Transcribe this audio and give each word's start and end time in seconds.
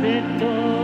Before 0.00 0.79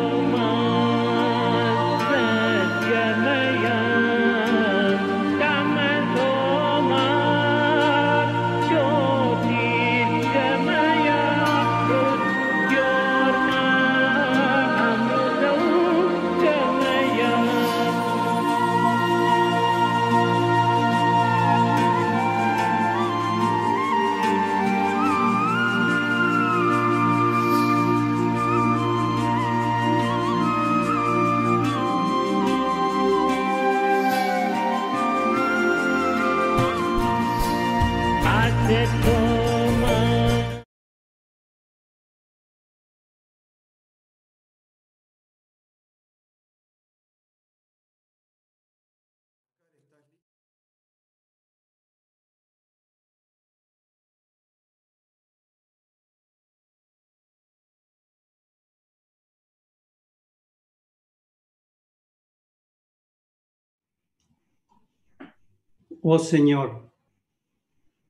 Oh 66.08 66.20
Señor, 66.20 66.88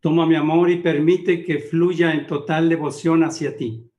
toma 0.00 0.26
mi 0.26 0.34
amor 0.34 0.70
y 0.70 0.82
permite 0.82 1.42
que 1.42 1.60
fluya 1.60 2.12
en 2.12 2.26
total 2.26 2.68
devoción 2.68 3.24
hacia 3.24 3.56
ti. 3.56 3.90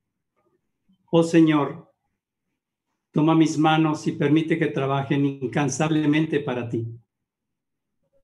Oh 1.10 1.24
Señor, 1.24 1.92
toma 3.10 3.34
mis 3.34 3.58
manos 3.58 4.06
y 4.06 4.12
permite 4.12 4.56
que 4.56 4.68
trabajen 4.68 5.26
incansablemente 5.26 6.38
para 6.38 6.68
ti. 6.68 6.86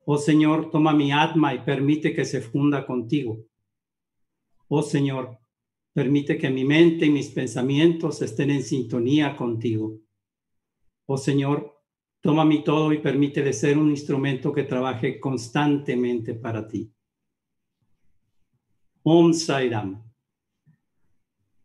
Oh 0.04 0.16
Señor, 0.16 0.70
toma 0.70 0.92
mi 0.92 1.10
alma 1.10 1.52
y 1.52 1.58
permite 1.64 2.14
que 2.14 2.24
se 2.24 2.40
funda 2.40 2.86
contigo. 2.86 3.44
Oh 4.68 4.82
Señor, 4.82 5.40
permite 5.92 6.38
que 6.38 6.50
mi 6.50 6.64
mente 6.64 7.06
y 7.06 7.10
mis 7.10 7.30
pensamientos 7.30 8.22
estén 8.22 8.52
en 8.52 8.62
sintonía 8.62 9.36
contigo. 9.36 9.98
Oh 11.06 11.16
Señor, 11.16 11.73
toma 12.24 12.42
mi 12.42 12.64
todo 12.64 12.90
y 12.94 13.00
permítele 13.00 13.52
ser 13.52 13.76
un 13.76 13.90
instrumento 13.90 14.50
que 14.50 14.62
trabaje 14.62 15.20
constantemente 15.20 16.32
para 16.32 16.66
ti. 16.66 16.90
Om 19.02 19.34
Sairam. 19.34 20.02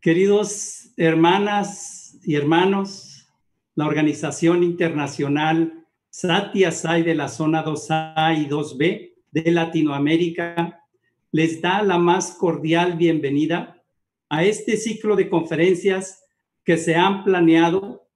Queridos 0.02 0.92
hermanas 0.98 2.20
y 2.26 2.36
hermanos, 2.36 3.26
la 3.74 3.88
Organización 3.88 4.62
Internacional 4.64 5.88
Satya 6.10 6.74
Sai 6.74 7.04
de 7.04 7.16
la 7.16 7.30
zona 7.30 7.64
2A 7.64 8.38
y 8.38 8.50
2B 8.50 9.14
de 9.32 9.52
Latinoamérica 9.52 10.84
les 11.32 11.62
da 11.62 11.82
la 11.84 11.98
más 11.98 12.32
cordial 12.32 12.98
bienvenida 12.98 13.82
a 14.28 14.44
este 14.44 14.76
ciclo 14.76 15.16
de 15.16 15.30
conferencias 15.30 16.26
que 16.66 16.76
se 16.76 16.96
han 16.96 17.24
planeado 17.24 18.09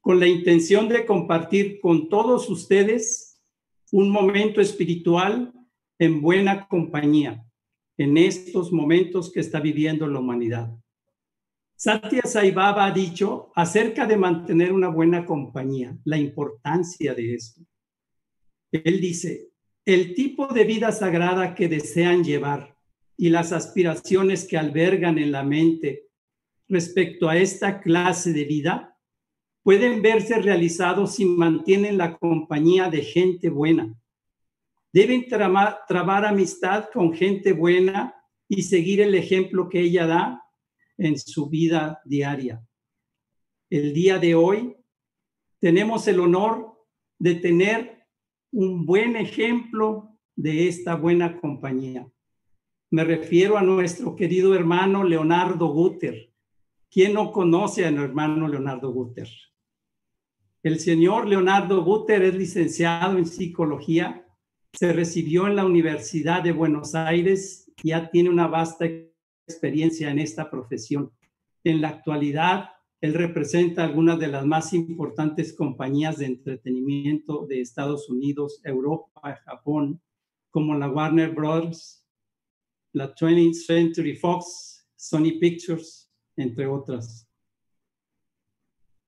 con 0.00 0.18
la 0.18 0.26
intención 0.26 0.88
de 0.88 1.04
compartir 1.04 1.80
con 1.80 2.08
todos 2.08 2.48
ustedes 2.48 3.40
un 3.92 4.10
momento 4.10 4.60
espiritual 4.60 5.52
en 5.98 6.20
buena 6.22 6.66
compañía 6.66 7.44
en 7.98 8.16
estos 8.16 8.72
momentos 8.72 9.30
que 9.30 9.40
está 9.40 9.60
viviendo 9.60 10.06
la 10.06 10.20
humanidad. 10.20 10.74
Satya 11.76 12.22
Sai 12.24 12.50
Baba 12.50 12.86
ha 12.86 12.90
dicho 12.92 13.52
acerca 13.54 14.06
de 14.06 14.16
mantener 14.16 14.72
una 14.72 14.88
buena 14.88 15.26
compañía, 15.26 15.96
la 16.04 16.16
importancia 16.16 17.14
de 17.14 17.34
esto. 17.34 17.60
Él 18.72 19.00
dice, 19.00 19.50
el 19.84 20.14
tipo 20.14 20.46
de 20.46 20.64
vida 20.64 20.92
sagrada 20.92 21.54
que 21.54 21.68
desean 21.68 22.24
llevar 22.24 22.76
y 23.16 23.28
las 23.28 23.52
aspiraciones 23.52 24.46
que 24.46 24.56
albergan 24.56 25.18
en 25.18 25.32
la 25.32 25.42
mente 25.42 26.08
respecto 26.68 27.28
a 27.28 27.36
esta 27.36 27.80
clase 27.80 28.32
de 28.32 28.44
vida 28.44 28.89
pueden 29.70 30.02
verse 30.02 30.36
realizados 30.42 31.14
si 31.14 31.24
mantienen 31.24 31.96
la 31.96 32.18
compañía 32.18 32.90
de 32.90 33.02
gente 33.02 33.50
buena. 33.50 33.96
Deben 34.92 35.28
trabar 35.28 36.24
amistad 36.24 36.86
con 36.92 37.14
gente 37.14 37.52
buena 37.52 38.12
y 38.48 38.64
seguir 38.64 39.00
el 39.00 39.14
ejemplo 39.14 39.68
que 39.68 39.78
ella 39.78 40.08
da 40.08 40.42
en 40.98 41.16
su 41.16 41.48
vida 41.48 42.00
diaria. 42.04 42.60
El 43.70 43.92
día 43.92 44.18
de 44.18 44.34
hoy 44.34 44.74
tenemos 45.60 46.08
el 46.08 46.18
honor 46.18 46.76
de 47.20 47.36
tener 47.36 48.08
un 48.50 48.84
buen 48.84 49.14
ejemplo 49.14 50.18
de 50.34 50.66
esta 50.66 50.96
buena 50.96 51.40
compañía. 51.40 52.10
Me 52.90 53.04
refiero 53.04 53.56
a 53.56 53.62
nuestro 53.62 54.16
querido 54.16 54.52
hermano 54.52 55.04
Leonardo 55.04 55.68
Guter. 55.68 56.32
¿Quién 56.90 57.12
no 57.12 57.30
conoce 57.30 57.86
a 57.86 57.92
nuestro 57.92 58.08
hermano 58.08 58.48
Leonardo 58.48 58.90
Guter? 58.90 59.28
El 60.62 60.78
señor 60.78 61.26
Leonardo 61.26 61.82
Guter 61.82 62.22
es 62.22 62.34
licenciado 62.34 63.16
en 63.16 63.24
psicología, 63.24 64.26
se 64.74 64.92
recibió 64.92 65.46
en 65.46 65.56
la 65.56 65.64
Universidad 65.64 66.42
de 66.42 66.52
Buenos 66.52 66.94
Aires, 66.94 67.72
ya 67.82 68.10
tiene 68.10 68.28
una 68.28 68.46
vasta 68.46 68.84
experiencia 69.48 70.10
en 70.10 70.18
esta 70.18 70.50
profesión. 70.50 71.12
En 71.64 71.80
la 71.80 71.88
actualidad, 71.88 72.68
él 73.00 73.14
representa 73.14 73.84
algunas 73.84 74.18
de 74.18 74.28
las 74.28 74.44
más 74.44 74.74
importantes 74.74 75.54
compañías 75.54 76.18
de 76.18 76.26
entretenimiento 76.26 77.46
de 77.46 77.62
Estados 77.62 78.10
Unidos, 78.10 78.60
Europa, 78.62 79.40
Japón, 79.46 80.02
como 80.50 80.74
la 80.74 80.90
Warner 80.90 81.30
Bros., 81.30 82.04
la 82.92 83.14
20th 83.14 83.54
Century 83.54 84.14
Fox, 84.14 84.86
Sony 84.94 85.38
Pictures, 85.40 86.12
entre 86.36 86.66
otras. 86.66 87.29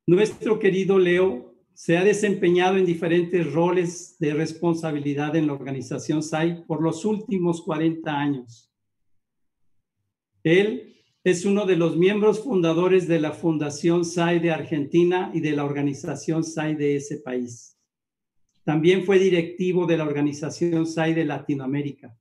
Nuestro 0.07 0.59
querido 0.59 0.99
Leo 0.99 1.55
se 1.75 1.97
ha 1.97 2.03
desempeñado 2.03 2.77
en 2.77 2.85
diferentes 2.85 3.53
roles 3.53 4.17
de 4.19 4.35
responsabilidad 4.35 5.37
en 5.37 5.47
la 5.47 5.53
organización 5.53 6.25
SAI 6.25 6.65
por 6.67 6.83
los 6.83 7.05
últimos 7.05 7.63
40 7.63 8.11
años. 8.11 8.69
Él 10.43 10.97
es 11.23 11.45
uno 11.45 11.67
de 11.67 11.77
los 11.77 11.97
miembros 11.97 12.43
fundadores 12.43 13.07
de 13.07 13.21
la 13.21 13.31
Fundación 13.31 14.05
SAI 14.05 14.41
de 14.41 14.51
Argentina 14.51 15.31
y 15.33 15.41
de 15.41 15.53
la 15.53 15.65
organización 15.65 16.43
SAI 16.43 16.75
de 16.75 16.97
ese 16.97 17.19
país. 17.19 17.79
También 18.65 19.05
fue 19.05 19.21
directivo 19.21 19.87
de 19.87 19.99
la 19.99 20.05
organización 20.05 20.85
SAI 20.85 21.15
de 21.15 21.25
Latinoamérica. 21.25 22.19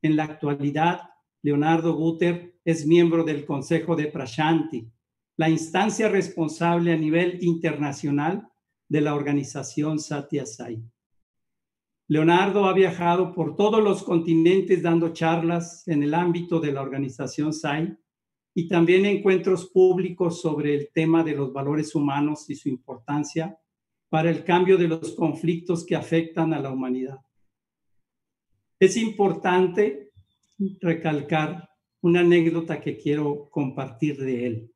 En 0.00 0.14
la 0.14 0.24
actualidad, 0.24 1.10
Leonardo 1.42 1.92
Guter 1.94 2.54
es 2.64 2.86
miembro 2.86 3.24
del 3.24 3.44
Consejo 3.44 3.96
de 3.96 4.06
Prashanti, 4.06 4.88
la 5.40 5.48
instancia 5.48 6.06
responsable 6.10 6.92
a 6.92 6.98
nivel 6.98 7.42
internacional 7.42 8.46
de 8.90 9.00
la 9.00 9.14
organización 9.14 9.98
Satya 9.98 10.44
Sai. 10.44 10.82
Leonardo 12.08 12.66
ha 12.66 12.74
viajado 12.74 13.32
por 13.32 13.56
todos 13.56 13.82
los 13.82 14.02
continentes 14.02 14.82
dando 14.82 15.14
charlas 15.14 15.88
en 15.88 16.02
el 16.02 16.12
ámbito 16.12 16.60
de 16.60 16.72
la 16.72 16.82
organización 16.82 17.54
SAI 17.54 17.96
y 18.54 18.68
también 18.68 19.06
encuentros 19.06 19.70
públicos 19.70 20.42
sobre 20.42 20.74
el 20.74 20.90
tema 20.92 21.24
de 21.24 21.34
los 21.34 21.54
valores 21.54 21.94
humanos 21.94 22.50
y 22.50 22.54
su 22.54 22.68
importancia 22.68 23.58
para 24.10 24.28
el 24.28 24.44
cambio 24.44 24.76
de 24.76 24.88
los 24.88 25.14
conflictos 25.14 25.86
que 25.86 25.96
afectan 25.96 26.52
a 26.52 26.60
la 26.60 26.70
humanidad. 26.70 27.18
Es 28.78 28.94
importante 28.98 30.12
recalcar 30.82 31.70
una 32.02 32.20
anécdota 32.20 32.78
que 32.78 32.98
quiero 32.98 33.48
compartir 33.48 34.18
de 34.18 34.46
él. 34.46 34.74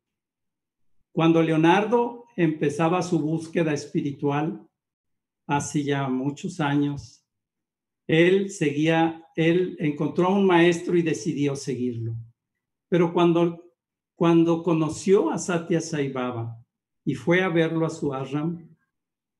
Cuando 1.14 1.40
Leonardo 1.40 2.24
empezaba 2.34 3.00
su 3.00 3.20
búsqueda 3.20 3.72
espiritual, 3.72 4.68
hace 5.46 5.84
ya 5.84 6.08
muchos 6.08 6.58
años, 6.58 7.24
él 8.08 8.50
seguía, 8.50 9.24
él 9.36 9.76
encontró 9.78 10.26
a 10.26 10.34
un 10.34 10.44
maestro 10.44 10.96
y 10.96 11.02
decidió 11.02 11.54
seguirlo. 11.54 12.16
Pero 12.88 13.12
cuando, 13.12 13.62
cuando 14.16 14.64
conoció 14.64 15.30
a 15.30 15.38
Satya 15.38 15.80
Sai 15.80 16.10
Baba 16.10 16.60
y 17.04 17.14
fue 17.14 17.44
a 17.44 17.48
verlo 17.48 17.86
a 17.86 17.90
su 17.90 18.12
ashram, 18.12 18.76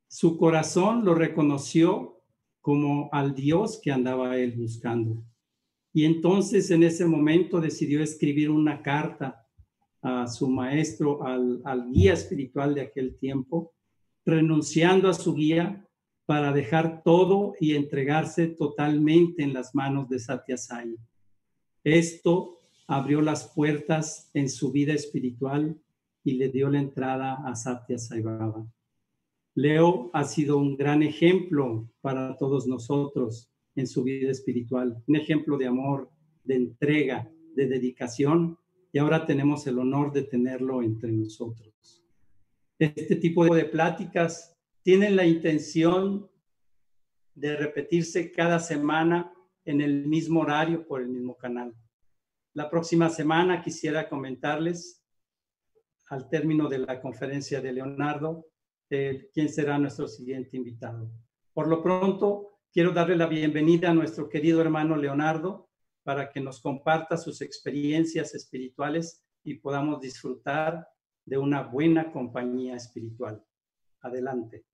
su 0.07 0.39
corazón 0.39 1.05
lo 1.05 1.17
reconoció 1.17 2.23
como 2.61 3.09
al 3.11 3.35
Dios 3.35 3.81
que 3.83 3.91
andaba 3.91 4.39
él 4.39 4.53
buscando. 4.53 5.25
Y 5.93 6.05
entonces 6.05 6.71
en 6.71 6.85
ese 6.85 7.05
momento 7.05 7.61
decidió 7.61 8.01
escribir 8.01 8.49
una 8.49 8.81
carta 8.81 9.44
a 10.05 10.27
su 10.27 10.49
maestro, 10.49 11.25
al, 11.25 11.63
al 11.65 11.91
guía 11.91 12.13
espiritual 12.13 12.75
de 12.75 12.83
aquel 12.83 13.17
tiempo, 13.17 13.73
renunciando 14.25 15.09
a 15.09 15.15
su 15.15 15.35
guía 15.35 15.89
para 16.27 16.53
dejar 16.53 17.03
todo 17.03 17.55
y 17.59 17.75
entregarse 17.75 18.49
totalmente 18.49 19.43
en 19.43 19.55
las 19.55 19.75
manos 19.75 20.09
de 20.11 20.19
Satya 20.19 20.59
Sai. 20.59 20.95
Esto 21.83 22.61
abrió 22.87 23.23
las 23.23 23.49
puertas 23.55 24.31
en 24.35 24.51
su 24.51 24.71
vida 24.73 24.93
espiritual 24.93 25.81
y 26.23 26.35
le 26.35 26.51
dio 26.51 26.69
la 26.69 26.81
entrada 26.81 27.39
a 27.47 27.55
Satya 27.55 27.97
Sai 27.97 28.21
Baba. 28.21 28.67
Leo 29.55 30.11
ha 30.13 30.25
sido 30.25 30.59
un 30.59 30.77
gran 30.77 31.03
ejemplo 31.03 31.89
para 32.03 32.37
todos 32.37 32.67
nosotros 32.67 33.51
en 33.75 33.87
su 33.87 34.03
vida 34.03 34.31
espiritual, 34.31 35.03
un 35.07 35.17
ejemplo 35.17 35.57
de 35.57 35.67
amor, 35.67 36.11
de 36.43 36.57
entrega, 36.57 37.31
de 37.55 37.69
dedicación, 37.69 38.59
y 38.95 38.99
ahora 39.01 39.27
tenemos 39.27 39.67
el 39.67 39.81
honor 39.81 40.13
de 40.13 40.23
tenerlo 40.23 40.81
entre 40.81 41.11
nosotros. 41.11 42.01
Este 42.79 43.17
tipo 43.17 43.45
de 43.53 43.65
pláticas 43.65 44.57
tienen 44.83 45.17
la 45.17 45.27
intención 45.27 46.31
de 47.35 47.57
repetirse 47.57 48.31
cada 48.31 48.61
semana 48.61 49.35
en 49.65 49.81
el 49.81 50.07
mismo 50.07 50.43
horario 50.43 50.87
por 50.87 51.03
el 51.03 51.09
mismo 51.09 51.37
canal. 51.37 51.75
La 52.53 52.71
próxima 52.71 53.11
semana 53.11 53.61
quisiera 53.61 54.09
comentarles, 54.09 55.05
al 56.11 56.29
término 56.29 56.69
de 56.69 56.79
la 56.79 57.01
conferencia 57.01 57.61
de 57.61 57.73
Leonardo, 57.73 58.47
eh, 58.91 59.29
quién 59.35 59.49
será 59.49 59.77
nuestro 59.77 60.07
siguiente 60.07 60.57
invitado. 60.57 61.11
Por 61.53 61.67
lo 61.67 61.83
pronto, 61.83 62.61
quiero 62.73 62.93
darle 62.93 63.17
la 63.17 63.27
bienvenida 63.27 63.91
a 63.91 63.95
nuestro 63.95 64.29
querido 64.29 64.61
hermano 64.61 64.95
Leonardo 64.95 65.69
para 66.05 66.31
que 66.31 66.41
nos 66.41 66.61
comparta 66.61 67.17
sus 67.17 67.41
experiencias 67.41 68.35
espirituales 68.35 69.25
y 69.43 69.55
podamos 69.55 70.01
disfrutar 70.01 70.87
de 71.25 71.39
una 71.39 71.63
buena 71.63 72.13
compañía 72.13 72.77
espiritual. 72.77 73.43
Adelante. 74.03 74.67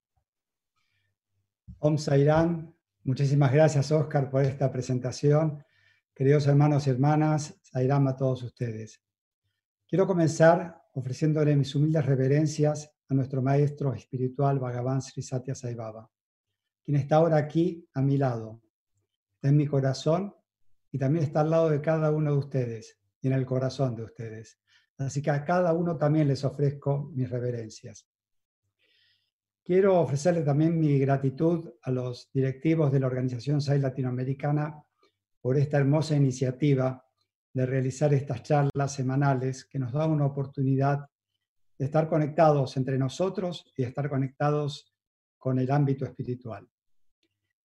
Om 1.78 1.96
Sairam, 1.96 2.74
muchísimas 3.04 3.52
gracias 3.52 3.92
Oscar 3.92 4.28
por 4.28 4.42
esta 4.42 4.70
presentación. 4.70 5.64
Queridos 6.12 6.46
hermanos 6.48 6.86
y 6.86 6.90
hermanas, 6.90 7.58
Sairam 7.62 8.08
a 8.08 8.16
todos 8.16 8.42
ustedes. 8.42 9.00
Quiero 9.86 10.06
comenzar 10.06 10.82
ofreciéndole 10.94 11.56
mis 11.56 11.74
humildes 11.74 12.04
reverencias 12.04 12.92
a 13.08 13.14
nuestro 13.14 13.40
maestro 13.40 13.94
espiritual 13.94 14.58
Bhagavan 14.58 15.00
Sri 15.00 15.22
Satya 15.22 15.54
Sai 15.54 15.74
Baba, 15.74 16.10
quien 16.84 16.96
está 16.96 17.16
ahora 17.16 17.36
aquí 17.36 17.88
a 17.94 18.02
mi 18.02 18.16
lado, 18.16 18.60
está 19.36 19.48
en 19.48 19.56
mi 19.56 19.66
corazón 19.66 20.34
y 20.92 20.98
también 20.98 21.24
está 21.24 21.40
al 21.40 21.50
lado 21.50 21.70
de 21.70 21.80
cada 21.80 22.10
uno 22.10 22.32
de 22.32 22.38
ustedes 22.38 22.98
y 23.20 23.28
en 23.28 23.34
el 23.34 23.46
corazón 23.46 23.94
de 23.94 24.04
ustedes. 24.04 24.58
Así 24.98 25.22
que 25.22 25.30
a 25.30 25.44
cada 25.44 25.72
uno 25.72 25.96
también 25.96 26.28
les 26.28 26.44
ofrezco 26.44 27.10
mis 27.14 27.30
reverencias. 27.30 28.06
Quiero 29.64 30.00
ofrecerle 30.00 30.42
también 30.42 30.78
mi 30.78 30.98
gratitud 30.98 31.70
a 31.82 31.90
los 31.90 32.30
directivos 32.32 32.90
de 32.90 33.00
la 33.00 33.06
Organización 33.06 33.60
SAI 33.60 33.78
Latinoamericana 33.78 34.82
por 35.40 35.56
esta 35.56 35.78
hermosa 35.78 36.16
iniciativa 36.16 37.04
de 37.52 37.66
realizar 37.66 38.12
estas 38.14 38.42
charlas 38.42 38.92
semanales 38.92 39.64
que 39.64 39.78
nos 39.78 39.92
da 39.92 40.06
una 40.06 40.26
oportunidad 40.26 41.06
de 41.78 41.84
estar 41.84 42.08
conectados 42.08 42.76
entre 42.76 42.98
nosotros 42.98 43.72
y 43.76 43.84
estar 43.84 44.08
conectados 44.08 44.92
con 45.38 45.58
el 45.58 45.70
ámbito 45.70 46.04
espiritual. 46.04 46.68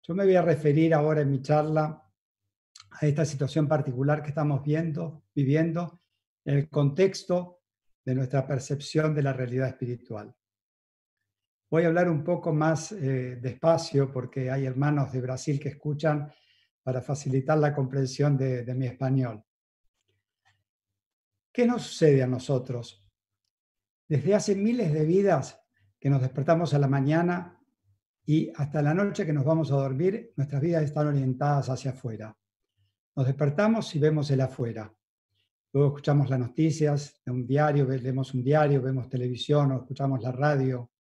Yo 0.03 0.15
me 0.15 0.25
voy 0.25 0.35
a 0.35 0.43
referir 0.43 0.95
ahora 0.95 1.23
en 1.23 1.31
mi 1.31 1.41
charla 1.41 2.02
a 2.91 3.07
esta 3.07 3.25
situación 3.25 3.67
particular 3.67 4.23
que 4.23 4.29
estamos 4.29 4.63
viendo, 4.63 5.25
viviendo 5.35 6.01
en 6.45 6.59
el 6.59 6.69
contexto 6.69 7.61
de 8.05 8.15
nuestra 8.15 8.47
percepción 8.47 9.15
de 9.15 9.23
la 9.23 9.33
realidad 9.33 9.69
espiritual. 9.69 10.35
Voy 11.71 11.85
a 11.85 11.87
hablar 11.87 12.11
un 12.11 12.23
poco 12.23 12.53
más 12.53 12.93
eh, 12.93 13.39
despacio 13.41 14.13
porque 14.13 14.51
hay 14.51 14.67
hermanos 14.67 15.13
de 15.13 15.21
Brasil 15.21 15.59
que 15.59 15.71
escuchan 15.71 16.31
para 16.83 17.01
facilitar 17.01 17.59
la 17.59 17.75
comprensión 17.75 18.37
de, 18.37 18.65
de 18.65 18.75
mi 18.75 18.87
español. 18.87 19.43
¿Qué 21.53 21.67
nos 21.67 21.83
sucede 21.83 22.23
a 22.23 22.27
nosotros? 22.27 23.07
Desde 24.09 24.35
hace 24.35 24.55
miles 24.55 24.93
de 24.93 25.05
vidas 25.05 25.61
que 25.99 26.11
nos 26.11 26.21
despertamos 26.21 26.75
a 26.75 26.79
la 26.79 26.89
mañana 26.89 27.59
y 28.25 28.53
hasta 28.57 28.83
la 28.83 28.93
noche 28.93 29.25
que 29.25 29.33
nos 29.33 29.45
vamos 29.45 29.71
a 29.71 29.77
dormir, 29.77 30.33
nuestras 30.37 30.61
vidas 30.61 30.83
están 30.83 31.07
orientadas 31.07 31.69
hacia 31.69 31.93
afuera. 31.93 32.37
Nos 33.15 33.27
despertamos 33.27 33.95
y 33.95 33.99
vemos 33.99 34.31
el 34.31 34.41
afuera. 34.41 34.91
Luego 35.73 35.89
escuchamos 35.89 36.31
las 36.31 36.39
noticias 36.39 37.21
de 37.25 37.31
un 37.31 37.47
diario, 37.47 37.87
leemos 37.87 38.33
un 38.33 38.43
diario, 38.43 38.81
vemos 38.81 39.11
televisión 39.11 39.73
o 39.73 39.81
escuchamos 39.81 40.23
la 40.23 40.33
radio 40.33 40.91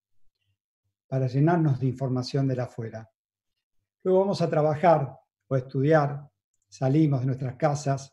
para 1.06 1.26
llenarnos 1.26 1.80
de 1.80 1.86
información 1.86 2.46
de 2.48 2.56
la 2.56 2.64
afuera. 2.64 3.10
Luego 4.02 4.20
vamos 4.20 4.42
a 4.42 4.50
trabajar 4.50 5.18
o 5.46 5.56
estudiar, 5.56 6.28
salimos 6.68 7.20
de 7.20 7.26
nuestras 7.26 7.56
casas, 7.56 8.12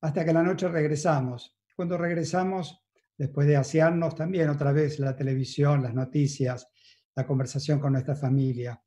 hasta 0.00 0.24
que 0.24 0.30
a 0.30 0.34
la 0.34 0.42
noche 0.42 0.68
regresamos. 0.68 1.54
Cuando 1.76 1.98
regresamos, 1.98 2.82
después 3.16 3.46
de 3.46 3.56
asearnos 3.56 4.14
también 4.14 4.48
otra 4.48 4.72
vez 4.72 4.98
la 5.00 5.14
televisión, 5.14 5.82
las 5.82 5.92
noticias, 5.92 6.66
la 7.14 7.26
conversación 7.26 7.78
con 7.78 7.92
nuestra 7.92 8.14
familia. 8.14 8.82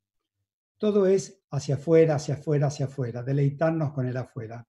Todo 0.82 1.06
es 1.06 1.46
hacia 1.52 1.76
afuera, 1.76 2.16
hacia 2.16 2.34
afuera, 2.34 2.66
hacia 2.66 2.88
afuera, 2.88 3.22
deleitarnos 3.22 3.94
con 3.94 4.08
el 4.08 4.18
afuera. 4.18 4.68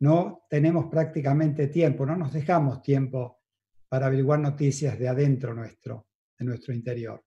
No 0.00 0.46
tenemos 0.48 0.86
prácticamente 0.86 1.66
tiempo, 1.66 2.06
no 2.06 2.16
nos 2.16 2.32
dejamos 2.32 2.80
tiempo 2.80 3.42
para 3.86 4.06
averiguar 4.06 4.40
noticias 4.40 4.98
de 4.98 5.06
adentro 5.06 5.52
nuestro, 5.52 6.08
de 6.38 6.46
nuestro 6.46 6.72
interior. 6.72 7.22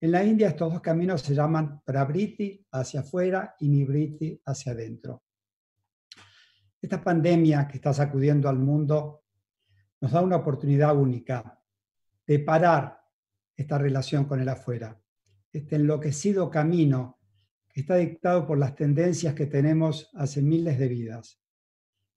En 0.00 0.12
la 0.12 0.22
India 0.22 0.50
estos 0.50 0.72
dos 0.72 0.80
caminos 0.80 1.20
se 1.20 1.34
llaman 1.34 1.82
Prabriti 1.84 2.64
hacia 2.70 3.00
afuera 3.00 3.56
y 3.58 3.68
Nibriti 3.68 4.40
hacia 4.46 4.70
adentro. 4.70 5.24
Esta 6.80 7.02
pandemia 7.02 7.66
que 7.66 7.78
está 7.78 7.92
sacudiendo 7.92 8.48
al 8.48 8.60
mundo 8.60 9.24
nos 10.00 10.12
da 10.12 10.20
una 10.20 10.36
oportunidad 10.36 10.96
única 10.96 11.60
de 12.24 12.38
parar 12.38 13.00
esta 13.56 13.78
relación 13.78 14.26
con 14.26 14.40
el 14.40 14.48
afuera, 14.48 14.96
este 15.52 15.76
enloquecido 15.76 16.50
camino 16.50 17.18
que 17.68 17.80
está 17.80 17.96
dictado 17.96 18.46
por 18.46 18.58
las 18.58 18.74
tendencias 18.74 19.34
que 19.34 19.46
tenemos 19.46 20.10
hace 20.14 20.42
miles 20.42 20.78
de 20.78 20.88
vidas. 20.88 21.40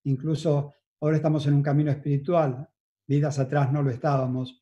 Incluso 0.04 0.74
ahora 1.00 1.18
estamos 1.18 1.46
en 1.48 1.54
un 1.54 1.64
camino 1.64 1.92
espiritual, 1.92 2.68
vidas 3.08 3.40
atrás 3.40 3.72
no 3.72 3.84
lo 3.84 3.92
estábamos, 3.92 4.62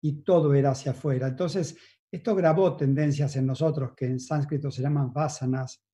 y 0.00 0.22
todo 0.22 0.52
era 0.54 0.70
hacia 0.72 0.92
afuera. 0.92 1.28
Entonces, 1.28 1.76
esto 2.10 2.34
grabó 2.34 2.76
tendencias 2.76 3.36
en 3.36 3.46
nosotros 3.46 3.92
que 3.96 4.06
en 4.06 4.20
sánscrito 4.20 4.70
se 4.70 4.82
llaman 4.82 5.12
vasanas, 5.12 5.84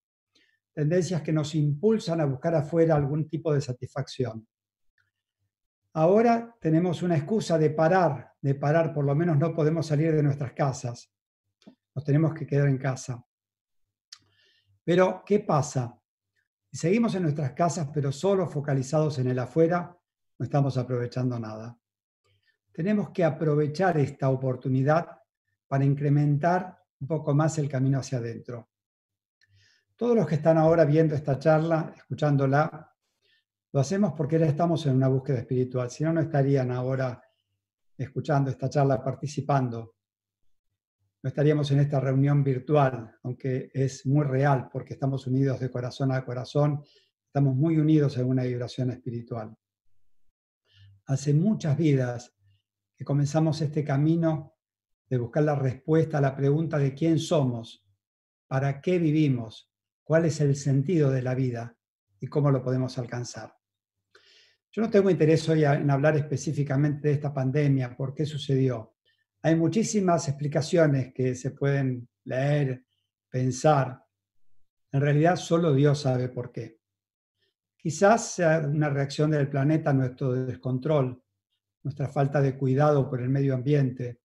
tendencias 0.73 1.23
que 1.23 1.33
nos 1.33 1.55
impulsan 1.55 2.21
a 2.21 2.25
buscar 2.25 2.55
afuera 2.55 2.97
algún 2.97 3.29
tipo 3.29 3.53
de 3.53 3.61
satisfacción. 3.61 4.47
Ahora 5.95 6.57
tenemos 6.61 7.03
una 7.03 7.17
excusa 7.17 7.59
de 7.59 7.71
parar, 7.71 8.33
de 8.41 8.55
parar, 8.55 8.93
por 8.95 9.05
lo 9.05 9.15
menos 9.15 9.39
no 9.39 9.55
podemos 9.55 9.87
salir 9.87 10.15
de 10.15 10.23
nuestras 10.23 10.53
casas, 10.53 11.13
nos 11.99 12.05
tenemos 12.05 12.33
que 12.33 12.47
quedar 12.47 12.69
en 12.69 12.79
casa. 12.79 13.27
Pero, 14.85 15.25
¿qué 15.27 15.41
pasa? 15.41 16.01
Si 16.71 16.77
seguimos 16.77 17.13
en 17.17 17.25
nuestras 17.25 17.55
casas, 17.55 17.89
pero 17.93 18.13
solo 18.13 18.47
focalizados 18.47 19.19
en 19.19 19.27
el 19.27 19.39
afuera, 19.41 19.99
no 20.39 20.45
estamos 20.45 20.79
aprovechando 20.79 21.41
nada. 21.41 21.77
Tenemos 22.71 23.11
que 23.11 23.25
aprovechar 23.25 23.99
esta 23.99 24.29
oportunidad 24.29 25.09
para 25.67 25.85
incrementar 25.85 26.79
un 27.01 27.09
poco 27.09 27.35
más 27.35 27.59
el 27.59 27.69
camino 27.69 27.99
hacia 27.99 28.19
adentro. 28.19 28.69
Todos 29.97 30.15
los 30.15 30.27
que 30.29 30.37
están 30.37 30.57
ahora 30.57 30.85
viendo 30.85 31.17
esta 31.17 31.37
charla, 31.37 31.93
escuchándola, 31.97 32.95
Lo 33.73 33.81
hacemos 33.81 34.13
porque 34.17 34.37
ahora 34.37 34.47
estamos 34.47 34.87
en 34.87 34.95
una 34.95 35.09
búsqueda 35.09 35.41
espiritual, 35.41 35.91
si 35.91 36.05
no, 36.05 36.13
no 36.13 36.21
estarían 36.21 36.71
ahora 36.71 37.21
escuchando 37.97 38.51
esta 38.53 38.71
charla, 38.71 39.03
participando. 39.03 39.98
No 41.23 41.29
estaríamos 41.29 41.71
en 41.73 41.81
esta 41.81 41.99
reunión 41.99 42.45
virtual, 42.45 43.17
aunque 43.23 43.71
es 43.75 44.07
muy 44.07 44.25
real 44.25 44.69
porque 44.73 44.95
estamos 44.95 45.27
unidos 45.27 45.59
de 45.59 45.71
corazón 45.71 46.13
a 46.13 46.25
corazón, 46.25 46.85
estamos 47.27 47.57
muy 47.57 47.77
unidos 47.79 48.17
en 48.19 48.29
una 48.29 48.45
vibración 48.45 48.91
espiritual. 48.91 49.57
Hace 51.07 51.35
muchas 51.35 51.77
vidas 51.77 52.37
que 52.95 53.05
comenzamos 53.05 53.61
este 53.61 53.83
camino 53.85 54.55
de 55.09 55.19
buscar 55.19 55.43
la 55.43 55.55
respuesta 55.55 56.19
a 56.19 56.21
la 56.21 56.37
pregunta 56.37 56.79
de 56.79 56.95
quién 56.95 57.19
somos, 57.19 57.85
para 58.47 58.81
qué 58.81 58.99
vivimos, 58.99 59.73
cuál 60.05 60.25
es 60.25 60.41
el 60.41 60.55
sentido 60.55 61.11
de 61.11 61.23
la 61.23 61.35
vida 61.35 61.77
y 62.21 62.29
cómo 62.29 62.51
lo 62.51 62.63
podemos 62.63 62.97
alcanzar. 62.99 63.55
Yo 64.71 64.83
no 64.83 64.91
tengo 64.91 65.11
interés 65.11 65.49
hoy 65.49 65.65
en 65.65 65.91
hablar 65.91 66.17
específicamente 66.17 67.09
de 67.09 67.15
esta 67.15 67.33
pandemia, 67.33 67.97
por 67.97 68.15
qué 68.15 68.25
sucedió. 68.25 68.98
Hay 69.49 69.57
muchísimas 69.57 70.29
explicaciones 70.29 71.15
que 71.15 71.35
se 71.35 71.53
pueden 71.53 72.07
leer, 72.25 72.85
pensar. 73.31 74.05
En 74.93 75.01
realidad 75.01 75.37
solo 75.37 75.73
Dios 75.73 76.03
sabe 76.03 76.29
por 76.29 76.53
qué. 76.53 76.79
Quizás 77.75 78.33
sea 78.33 78.59
una 78.59 78.91
reacción 78.91 79.31
del 79.31 79.49
planeta 79.49 79.89
a 79.89 79.95
nuestro 79.95 80.35
descontrol, 80.35 81.23
nuestra 81.83 82.09
falta 82.09 82.43
de 82.43 82.59
cuidado 82.59 83.09
por 83.09 83.23
el 83.23 83.31
medio 83.31 83.55
ambiente, 83.55 84.21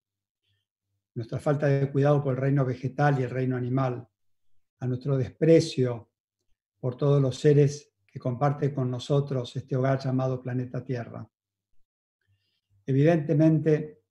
nuestra 1.15 1.39
falta 1.39 1.67
de 1.67 1.89
cuidado 1.89 2.21
por 2.21 2.33
el 2.33 2.41
reino 2.41 2.65
vegetal 2.65 3.17
y 3.17 3.23
el 3.23 3.29
reino 3.29 3.55
animal, 3.55 4.05
a 4.79 4.87
nuestro 4.87 5.15
desprecio 5.15 6.11
por 6.81 6.97
todos 6.97 7.21
los 7.21 7.39
seres 7.39 7.93
que 8.05 8.19
comparten 8.19 8.75
con 8.75 8.91
nosotros 8.91 9.55
este 9.55 9.77
hogar 9.77 9.99
llamado 9.99 10.41
planeta 10.41 10.83
Tierra. 10.83 11.25
Evidentemente, 12.85 14.02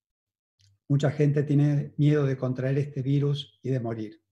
mucha 0.92 1.10
gente 1.10 1.42
tiene 1.42 1.94
miedo 1.96 2.26
de 2.26 2.36
contraer 2.36 2.76
este 2.76 3.00
virus 3.00 3.58
y 3.62 3.70
de 3.70 3.80
morir. 3.80 4.22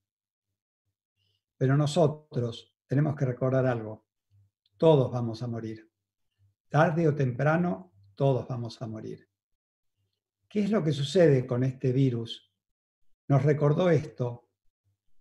Pero 1.56 1.74
nosotros 1.74 2.76
tenemos 2.86 3.16
que 3.16 3.24
recordar 3.24 3.64
algo. 3.64 4.04
Todos 4.76 5.10
vamos 5.10 5.42
a 5.42 5.46
morir. 5.46 5.90
Tarde 6.68 7.08
o 7.08 7.14
temprano, 7.14 7.94
todos 8.14 8.46
vamos 8.46 8.82
a 8.82 8.86
morir. 8.86 9.26
¿Qué 10.50 10.64
es 10.64 10.70
lo 10.70 10.84
que 10.84 10.92
sucede 10.92 11.46
con 11.46 11.64
este 11.64 11.92
virus? 11.92 12.52
Nos 13.28 13.42
recordó 13.42 13.88
esto, 13.88 14.50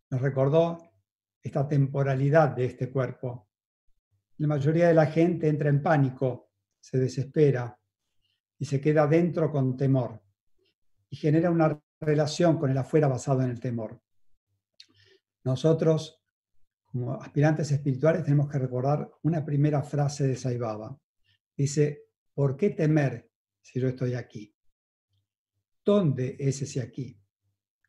nos 0.10 0.19
recordó 0.19 0.91
esta 1.41 1.65
temporalidad 1.69 2.50
de 2.50 2.65
este 2.65 2.91
cuerpo. 2.91 3.48
La 4.39 4.48
mayoría 4.50 4.89
de 4.89 4.93
la 4.93 5.05
gente 5.05 5.48
entra 5.48 5.69
en 5.69 5.81
pánico, 5.81 6.51
se 6.81 6.98
desespera 6.98 7.79
y 8.58 8.65
se 8.65 8.81
queda 8.81 9.08
dentro 9.08 9.50
con 9.50 9.77
temor 9.77 10.22
y 11.10 11.16
genera 11.16 11.50
una 11.50 11.82
relación 12.00 12.58
con 12.58 12.72
el 12.72 12.78
afuera 12.78 13.08
basado 13.08 13.42
en 13.42 13.50
el 13.50 13.60
temor. 13.60 14.01
Nosotros, 15.44 16.22
como 16.84 17.13
aspirantes 17.13 17.72
espirituales, 17.72 18.24
tenemos 18.24 18.50
que 18.50 18.60
recordar 18.60 19.10
una 19.24 19.44
primera 19.44 19.82
frase 19.82 20.28
de 20.28 20.36
Saibaba. 20.36 20.98
Dice, 21.56 22.04
¿por 22.34 22.56
qué 22.56 22.72
temer 22.72 23.30
si 23.62 23.80
yo 23.80 23.88
estoy 23.88 24.13
aquí? 24.13 24.56
¿Dónde 25.84 26.36
es 26.39 26.62
ese 26.62 26.82
aquí? 26.82 27.20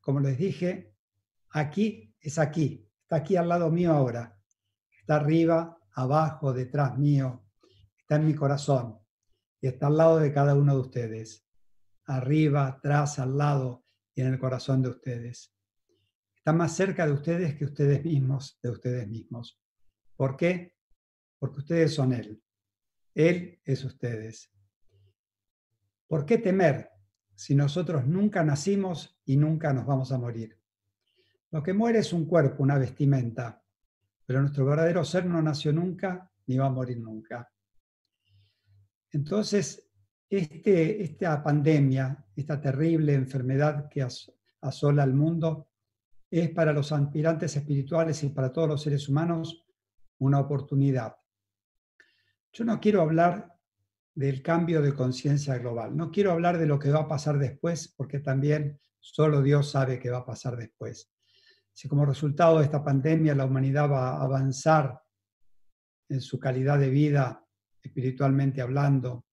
Como 0.01 0.21
les 0.21 0.39
dije, 0.39 0.95
aquí 1.51 2.15
es 2.21 2.39
aquí, 2.39 2.91
Está 3.11 3.17
aquí 3.17 3.35
al 3.35 3.49
lado 3.49 3.73
mío 3.73 3.93
ahora. 3.93 4.39
Está 5.01 5.17
arriba, 5.17 5.77
abajo, 5.95 6.53
detrás 6.53 6.97
mío. 6.97 7.45
Está 7.99 8.15
en 8.15 8.25
mi 8.25 8.37
corazón. 8.37 9.01
Y 9.61 9.67
está 9.67 9.89
al 9.89 9.97
lado 9.97 10.19
de 10.19 10.33
cada 10.33 10.55
uno 10.55 10.75
de 10.75 10.81
ustedes. 10.81 11.45
Arriba, 12.11 12.67
atrás, 12.67 13.19
al 13.19 13.39
lado 13.39 13.85
y 14.15 14.23
en 14.23 14.29
el 14.29 14.39
corazón 14.39 14.83
de 14.83 14.89
ustedes. 14.89 15.55
Está 16.35 16.53
más 16.53 16.75
cerca 16.75 17.07
de 17.07 17.13
ustedes 17.13 17.55
que 17.57 17.65
ustedes 17.65 18.05
mismos, 18.05 18.59
de 18.63 18.71
ustedes 18.71 19.07
mismos. 19.07 19.61
¿Por 20.17 20.37
qué? 20.37 20.75
Porque 21.39 21.59
ustedes 21.59 21.95
son 21.95 22.13
Él. 22.13 22.43
Él 23.15 23.61
es 23.65 23.85
ustedes. 23.85 24.51
¿Por 26.09 26.27
qué 26.27 26.39
temer 26.39 26.91
si 27.35 27.55
nosotros 27.55 28.07
nunca 28.07 28.43
nacimos 28.43 29.21
y 29.25 29.37
nunca 29.37 29.73
nos 29.73 29.87
vamos 29.87 30.11
a 30.11 30.19
morir? 30.19 30.59
Lo 31.53 31.63
que 31.63 31.73
muere 31.73 32.01
es 32.01 32.13
un 32.13 32.27
cuerpo, 32.27 32.63
una 32.63 32.79
vestimenta, 32.79 33.63
pero 34.27 34.41
nuestro 34.41 34.65
verdadero 34.65 35.05
ser 35.05 35.27
no 35.27 35.41
nació 35.41 35.73
nunca 35.73 36.31
ni 36.47 36.57
va 36.57 36.67
a 36.67 36.71
morir 36.71 36.99
nunca. 36.99 37.53
Entonces, 39.13 39.90
este, 40.31 41.03
esta 41.03 41.43
pandemia, 41.43 42.25
esta 42.35 42.61
terrible 42.61 43.15
enfermedad 43.15 43.89
que 43.89 44.07
asola 44.61 45.03
al 45.03 45.13
mundo, 45.13 45.69
es 46.31 46.51
para 46.51 46.73
los 46.73 46.93
aspirantes 46.93 47.57
espirituales 47.57 48.23
y 48.23 48.29
para 48.29 48.53
todos 48.53 48.69
los 48.69 48.83
seres 48.83 49.09
humanos 49.09 49.67
una 50.19 50.39
oportunidad. 50.39 51.17
Yo 52.53 52.65
no 52.65 52.81
quiero 52.81 53.03
hablar 53.03 53.53
del 54.15 54.43
cambio 54.43 54.81
de 54.81 54.95
conciencia 54.95 55.59
global, 55.59 55.97
no 55.97 56.11
quiero 56.11 56.33
hablar 56.33 56.59
de 56.59 56.67
lo 56.67 56.79
que 56.79 56.91
va 56.91 57.01
a 57.01 57.09
pasar 57.09 57.39
después, 57.39 57.93
porque 57.97 58.21
también 58.21 58.81
solo 59.01 59.43
Dios 59.43 59.71
sabe 59.71 59.99
qué 59.99 60.11
va 60.11 60.19
a 60.19 60.27
pasar 60.27 60.57
después 60.57 61.11
si 61.81 61.89
como 61.89 62.05
resultado 62.05 62.59
de 62.59 62.65
esta 62.65 62.85
pandemia 62.85 63.35
la 63.35 63.47
humanidad 63.47 63.91
va 63.91 64.11
a 64.11 64.23
avanzar 64.23 65.01
en 66.09 66.21
su 66.21 66.39
calidad 66.39 66.79
de 66.79 66.91
vida, 66.91 67.43
espiritualmente 67.83 68.61
hablando, 68.61 69.25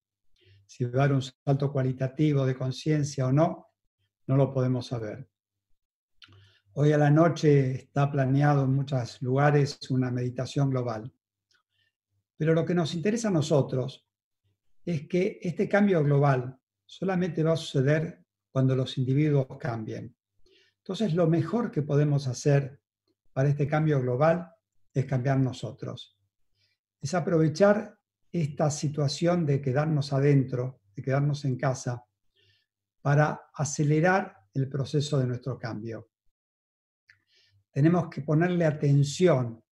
si 0.68 0.84
va 0.86 0.90
a 0.92 1.08
dar 1.08 1.14
un 1.14 1.22
salto 1.22 1.72
cualitativo 1.72 2.46
de 2.46 2.56
conciencia 2.56 3.26
o 3.26 3.32
no, 3.32 3.70
no 4.28 4.36
lo 4.36 4.54
podemos 4.54 4.88
saber. 4.88 5.28
Hoy 6.74 6.92
a 6.92 6.98
la 6.98 7.10
noche 7.10 7.72
está 7.72 8.12
planeado 8.12 8.66
en 8.66 8.74
muchos 8.74 9.22
lugares 9.22 9.80
una 9.90 10.12
meditación 10.12 10.70
global. 10.70 11.12
Pero 12.38 12.54
lo 12.54 12.66
que 12.66 12.76
nos 12.76 12.94
interesa 12.94 13.30
a 13.30 13.32
nosotros 13.32 14.08
es 14.86 15.08
que 15.08 15.40
este 15.42 15.68
cambio 15.68 16.04
global 16.04 16.60
solamente 16.86 17.44
va 17.44 17.54
a 17.54 17.58
suceder 17.58 18.24
cuando 18.52 18.76
los 18.76 18.98
individuos 18.98 19.48
cambien. 19.60 20.16
Entonces, 20.78 21.14
lo 21.14 21.28
mejor 21.28 21.72
que 21.72 21.82
podemos 21.82 22.28
hacer 22.28 22.80
para 23.34 23.50
este 23.50 23.68
cambio 23.68 24.00
global 24.02 24.52
es 24.94 25.06
cambiar 25.06 25.40
nosotros. 25.40 26.18
Es 27.02 27.14
aprovechar 27.14 27.97
esta 28.32 28.70
situación 28.70 29.46
de 29.46 29.62
quedarnos 29.62 30.14
adentro, 30.14 30.82
de 30.96 31.02
quedarnos 31.02 31.46
en 31.46 31.58
casa, 31.58 32.04
para 33.02 33.50
acelerar 33.54 34.36
el 34.54 34.70
proceso 34.70 35.18
de 35.20 35.28
nuestro 35.28 35.58
cambio. 35.58 36.10
Tenemos 37.72 38.10
que 38.10 38.22
ponerle 38.22 38.66
atención, 38.66 39.64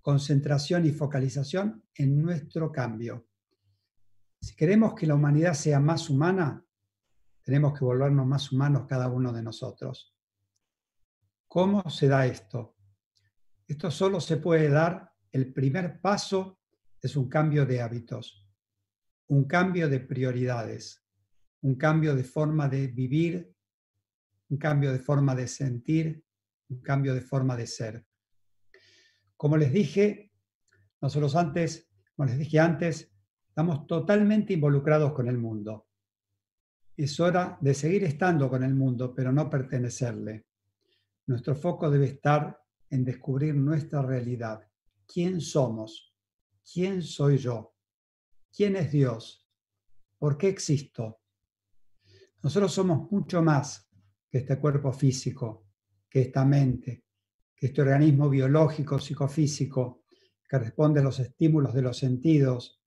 concentración 0.00 0.86
y 0.86 0.90
focalización 0.90 1.84
en 1.94 2.20
nuestro 2.22 2.72
cambio. 2.72 3.28
Si 4.40 4.56
queremos 4.56 4.94
que 4.94 5.06
la 5.06 5.14
humanidad 5.14 5.52
sea 5.52 5.78
más 5.78 6.08
humana, 6.08 6.64
tenemos 7.42 7.78
que 7.78 7.84
volvernos 7.84 8.26
más 8.26 8.50
humanos 8.50 8.86
cada 8.88 9.08
uno 9.08 9.32
de 9.32 9.42
nosotros. 9.42 10.16
¿Cómo 11.46 11.88
se 11.90 12.08
da 12.08 12.26
esto? 12.26 12.76
Esto 13.66 13.90
solo 13.90 14.20
se 14.20 14.38
puede 14.38 14.68
dar, 14.68 15.12
el 15.32 15.52
primer 15.52 16.00
paso 16.00 16.59
es 17.02 17.16
un 17.16 17.28
cambio 17.28 17.64
de 17.64 17.80
hábitos, 17.80 18.46
un 19.28 19.44
cambio 19.44 19.88
de 19.88 20.00
prioridades, 20.00 21.04
un 21.62 21.76
cambio 21.76 22.14
de 22.14 22.24
forma 22.24 22.68
de 22.68 22.88
vivir, 22.88 23.54
un 24.48 24.58
cambio 24.58 24.92
de 24.92 24.98
forma 24.98 25.34
de 25.34 25.46
sentir, 25.46 26.24
un 26.68 26.80
cambio 26.80 27.14
de 27.14 27.20
forma 27.20 27.56
de 27.56 27.66
ser. 27.66 28.06
Como 29.36 29.56
les 29.56 29.72
dije, 29.72 30.32
nosotros 31.00 31.34
antes, 31.36 31.90
como 32.14 32.28
les 32.28 32.38
dije 32.38 32.58
antes, 32.58 33.10
estamos 33.48 33.86
totalmente 33.86 34.52
involucrados 34.52 35.12
con 35.12 35.28
el 35.28 35.38
mundo. 35.38 35.86
Es 36.96 37.18
hora 37.20 37.56
de 37.60 37.72
seguir 37.72 38.04
estando 38.04 38.50
con 38.50 38.62
el 38.62 38.74
mundo, 38.74 39.14
pero 39.14 39.32
no 39.32 39.48
pertenecerle. 39.48 40.46
Nuestro 41.26 41.54
foco 41.54 41.90
debe 41.90 42.06
estar 42.06 42.60
en 42.90 43.04
descubrir 43.04 43.54
nuestra 43.54 44.02
realidad. 44.02 44.68
¿Quién 45.06 45.40
somos? 45.40 46.09
¿Quién 46.72 47.02
soy 47.02 47.38
yo? 47.38 47.74
¿Quién 48.54 48.76
es 48.76 48.92
Dios? 48.92 49.48
¿Por 50.18 50.36
qué 50.36 50.48
existo? 50.48 51.20
Nosotros 52.42 52.72
somos 52.72 53.10
mucho 53.10 53.42
más 53.42 53.88
que 54.28 54.38
este 54.38 54.58
cuerpo 54.58 54.92
físico, 54.92 55.66
que 56.08 56.22
esta 56.22 56.44
mente, 56.44 57.04
que 57.54 57.66
este 57.66 57.82
organismo 57.82 58.28
biológico, 58.28 58.98
psicofísico, 58.98 60.04
que 60.48 60.58
responde 60.58 61.00
a 61.00 61.04
los 61.04 61.18
estímulos 61.18 61.74
de 61.74 61.82
los 61.82 61.98
sentidos, 61.98 62.82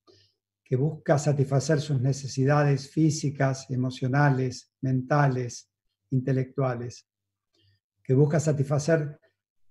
que 0.64 0.76
busca 0.76 1.20
satisfacer 1.20 1.82
sus 1.82 2.02
necesidades 2.02 2.90
físicas, 2.90 3.70
emocionales, 3.70 4.74
mentales, 4.82 5.72
intelectuales 6.12 7.08
que 8.04 8.14
busca 8.14 8.40
satisfacer 8.40 9.20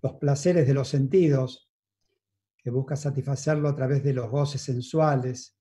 los 0.01 0.13
placeres 0.13 0.67
de 0.67 0.73
los 0.73 0.89
sentidos, 0.89 1.71
que 2.63 2.69
busca 2.69 2.95
satisfacerlo 2.95 3.67
a 3.67 3.75
través 3.75 4.01
de 4.01 4.13
los 4.13 4.29
goces 4.29 4.61
sensuales, 4.61 5.59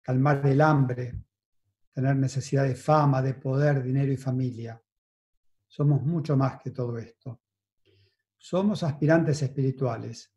calmar 0.00 0.46
el 0.46 0.62
hambre, 0.62 1.22
tener 1.92 2.16
necesidad 2.16 2.64
de 2.64 2.74
fama, 2.74 3.20
de 3.20 3.34
poder, 3.34 3.82
dinero 3.82 4.10
y 4.10 4.16
familia. 4.16 4.82
Somos 5.68 6.02
mucho 6.02 6.38
más 6.38 6.58
que 6.58 6.70
todo 6.70 6.96
esto. 6.96 7.42
Somos 8.38 8.82
aspirantes 8.82 9.42
espirituales. 9.42 10.34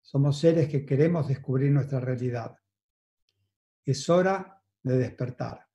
Somos 0.00 0.38
seres 0.38 0.68
que 0.68 0.86
queremos 0.86 1.26
descubrir 1.26 1.72
nuestra 1.72 1.98
realidad. 1.98 2.56
Es 3.84 4.08
hora 4.08 4.62
de 4.84 4.98
despertar. 4.98 5.66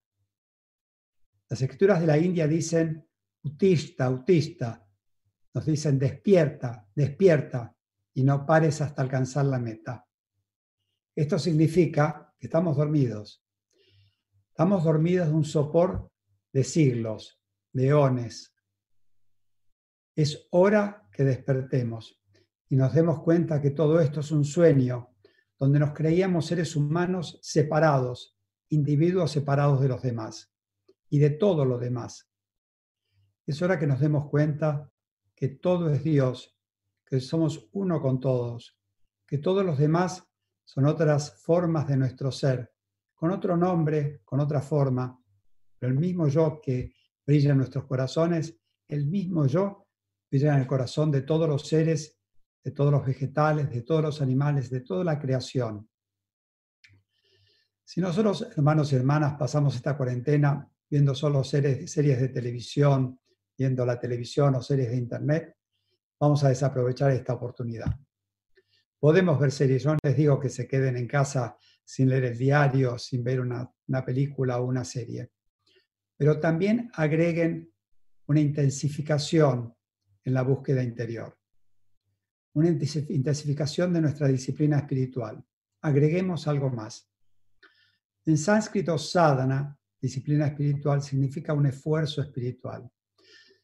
Las 1.50 1.62
escrituras 1.62 2.00
de 2.00 2.08
la 2.08 2.18
India 2.18 2.48
dicen, 2.48 3.06
autista, 3.44 4.06
autista. 4.06 4.88
Nos 5.54 5.66
dicen, 5.66 6.00
despierta, 6.00 6.88
despierta 6.96 7.76
y 8.14 8.24
no 8.24 8.46
pares 8.46 8.82
hasta 8.82 9.02
alcanzar 9.02 9.46
la 9.46 9.60
meta. 9.60 10.06
Esto 11.16 11.38
significa 11.40 12.34
que 12.40 12.48
estamos 12.48 12.78
dormidos. 12.78 13.44
Estamos 14.50 14.84
dormidos 14.84 15.28
de 15.28 15.34
un 15.34 15.46
sopor 15.46 16.12
de 16.52 16.64
siglos, 16.64 17.42
de 17.72 17.88
eones. 17.88 18.56
Es 20.16 20.48
hora 20.52 21.08
que 21.12 21.24
despertemos 21.24 22.22
y 22.70 22.76
nos 22.76 22.94
demos 22.94 23.22
cuenta 23.22 23.62
que 23.62 23.72
todo 23.72 24.00
esto 24.00 24.20
es 24.20 24.32
un 24.32 24.46
sueño 24.46 25.16
donde 25.60 25.80
nos 25.80 25.94
creíamos 25.94 26.46
seres 26.46 26.76
humanos 26.76 27.40
separados, 27.42 28.38
individuos 28.70 29.32
separados 29.32 29.82
de 29.82 29.88
los 29.88 30.02
demás 30.02 30.54
y 31.10 31.20
de 31.20 31.30
todo 31.30 31.66
lo 31.66 31.78
demás. 31.78 32.30
Es 33.46 33.62
hora 33.62 33.80
que 33.80 33.88
nos 33.88 34.00
demos 34.00 34.30
cuenta 34.30 34.92
que 35.36 35.50
todo 35.50 35.92
es 35.94 36.04
Dios, 36.04 36.58
que 37.14 37.20
somos 37.20 37.70
uno 37.74 38.02
con 38.02 38.20
todos, 38.20 38.76
que 39.28 39.38
todos 39.38 39.64
los 39.64 39.78
demás 39.78 40.28
son 40.66 40.88
otras 40.88 41.44
formas 41.44 41.88
de 41.88 41.96
nuestro 41.96 42.32
ser, 42.32 42.74
con 43.14 43.30
otro 43.30 43.56
nombre, 43.56 44.22
con 44.26 44.40
otra 44.40 44.62
forma, 44.64 45.24
pero 45.78 45.94
el 45.94 46.00
mismo 46.00 46.28
yo 46.28 46.60
que 46.60 46.96
brilla 47.24 47.52
en 47.52 47.58
nuestros 47.58 47.86
corazones, 47.86 48.60
el 48.88 49.06
mismo 49.06 49.46
yo 49.46 49.86
brilla 50.28 50.56
en 50.56 50.62
el 50.62 50.66
corazón 50.66 51.12
de 51.12 51.22
todos 51.22 51.48
los 51.48 51.68
seres, 51.68 52.20
de 52.64 52.72
todos 52.72 52.92
los 52.92 53.06
vegetales, 53.06 53.70
de 53.70 53.84
todos 53.84 54.02
los 54.02 54.20
animales, 54.20 54.72
de 54.72 54.82
toda 54.82 55.04
la 55.04 55.20
creación. 55.20 55.88
Si 57.86 58.02
nosotros, 58.02 58.48
hermanos 58.58 58.92
y 58.92 58.96
hermanas, 58.96 59.36
pasamos 59.38 59.76
esta 59.76 59.96
cuarentena 59.96 60.68
viendo 60.90 61.14
solo 61.14 61.44
series, 61.44 61.92
series 61.92 62.20
de 62.20 62.30
televisión, 62.30 63.20
viendo 63.56 63.86
la 63.86 64.00
televisión 64.00 64.56
o 64.56 64.64
series 64.64 64.90
de 64.90 64.98
internet, 64.98 65.58
vamos 66.24 66.42
a 66.46 66.48
desaprovechar 66.48 67.12
esta 67.12 67.34
oportunidad. 67.34 68.00
Podemos 68.98 69.38
ver 69.38 69.52
series, 69.52 69.84
yo 69.84 69.98
les 70.02 70.16
digo 70.16 70.40
que 70.40 70.48
se 70.48 70.66
queden 70.66 70.96
en 70.96 71.06
casa 71.06 71.58
sin 71.84 72.08
leer 72.08 72.24
el 72.24 72.38
diario, 72.38 72.98
sin 72.98 73.26
ver 73.26 73.42
una 73.42 74.06
película 74.06 74.58
o 74.60 74.66
una 74.66 74.86
serie, 74.86 75.32
pero 76.16 76.40
también 76.40 76.90
agreguen 76.94 77.70
una 78.28 78.40
intensificación 78.40 79.76
en 80.24 80.34
la 80.34 80.44
búsqueda 80.44 80.82
interior, 80.82 81.38
una 82.54 82.70
intensificación 82.70 83.92
de 83.92 84.00
nuestra 84.00 84.30
disciplina 84.30 84.78
espiritual. 84.78 85.44
Agreguemos 85.82 86.48
algo 86.48 86.70
más. 86.70 87.12
En 88.26 88.38
sánscrito, 88.38 88.98
sadhana, 88.98 89.78
disciplina 90.00 90.48
espiritual, 90.48 91.02
significa 91.02 91.52
un 91.52 91.66
esfuerzo 91.66 92.22
espiritual. 92.22 92.90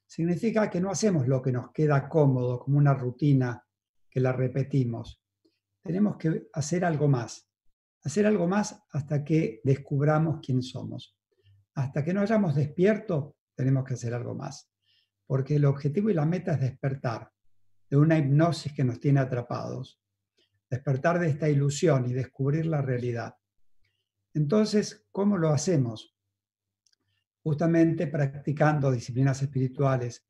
Significa 0.09 0.71
que 0.71 0.81
no 0.81 0.89
hacemos 0.89 1.27
lo 1.27 1.39
que 1.39 1.51
nos 1.51 1.71
queda 1.71 2.09
cómodo, 2.09 2.57
como 2.57 2.79
una 2.79 2.95
rutina 2.95 3.63
que 4.09 4.19
la 4.19 4.31
repetimos, 4.31 5.21
tenemos 5.83 6.17
que 6.17 6.49
hacer 6.51 6.83
algo 6.83 7.07
más. 7.07 7.47
Hacer 8.01 8.25
algo 8.25 8.47
más 8.47 8.83
hasta 8.91 9.23
que 9.23 9.61
descubramos 9.63 10.39
quién 10.43 10.63
somos. 10.63 11.15
Hasta 11.75 12.03
que 12.03 12.11
no 12.11 12.21
hayamos 12.21 12.55
despierto, 12.55 13.35
tenemos 13.53 13.83
que 13.83 13.93
hacer 13.93 14.15
algo 14.15 14.33
más. 14.33 14.71
Porque 15.27 15.57
el 15.57 15.65
objetivo 15.65 16.09
y 16.09 16.15
la 16.15 16.25
meta 16.25 16.53
es 16.53 16.61
despertar 16.61 17.31
de 17.87 17.97
una 17.97 18.17
hipnosis 18.17 18.73
que 18.73 18.83
nos 18.83 18.99
tiene 18.99 19.19
atrapados. 19.19 20.01
Despertar 20.71 21.19
de 21.19 21.29
esta 21.29 21.47
ilusión 21.47 22.09
y 22.09 22.13
descubrir 22.13 22.65
la 22.65 22.81
realidad. 22.81 23.35
Entonces, 24.33 25.05
¿cómo 25.11 25.37
lo 25.37 25.49
hacemos? 25.49 26.15
Justamente 27.43 28.07
practicando 28.07 28.91
disciplinas 28.91 29.41
espirituales, 29.41 30.25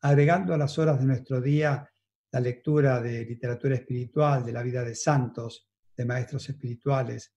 agregando 0.00 0.54
a 0.54 0.58
las 0.58 0.78
horas 0.78 0.98
de 0.98 1.06
nuestro 1.06 1.40
día 1.40 1.88
la 2.30 2.40
lectura 2.40 3.00
de 3.00 3.24
literatura 3.24 3.74
espiritual, 3.76 4.44
de 4.44 4.52
la 4.52 4.62
vida 4.62 4.84
de 4.84 4.94
santos, 4.94 5.68
de 5.96 6.04
maestros 6.04 6.48
espirituales, 6.48 7.34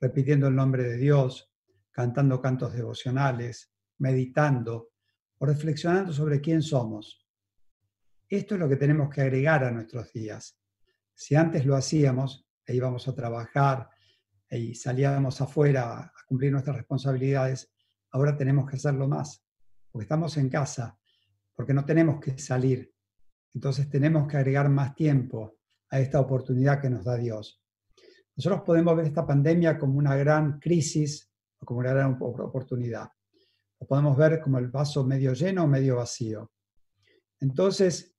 repitiendo 0.00 0.48
el 0.48 0.54
nombre 0.54 0.84
de 0.84 0.96
Dios, 0.96 1.52
cantando 1.90 2.40
cantos 2.40 2.72
devocionales, 2.72 3.72
meditando 3.98 4.90
o 5.38 5.46
reflexionando 5.46 6.12
sobre 6.12 6.40
quién 6.40 6.62
somos. 6.62 7.26
Esto 8.28 8.54
es 8.54 8.60
lo 8.60 8.68
que 8.68 8.76
tenemos 8.76 9.08
que 9.10 9.22
agregar 9.22 9.64
a 9.64 9.70
nuestros 9.70 10.12
días. 10.12 10.58
Si 11.14 11.34
antes 11.34 11.66
lo 11.66 11.74
hacíamos 11.74 12.46
e 12.64 12.74
íbamos 12.74 13.08
a 13.08 13.14
trabajar 13.14 13.88
y 14.50 14.74
salíamos 14.74 15.40
afuera 15.40 15.98
a 15.98 16.12
cumplir 16.26 16.52
nuestras 16.52 16.76
responsabilidades, 16.76 17.72
ahora 18.10 18.36
tenemos 18.36 18.68
que 18.68 18.76
hacerlo 18.76 19.08
más, 19.08 19.44
porque 19.90 20.04
estamos 20.04 20.36
en 20.36 20.48
casa, 20.48 20.98
porque 21.54 21.74
no 21.74 21.84
tenemos 21.84 22.20
que 22.20 22.38
salir, 22.38 22.92
entonces 23.54 23.88
tenemos 23.88 24.28
que 24.28 24.36
agregar 24.36 24.68
más 24.68 24.94
tiempo 24.94 25.58
a 25.90 26.00
esta 26.00 26.20
oportunidad 26.20 26.80
que 26.80 26.90
nos 26.90 27.04
da 27.04 27.16
Dios. 27.16 27.62
Nosotros 28.36 28.62
podemos 28.62 28.96
ver 28.96 29.06
esta 29.06 29.26
pandemia 29.26 29.78
como 29.78 29.98
una 29.98 30.14
gran 30.14 30.60
crisis 30.60 31.28
o 31.58 31.66
como 31.66 31.80
una 31.80 31.92
gran 31.92 32.16
oportunidad. 32.20 33.08
Lo 33.80 33.86
podemos 33.86 34.16
ver 34.16 34.40
como 34.40 34.58
el 34.58 34.68
vaso 34.68 35.04
medio 35.04 35.32
lleno 35.32 35.64
o 35.64 35.66
medio 35.66 35.96
vacío. 35.96 36.52
Entonces, 37.40 38.14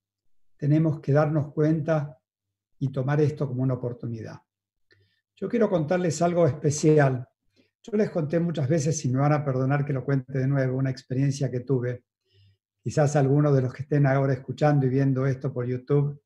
tenemos 0.57 0.99
que 0.99 1.13
darnos 1.13 1.53
cuenta 1.53 2.17
y 2.79 2.91
tomar 2.91 3.21
esto 3.21 3.47
como 3.47 3.63
una 3.63 3.75
oportunidad. 3.75 4.41
Yo 5.37 5.47
quiero 5.47 5.69
contarles 5.69 6.21
algo 6.21 6.45
especial. 6.45 7.28
Yo 7.91 7.97
les 7.97 8.09
conté 8.09 8.39
muchas 8.39 8.67
veces, 8.67 9.03
y 9.05 9.09
me 9.09 9.19
van 9.19 9.33
a 9.33 9.43
perdonar 9.43 9.85
que 9.85 9.93
lo 9.93 10.05
cuente 10.05 10.37
de 10.37 10.47
nuevo, 10.47 10.77
una 10.77 10.91
experiencia 10.91 11.49
que 11.49 11.61
tuve 11.61 12.03
Quizás 12.81 13.15
algunos 13.17 13.53
de 13.53 13.61
los 13.61 13.73
que 13.73 13.83
estén 13.83 14.05
ahora 14.05 14.33
escuchando 14.33 14.85
y 14.85 14.89
viendo 14.89 15.27
esto 15.27 15.53
por 15.53 15.67
YouTube 15.67 16.23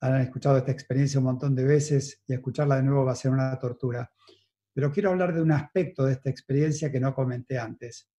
han 0.00 0.20
escuchado 0.20 0.58
esta 0.58 0.72
experiencia 0.72 1.20
un 1.20 1.26
montón 1.26 1.54
de 1.54 1.64
veces 1.64 2.22
y 2.26 2.34
escucharla 2.34 2.76
de 2.76 2.82
nuevo 2.82 3.04
va 3.04 3.12
a 3.12 3.16
ser 3.16 3.30
una 3.30 3.56
tortura. 3.58 4.10
Pero 4.72 4.90
quiero 4.90 5.10
hablar 5.10 5.32
de 5.32 5.40
un 5.40 5.52
aspecto 5.52 6.04
de 6.04 6.12
esta 6.12 6.28
experiencia 6.28 6.90
que 6.90 7.00
no 7.00 7.14
comenté 7.14 7.58
antes. 7.58 8.10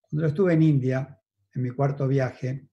Cuando 0.00 0.28
estuve 0.28 0.54
en 0.54 0.62
India, 0.62 1.20
en 1.54 1.62
mi 1.62 1.70
cuarto 1.70 2.06
viaje, 2.06 2.68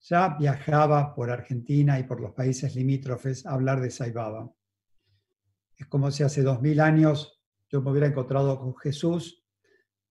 ya 0.00 0.36
viajaba 0.36 1.14
por 1.14 1.30
Argentina 1.30 1.98
y 1.98 2.02
por 2.02 2.20
los 2.20 2.32
países 2.32 2.74
limítrofes 2.74 3.46
a 3.46 3.52
hablar 3.52 3.80
de 3.80 3.90
Sai 3.90 4.10
Baba. 4.10 4.52
Es 5.76 5.86
como 5.86 6.10
si 6.10 6.24
hace 6.24 6.42
dos 6.42 6.60
mil 6.60 6.80
años 6.80 7.37
yo 7.70 7.82
me 7.82 7.90
hubiera 7.90 8.06
encontrado 8.06 8.58
con 8.58 8.76
Jesús 8.76 9.44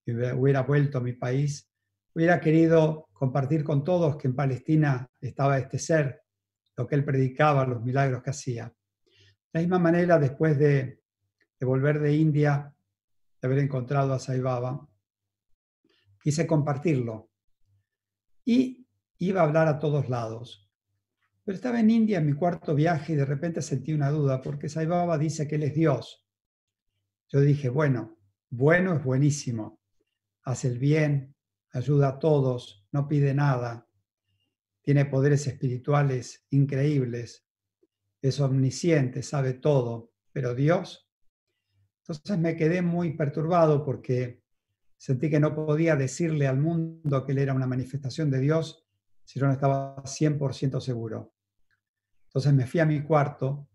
y 0.05 0.13
hubiera 0.13 0.61
vuelto 0.61 0.97
a 0.97 1.01
mi 1.01 1.13
país 1.13 1.67
hubiera 2.17 2.41
querido 2.41 3.09
compartir 3.13 3.63
con 3.63 3.83
todos 3.83 4.17
que 4.17 4.27
en 4.27 4.35
Palestina 4.35 5.07
estaba 5.21 5.59
este 5.59 5.77
ser, 5.77 6.23
lo 6.75 6.87
que 6.87 6.95
él 6.95 7.05
predicaba, 7.05 7.63
los 7.63 7.83
milagros 7.83 8.23
que 8.23 8.31
hacía. 8.31 8.65
De 8.65 9.49
la 9.53 9.59
misma 9.59 9.77
manera, 9.77 10.17
después 10.17 10.57
de, 10.57 11.03
volver 11.61 11.99
de 11.99 12.15
India, 12.15 12.73
de 13.39 13.47
haber 13.47 13.59
encontrado 13.59 14.13
a 14.13 14.19
Sai 14.19 14.39
Baba, 14.39 14.89
quise 16.19 16.47
compartirlo. 16.47 17.29
Y 18.43 18.87
iba 19.19 19.41
a 19.41 19.43
hablar 19.43 19.67
a 19.67 19.77
todos 19.77 20.09
lados. 20.09 20.67
Pero 21.45 21.55
estaba 21.55 21.79
en 21.79 21.91
India 21.91 22.17
en 22.17 22.25
mi 22.25 22.33
cuarto 22.33 22.73
viaje 22.73 23.13
y 23.13 23.15
de 23.15 23.25
repente 23.25 23.61
sentí 23.61 23.93
una 23.93 24.09
duda, 24.09 24.41
porque 24.41 24.69
Sai 24.69 24.87
Baba 24.87 25.19
dice 25.19 25.47
que 25.47 25.53
él 25.53 25.63
es 25.65 25.75
Dios. 25.75 26.26
Yo 27.29 27.41
dije, 27.41 27.69
bueno, 27.69 28.17
bueno 28.49 28.95
es 28.95 29.03
buenísimo, 29.03 29.81
hace 30.43 30.69
el 30.69 30.79
bien, 30.79 31.35
ayuda 31.71 32.09
a 32.09 32.19
todos, 32.19 32.87
no 32.91 33.07
pide 33.07 33.33
nada, 33.33 33.87
tiene 34.81 35.05
poderes 35.05 35.45
espirituales 35.47 36.45
increíbles, 36.51 37.45
es 38.21 38.39
omnisciente, 38.39 39.21
sabe 39.23 39.53
todo, 39.53 40.13
pero 40.31 40.55
Dios. 40.55 41.09
Entonces 42.01 42.39
me 42.39 42.55
quedé 42.55 42.81
muy 42.81 43.17
perturbado 43.17 43.83
porque 43.83 44.41
sentí 44.95 45.29
que 45.29 45.41
no 45.41 45.53
podía 45.53 45.97
decirle 45.97 46.47
al 46.47 46.57
mundo 46.57 47.25
que 47.25 47.33
él 47.33 47.39
era 47.39 47.53
una 47.53 47.67
manifestación 47.67 48.31
de 48.31 48.39
Dios 48.39 48.87
si 49.25 49.41
yo 49.41 49.47
no 49.47 49.51
estaba 49.51 49.97
100% 49.97 50.79
seguro. 50.79 51.33
Entonces 52.27 52.53
me 52.53 52.65
fui 52.65 52.79
a 52.79 52.85
mi 52.85 53.03
cuarto 53.03 53.67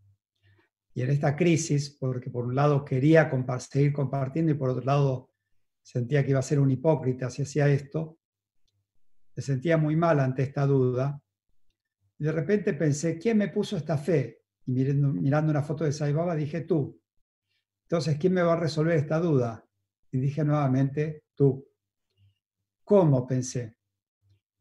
y 0.95 1.03
en 1.03 1.11
esta 1.11 1.35
crisis, 1.35 1.97
porque 1.99 2.31
por 2.31 2.45
un 2.45 2.55
lado 2.55 2.85
quería 2.85 3.31
seguir 3.59 3.93
compartiendo 3.93 4.53
y 4.53 4.55
por 4.55 4.71
otro 4.71 4.85
lado 4.85 5.31
sentía 5.83 6.23
que 6.23 6.31
iba 6.31 6.39
a 6.39 6.43
ser 6.43 6.61
un 6.61 6.71
hipócrita 6.71 7.31
si 7.31 7.43
hacía 7.43 7.69
esto, 7.69 8.19
me 9.35 9.43
sentía 9.43 9.79
muy 9.79 9.97
mal 9.97 10.21
ante 10.21 10.43
esta 10.43 10.67
duda. 10.67 11.21
Y 12.19 12.25
de 12.25 12.33
repente 12.33 12.75
pensé, 12.75 13.19
¿quién 13.19 13.39
me 13.39 13.49
puso 13.49 13.77
esta 13.77 13.97
fe? 13.97 14.43
Y 14.67 14.73
mirando, 14.73 15.09
mirando 15.09 15.51
una 15.51 15.63
foto 15.63 15.85
de 15.85 15.93
Sai 15.93 16.13
Baba 16.13 16.37
dije, 16.37 16.61
tú. 16.63 17.01
Entonces, 17.85 18.19
¿quién 18.19 18.35
me 18.35 18.43
va 18.43 18.53
a 18.53 18.61
resolver 18.61 18.97
esta 18.97 19.19
duda? 19.19 19.67
Y 20.11 20.19
dije 20.19 20.45
nuevamente, 20.45 21.25
tú. 21.35 21.67
¿Cómo? 22.85 23.27
Pensé. 23.27 23.77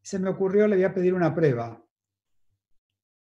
Se 0.01 0.17
me 0.17 0.29
ocurrió, 0.29 0.67
le 0.67 0.77
voy 0.77 0.85
a 0.85 0.93
pedir 0.93 1.13
una 1.13 1.35
prueba. 1.35 1.85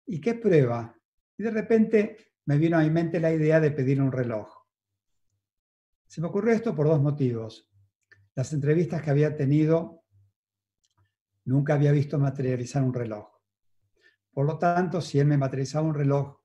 ¿Y 0.06 0.20
qué 0.20 0.36
prueba? 0.36 0.93
Y 1.38 1.43
de 1.43 1.52
repente 1.52 2.27
me 2.47 2.57
vino 2.57 2.77
a 2.77 2.81
mi 2.81 2.89
mente 2.89 3.19
la 3.19 3.31
idea 3.31 3.60
de 3.60 3.71
pedir 3.71 4.01
un 4.01 4.12
reloj. 4.12 4.47
Se 6.07 6.21
me 6.21 6.27
ocurrió 6.27 6.53
esto 6.53 6.73
por 6.73 6.88
dos 6.88 7.01
motivos. 7.01 7.69
Las 8.36 8.53
entrevistas 8.53 9.01
que 9.01 9.10
había 9.10 9.36
tenido, 9.36 10.05
nunca 11.43 11.73
había 11.73 11.91
visto 11.91 12.17
materializar 12.17 12.83
un 12.83 12.93
reloj. 12.93 13.27
Por 14.31 14.45
lo 14.45 14.57
tanto, 14.57 15.01
si 15.01 15.19
él 15.19 15.27
me 15.27 15.38
materializaba 15.38 15.88
un 15.88 15.95
reloj, 15.95 16.39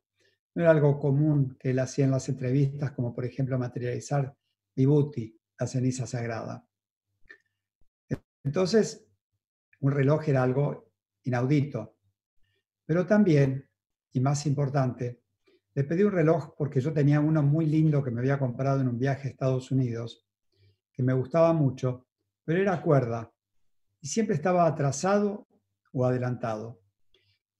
no 0.54 0.62
era 0.62 0.72
algo 0.72 0.98
común 0.98 1.56
que 1.58 1.70
él 1.70 1.78
hacía 1.78 2.04
en 2.04 2.10
las 2.10 2.28
entrevistas, 2.28 2.90
como 2.90 3.14
por 3.14 3.24
ejemplo 3.24 3.56
materializar 3.56 4.36
Vibhuti, 4.74 5.38
la 5.60 5.66
ceniza 5.68 6.04
sagrada. 6.04 6.66
Entonces, 8.42 9.06
un 9.80 9.92
reloj 9.92 10.28
era 10.28 10.42
algo 10.42 10.90
inaudito. 11.22 11.96
Pero 12.84 13.06
también, 13.06 13.70
y 14.10 14.20
más 14.20 14.46
importante, 14.46 15.21
le 15.74 15.84
pedí 15.84 16.02
un 16.02 16.12
reloj 16.12 16.54
porque 16.56 16.80
yo 16.80 16.92
tenía 16.92 17.20
uno 17.20 17.42
muy 17.42 17.66
lindo 17.66 18.02
que 18.02 18.10
me 18.10 18.20
había 18.20 18.38
comprado 18.38 18.80
en 18.80 18.88
un 18.88 18.98
viaje 18.98 19.28
a 19.28 19.30
Estados 19.30 19.70
Unidos, 19.70 20.26
que 20.92 21.02
me 21.02 21.14
gustaba 21.14 21.52
mucho, 21.52 22.06
pero 22.44 22.60
era 22.60 22.82
cuerda 22.82 23.32
y 24.00 24.08
siempre 24.08 24.34
estaba 24.34 24.66
atrasado 24.66 25.46
o 25.92 26.04
adelantado. 26.04 26.80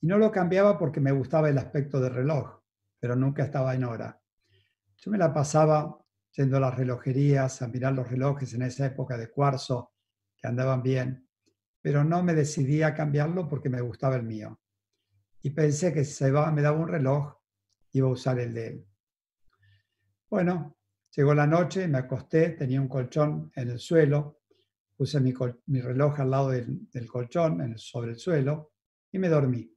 Y 0.01 0.09
no 0.09 0.19
lo 0.19 0.31
cambiaba 0.31 0.79
porque 0.79 1.01
me 1.01 1.13
gustaba 1.13 1.49
el 1.49 1.57
aspecto 1.57 2.01
del 2.01 2.13
reloj, 2.13 2.61
pero 2.99 3.15
nunca 3.17 3.45
estaba 3.45 3.75
en 3.75 3.85
hora. 3.85 4.21
Yo 4.97 5.11
me 5.11 5.19
la 5.19 5.33
pasaba 5.33 5.99
yendo 6.33 6.57
a 6.57 6.61
las 6.61 6.77
relojerías 6.77 7.63
a 7.63 7.69
mirar 7.69 7.93
los 7.93 8.11
relojes 8.11 8.53
en 8.55 8.63
esa 8.63 8.87
época 8.87 9.17
de 9.17 9.31
cuarzo 9.31 9.93
que 10.37 10.49
andaban 10.49 10.83
bien, 10.83 11.29
pero 11.81 12.05
no 12.05 12.23
me 12.23 12.35
decidí 12.35 12.83
a 12.83 12.95
cambiarlo 12.95 13.49
porque 13.49 13.69
me 13.69 13.81
gustaba 13.81 14.17
el 14.17 14.25
mío. 14.25 14.61
Y 15.43 15.51
pensé 15.51 15.93
que 15.93 16.05
si 16.05 16.13
se 16.13 16.31
me 16.33 16.63
daba 16.63 16.79
un 16.79 16.89
reloj, 16.89 17.42
iba 17.93 18.09
a 18.09 18.13
usar 18.13 18.39
el 18.41 18.55
de 18.55 18.67
él. 18.67 18.87
Bueno, 20.29 20.79
llegó 21.15 21.35
la 21.35 21.47
noche, 21.47 21.87
me 21.89 21.99
acosté, 21.99 22.51
tenía 22.51 22.81
un 22.81 22.89
colchón 22.89 23.53
en 23.55 23.71
el 23.71 23.79
suelo, 23.79 24.41
puse 24.97 25.21
mi, 25.21 25.33
reloj 25.81 26.21
al 26.21 26.31
lado 26.31 26.51
del, 26.51 27.07
colchón, 27.07 27.77
sobre 27.79 28.13
el 28.13 28.19
suelo, 28.19 28.73
y 29.11 29.19
me 29.19 29.29
dormí. 29.29 29.71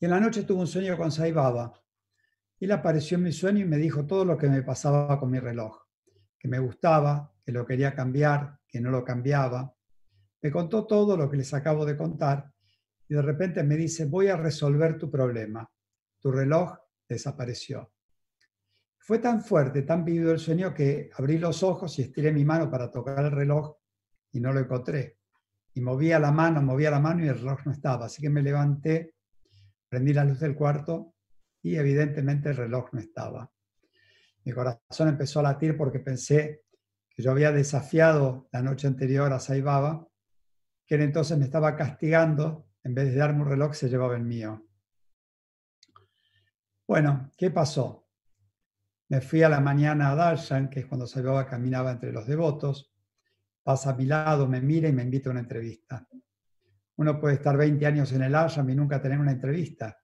Y 0.00 0.04
en 0.04 0.10
la 0.10 0.20
noche 0.20 0.42
tuve 0.42 0.60
un 0.60 0.66
sueño 0.66 0.96
con 0.96 1.12
Sai 1.12 1.30
Baba. 1.30 1.72
Él 2.58 2.72
apareció 2.72 3.16
en 3.16 3.24
mi 3.24 3.32
sueño 3.32 3.60
y 3.60 3.68
me 3.68 3.76
dijo 3.76 4.06
todo 4.06 4.24
lo 4.24 4.36
que 4.36 4.48
me 4.48 4.62
pasaba 4.62 5.18
con 5.20 5.30
mi 5.30 5.38
reloj, 5.38 5.86
que 6.38 6.48
me 6.48 6.58
gustaba, 6.58 7.32
que 7.44 7.52
lo 7.52 7.64
quería 7.64 7.94
cambiar, 7.94 8.58
que 8.66 8.80
no 8.80 8.90
lo 8.90 9.04
cambiaba. 9.04 9.74
Me 10.42 10.50
contó 10.50 10.86
todo 10.86 11.16
lo 11.16 11.30
que 11.30 11.36
les 11.36 11.52
acabo 11.54 11.84
de 11.86 11.96
contar 11.96 12.52
y 13.08 13.14
de 13.14 13.22
repente 13.22 13.62
me 13.62 13.76
dice, 13.76 14.06
voy 14.06 14.28
a 14.28 14.36
resolver 14.36 14.98
tu 14.98 15.10
problema 15.10 15.70
tu 16.20 16.30
reloj 16.30 16.76
desapareció. 17.08 17.92
Fue 18.98 19.18
tan 19.18 19.42
fuerte, 19.42 19.82
tan 19.82 20.04
vivido 20.04 20.30
el 20.30 20.38
sueño 20.38 20.72
que 20.72 21.10
abrí 21.16 21.38
los 21.38 21.62
ojos 21.62 21.98
y 21.98 22.02
estiré 22.02 22.32
mi 22.32 22.44
mano 22.44 22.70
para 22.70 22.90
tocar 22.90 23.24
el 23.24 23.32
reloj 23.32 23.76
y 24.32 24.40
no 24.40 24.52
lo 24.52 24.60
encontré. 24.60 25.18
Y 25.74 25.80
movía 25.80 26.18
la 26.18 26.30
mano, 26.30 26.62
movía 26.62 26.90
la 26.90 27.00
mano 27.00 27.24
y 27.24 27.28
el 27.28 27.38
reloj 27.38 27.60
no 27.64 27.72
estaba. 27.72 28.06
Así 28.06 28.22
que 28.22 28.30
me 28.30 28.42
levanté, 28.42 29.14
prendí 29.88 30.12
la 30.12 30.24
luz 30.24 30.40
del 30.40 30.54
cuarto 30.54 31.14
y 31.62 31.76
evidentemente 31.76 32.50
el 32.50 32.56
reloj 32.56 32.92
no 32.92 33.00
estaba. 33.00 33.50
Mi 34.44 34.52
corazón 34.52 35.08
empezó 35.08 35.40
a 35.40 35.44
latir 35.44 35.76
porque 35.76 35.98
pensé 35.98 36.62
que 37.08 37.22
yo 37.22 37.30
había 37.30 37.52
desafiado 37.52 38.48
la 38.52 38.62
noche 38.62 38.86
anterior 38.86 39.32
a 39.32 39.40
Saibaba, 39.40 40.06
que 40.86 40.94
él 40.94 41.02
entonces 41.02 41.36
me 41.38 41.44
estaba 41.44 41.76
castigando, 41.76 42.66
en 42.82 42.94
vez 42.94 43.06
de 43.06 43.16
darme 43.16 43.42
un 43.42 43.48
reloj 43.48 43.74
se 43.74 43.88
llevaba 43.88 44.16
el 44.16 44.24
mío. 44.24 44.69
Bueno, 46.90 47.30
¿qué 47.36 47.52
pasó? 47.52 48.08
Me 49.10 49.20
fui 49.20 49.44
a 49.44 49.48
la 49.48 49.60
mañana 49.60 50.10
a 50.10 50.16
Darshan, 50.16 50.68
que 50.68 50.80
es 50.80 50.86
cuando 50.86 51.06
Saibaba 51.06 51.46
caminaba 51.46 51.92
entre 51.92 52.10
los 52.10 52.26
devotos, 52.26 52.92
pasa 53.62 53.90
a 53.90 53.94
mi 53.94 54.06
lado, 54.06 54.48
me 54.48 54.60
mira 54.60 54.88
y 54.88 54.92
me 54.92 55.04
invita 55.04 55.30
a 55.30 55.30
una 55.30 55.38
entrevista. 55.38 56.04
Uno 56.96 57.20
puede 57.20 57.36
estar 57.36 57.56
20 57.56 57.86
años 57.86 58.10
en 58.10 58.22
el 58.22 58.34
ashram 58.34 58.68
y 58.70 58.74
nunca 58.74 59.00
tener 59.00 59.20
una 59.20 59.30
entrevista. 59.30 60.00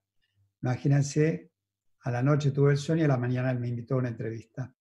Imagínense, 0.62 1.50
a 2.02 2.10
la 2.12 2.22
noche 2.22 2.52
tuve 2.52 2.70
el 2.70 2.78
sueño 2.78 3.02
y 3.02 3.06
a 3.06 3.08
la 3.08 3.18
mañana 3.18 3.52
me 3.52 3.66
invitó 3.66 3.96
a 3.96 3.98
una 3.98 4.10
entrevista. 4.10 4.72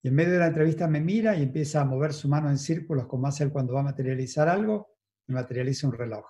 Y 0.00 0.08
en 0.08 0.14
medio 0.14 0.32
de 0.32 0.38
la 0.38 0.46
entrevista 0.46 0.88
me 0.88 1.02
mira 1.02 1.36
y 1.36 1.42
empieza 1.42 1.82
a 1.82 1.84
mover 1.84 2.14
su 2.14 2.26
mano 2.30 2.48
en 2.48 2.56
círculos 2.56 3.06
como 3.06 3.26
hace 3.26 3.44
él 3.44 3.52
cuando 3.52 3.74
va 3.74 3.80
a 3.80 3.90
materializar 3.92 4.48
algo 4.48 4.96
y 5.26 5.34
materializa 5.34 5.88
un 5.88 5.92
reloj. 5.92 6.24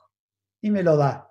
Y 0.61 0.73
me 0.73 0.83
lo 0.83 0.97
da. 0.97 1.31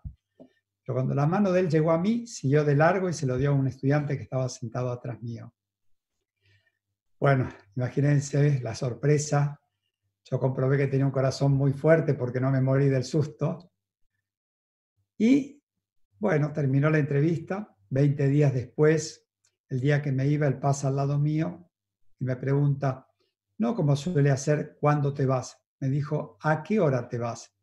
Pero 0.87 0.95
cuando 0.95 1.13
la 1.15 1.27
mano 1.27 1.51
de 1.51 1.59
él 1.59 1.69
llegó 1.69 1.91
a 1.91 1.97
mí, 1.97 2.25
siguió 2.25 2.63
de 2.63 2.73
largo 2.73 3.09
y 3.09 3.13
se 3.13 3.25
lo 3.25 3.37
dio 3.37 3.49
a 3.49 3.53
un 3.53 3.67
estudiante 3.67 4.15
que 4.15 4.23
estaba 4.23 4.47
sentado 4.47 4.89
atrás 4.89 5.21
mío. 5.21 5.53
Bueno, 7.19 7.49
imagínense 7.75 8.61
la 8.61 8.73
sorpresa. 8.73 9.59
Yo 10.23 10.39
comprobé 10.39 10.77
que 10.77 10.87
tenía 10.87 11.05
un 11.05 11.11
corazón 11.11 11.51
muy 11.51 11.73
fuerte 11.73 12.13
porque 12.13 12.39
no 12.39 12.51
me 12.51 12.61
morí 12.61 12.87
del 12.87 13.03
susto. 13.03 13.73
Y 15.17 15.61
bueno, 16.19 16.53
terminó 16.53 16.89
la 16.89 16.99
entrevista. 16.99 17.75
Veinte 17.89 18.29
días 18.29 18.53
después, 18.53 19.27
el 19.67 19.81
día 19.81 20.01
que 20.01 20.13
me 20.13 20.25
iba, 20.27 20.47
él 20.47 20.57
pasa 20.57 20.87
al 20.87 20.95
lado 20.95 21.19
mío 21.19 21.69
y 22.17 22.23
me 22.23 22.37
pregunta, 22.37 23.09
no 23.57 23.75
como 23.75 23.97
suele 23.97 24.31
hacer, 24.31 24.77
¿cuándo 24.79 25.13
te 25.13 25.25
vas? 25.25 25.61
Me 25.81 25.89
dijo, 25.89 26.37
¿a 26.41 26.63
qué 26.63 26.79
hora 26.79 27.09
te 27.09 27.17
vas? 27.17 27.56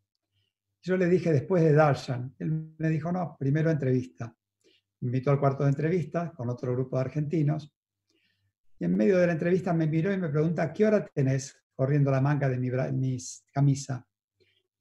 Yo 0.87 0.99
le 0.99 1.09
dije 1.09 1.33
después 1.33 1.62
de 1.62 1.73
Darshan. 1.73 2.35
Él 2.38 2.75
me 2.77 2.90
dijo, 2.90 3.11
no, 3.11 3.37
primero 3.38 3.70
entrevista. 3.70 4.37
Me 5.01 5.09
invitó 5.09 5.31
al 5.31 5.40
cuarto 5.40 5.62
de 5.64 5.70
entrevista 5.70 6.31
con 6.37 6.51
otro 6.51 6.73
grupo 6.75 6.97
de 6.97 7.01
argentinos. 7.01 7.75
Y 8.79 8.85
en 8.85 8.94
medio 8.94 9.16
de 9.16 9.27
la 9.27 9.33
entrevista 9.33 9.73
me 9.73 9.87
miró 9.87 10.12
y 10.12 10.18
me 10.18 10.29
pregunta, 10.29 10.70
¿qué 10.75 10.85
hora 10.85 11.07
tenés 11.07 11.59
corriendo 11.75 12.11
la 12.11 12.20
manga 12.20 12.51
de 12.51 12.59
mi, 12.59 12.70
mi 12.70 13.16
camisa? 13.51 14.07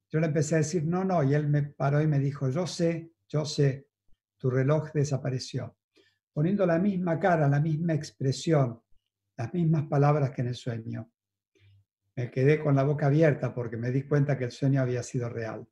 Yo 0.09 0.19
le 0.19 0.27
empecé 0.27 0.55
a 0.55 0.57
decir, 0.57 0.83
no, 0.83 1.05
no, 1.05 1.23
y 1.23 1.33
él 1.35 1.47
me 1.47 1.63
paró 1.63 2.01
y 2.01 2.07
me 2.07 2.19
dijo, 2.19 2.49
yo 2.49 2.67
sé, 2.67 3.13
yo 3.29 3.45
sé, 3.45 3.87
tu 4.37 4.49
reloj 4.49 4.91
desapareció. 4.91 5.77
Poniendo 6.33 6.65
la 6.65 6.79
misma 6.79 7.17
cara, 7.17 7.47
la 7.47 7.61
misma 7.61 7.93
expresión, 7.93 8.81
las 9.37 9.53
mismas 9.53 9.87
palabras 9.87 10.31
que 10.31 10.41
en 10.41 10.49
el 10.49 10.55
sueño. 10.55 11.09
Me 12.17 12.29
quedé 12.29 12.59
con 12.59 12.75
la 12.75 12.83
boca 12.83 13.05
abierta 13.05 13.55
porque 13.55 13.77
me 13.77 13.89
di 13.89 14.03
cuenta 14.03 14.37
que 14.37 14.43
el 14.43 14.51
sueño 14.51 14.81
había 14.81 15.01
sido 15.01 15.29
real. 15.29 15.65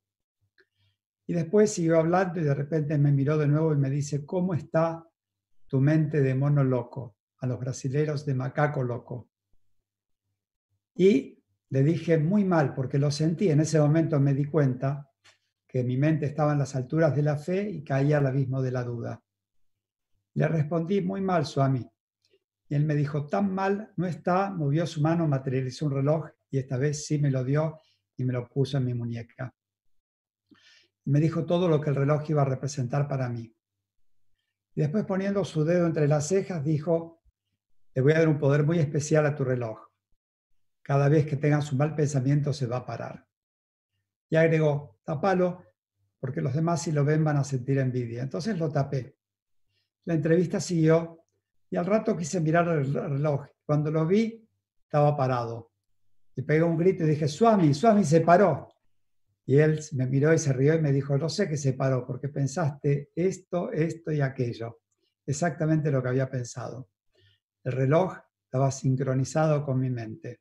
Y 1.27 1.33
después 1.33 1.71
siguió 1.71 1.99
hablando 1.99 2.39
y 2.39 2.43
de 2.43 2.53
repente 2.53 2.97
me 2.97 3.11
miró 3.11 3.37
de 3.37 3.47
nuevo 3.47 3.73
y 3.73 3.77
me 3.77 3.89
dice, 3.89 4.25
¿cómo 4.25 4.53
está 4.53 5.07
tu 5.67 5.79
mente 5.79 6.21
de 6.21 6.35
mono 6.35 6.63
loco? 6.63 7.17
A 7.37 7.47
los 7.47 7.59
brasileros 7.59 8.25
de 8.25 8.35
macaco 8.35 8.83
loco. 8.83 9.29
Y 10.95 11.41
le 11.69 11.83
dije 11.83 12.17
muy 12.17 12.43
mal, 12.43 12.73
porque 12.73 12.97
lo 12.97 13.11
sentí, 13.11 13.49
en 13.49 13.61
ese 13.61 13.79
momento 13.79 14.19
me 14.19 14.33
di 14.33 14.45
cuenta 14.45 15.09
que 15.67 15.83
mi 15.83 15.95
mente 15.95 16.25
estaba 16.25 16.51
en 16.51 16.59
las 16.59 16.75
alturas 16.75 17.15
de 17.15 17.23
la 17.23 17.37
fe 17.37 17.69
y 17.69 17.83
caía 17.83 18.17
al 18.17 18.27
abismo 18.27 18.61
de 18.61 18.71
la 18.71 18.83
duda. 18.83 19.23
Le 20.33 20.47
respondí 20.47 21.01
muy 21.01 21.21
mal, 21.21 21.45
Swami. 21.45 21.89
Y 22.67 22.75
él 22.75 22.85
me 22.85 22.95
dijo, 22.95 23.27
tan 23.27 23.53
mal 23.53 23.93
no 23.95 24.05
está, 24.05 24.49
movió 24.49 24.85
su 24.85 25.01
mano, 25.01 25.27
materializó 25.27 25.85
un 25.85 25.93
reloj 25.93 26.29
y 26.49 26.57
esta 26.57 26.77
vez 26.77 27.05
sí 27.05 27.19
me 27.19 27.31
lo 27.31 27.43
dio 27.43 27.79
y 28.17 28.25
me 28.25 28.33
lo 28.33 28.47
puso 28.49 28.77
en 28.77 28.85
mi 28.85 28.93
muñeca 28.93 29.53
me 31.05 31.19
dijo 31.19 31.45
todo 31.45 31.67
lo 31.67 31.81
que 31.81 31.89
el 31.89 31.95
reloj 31.95 32.29
iba 32.29 32.41
a 32.41 32.45
representar 32.45 33.07
para 33.07 33.29
mí. 33.29 33.55
Y 34.75 34.81
después 34.81 35.05
poniendo 35.05 35.43
su 35.43 35.63
dedo 35.63 35.85
entre 35.85 36.07
las 36.07 36.27
cejas, 36.27 36.63
dijo, 36.63 37.21
le 37.93 38.01
voy 38.01 38.13
a 38.13 38.19
dar 38.19 38.29
un 38.29 38.39
poder 38.39 38.63
muy 38.63 38.79
especial 38.79 39.25
a 39.25 39.35
tu 39.35 39.43
reloj. 39.43 39.79
Cada 40.81 41.09
vez 41.09 41.25
que 41.25 41.35
tengas 41.35 41.71
un 41.71 41.77
mal 41.79 41.95
pensamiento 41.95 42.53
se 42.53 42.67
va 42.67 42.77
a 42.77 42.85
parar. 42.85 43.27
Y 44.29 44.35
agregó, 44.35 44.99
tapalo, 45.03 45.63
porque 46.19 46.41
los 46.41 46.53
demás 46.53 46.83
si 46.83 46.91
lo 46.91 47.03
ven 47.03 47.23
van 47.23 47.37
a 47.37 47.43
sentir 47.43 47.79
envidia. 47.79 48.23
Entonces 48.23 48.57
lo 48.57 48.71
tapé. 48.71 49.17
La 50.05 50.13
entrevista 50.13 50.59
siguió 50.59 51.25
y 51.69 51.75
al 51.75 51.85
rato 51.85 52.15
quise 52.15 52.39
mirar 52.39 52.67
el 52.69 52.93
reloj. 52.93 53.45
Cuando 53.65 53.91
lo 53.91 54.05
vi, 54.05 54.47
estaba 54.83 55.15
parado. 55.17 55.71
Y 56.35 56.43
pegué 56.43 56.63
un 56.63 56.77
grito 56.77 57.03
y 57.03 57.07
dije, 57.07 57.27
Swami, 57.27 57.73
Swami 57.73 58.03
se 58.03 58.21
paró. 58.21 58.70
Y 59.51 59.59
él 59.59 59.81
me 59.91 60.07
miró 60.07 60.33
y 60.33 60.37
se 60.37 60.53
rió 60.53 60.75
y 60.75 60.81
me 60.81 60.93
dijo, 60.93 61.17
no 61.17 61.27
sé 61.27 61.49
qué 61.49 61.57
se 61.57 61.73
paró, 61.73 62.07
porque 62.07 62.29
pensaste 62.29 63.11
esto, 63.13 63.69
esto 63.69 64.09
y 64.13 64.21
aquello. 64.21 64.79
Exactamente 65.25 65.91
lo 65.91 66.01
que 66.01 66.07
había 66.07 66.29
pensado. 66.29 66.89
El 67.61 67.73
reloj 67.73 68.15
estaba 68.45 68.71
sincronizado 68.71 69.65
con 69.65 69.77
mi 69.77 69.89
mente. 69.89 70.39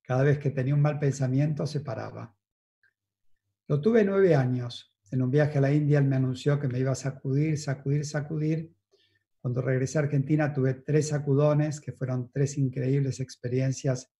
Cada 0.00 0.22
vez 0.22 0.38
que 0.38 0.52
tenía 0.52 0.76
un 0.76 0.80
mal 0.80 1.00
pensamiento 1.00 1.66
se 1.66 1.80
paraba. 1.80 2.32
Lo 3.66 3.80
tuve 3.80 4.04
nueve 4.04 4.36
años. 4.36 4.96
En 5.10 5.20
un 5.20 5.32
viaje 5.32 5.58
a 5.58 5.62
la 5.62 5.72
India 5.72 5.98
él 5.98 6.04
me 6.04 6.14
anunció 6.14 6.60
que 6.60 6.68
me 6.68 6.78
iba 6.78 6.92
a 6.92 6.94
sacudir, 6.94 7.58
sacudir, 7.58 8.06
sacudir. 8.06 8.72
Cuando 9.40 9.60
regresé 9.60 9.98
a 9.98 10.02
Argentina 10.02 10.52
tuve 10.52 10.74
tres 10.74 11.08
sacudones, 11.08 11.80
que 11.80 11.90
fueron 11.90 12.30
tres 12.30 12.58
increíbles 12.58 13.18
experiencias 13.18 14.12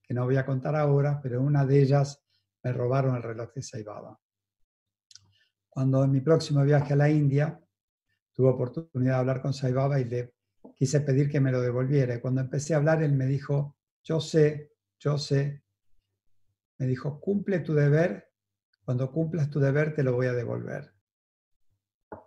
que 0.00 0.14
no 0.14 0.26
voy 0.26 0.36
a 0.36 0.46
contar 0.46 0.76
ahora, 0.76 1.18
pero 1.20 1.42
una 1.42 1.66
de 1.66 1.82
ellas 1.82 2.21
me 2.62 2.72
robaron 2.72 3.16
el 3.16 3.22
reloj 3.22 3.52
de 3.54 3.62
Saibaba. 3.62 4.18
Cuando 5.68 6.04
en 6.04 6.10
mi 6.10 6.20
próximo 6.20 6.62
viaje 6.62 6.92
a 6.92 6.96
la 6.96 7.10
India 7.10 7.60
tuve 8.32 8.48
oportunidad 8.48 9.14
de 9.14 9.18
hablar 9.18 9.42
con 9.42 9.52
Saibaba 9.52 10.00
y 10.00 10.04
le 10.04 10.34
quise 10.74 11.00
pedir 11.00 11.30
que 11.30 11.40
me 11.40 11.52
lo 11.52 11.60
devolviera. 11.60 12.20
Cuando 12.20 12.40
empecé 12.40 12.74
a 12.74 12.78
hablar, 12.78 13.02
él 13.02 13.12
me 13.12 13.26
dijo, 13.26 13.76
yo 14.02 14.20
sé, 14.20 14.72
yo 14.98 15.18
sé. 15.18 15.62
Me 16.78 16.86
dijo, 16.86 17.20
cumple 17.20 17.60
tu 17.60 17.74
deber, 17.74 18.30
cuando 18.84 19.10
cumplas 19.12 19.50
tu 19.50 19.60
deber 19.60 19.94
te 19.94 20.02
lo 20.02 20.14
voy 20.14 20.26
a 20.26 20.32
devolver. 20.32 20.92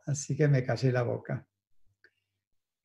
Así 0.06 0.36
que 0.36 0.48
me 0.48 0.64
callé 0.64 0.92
la 0.92 1.04
boca. 1.04 1.48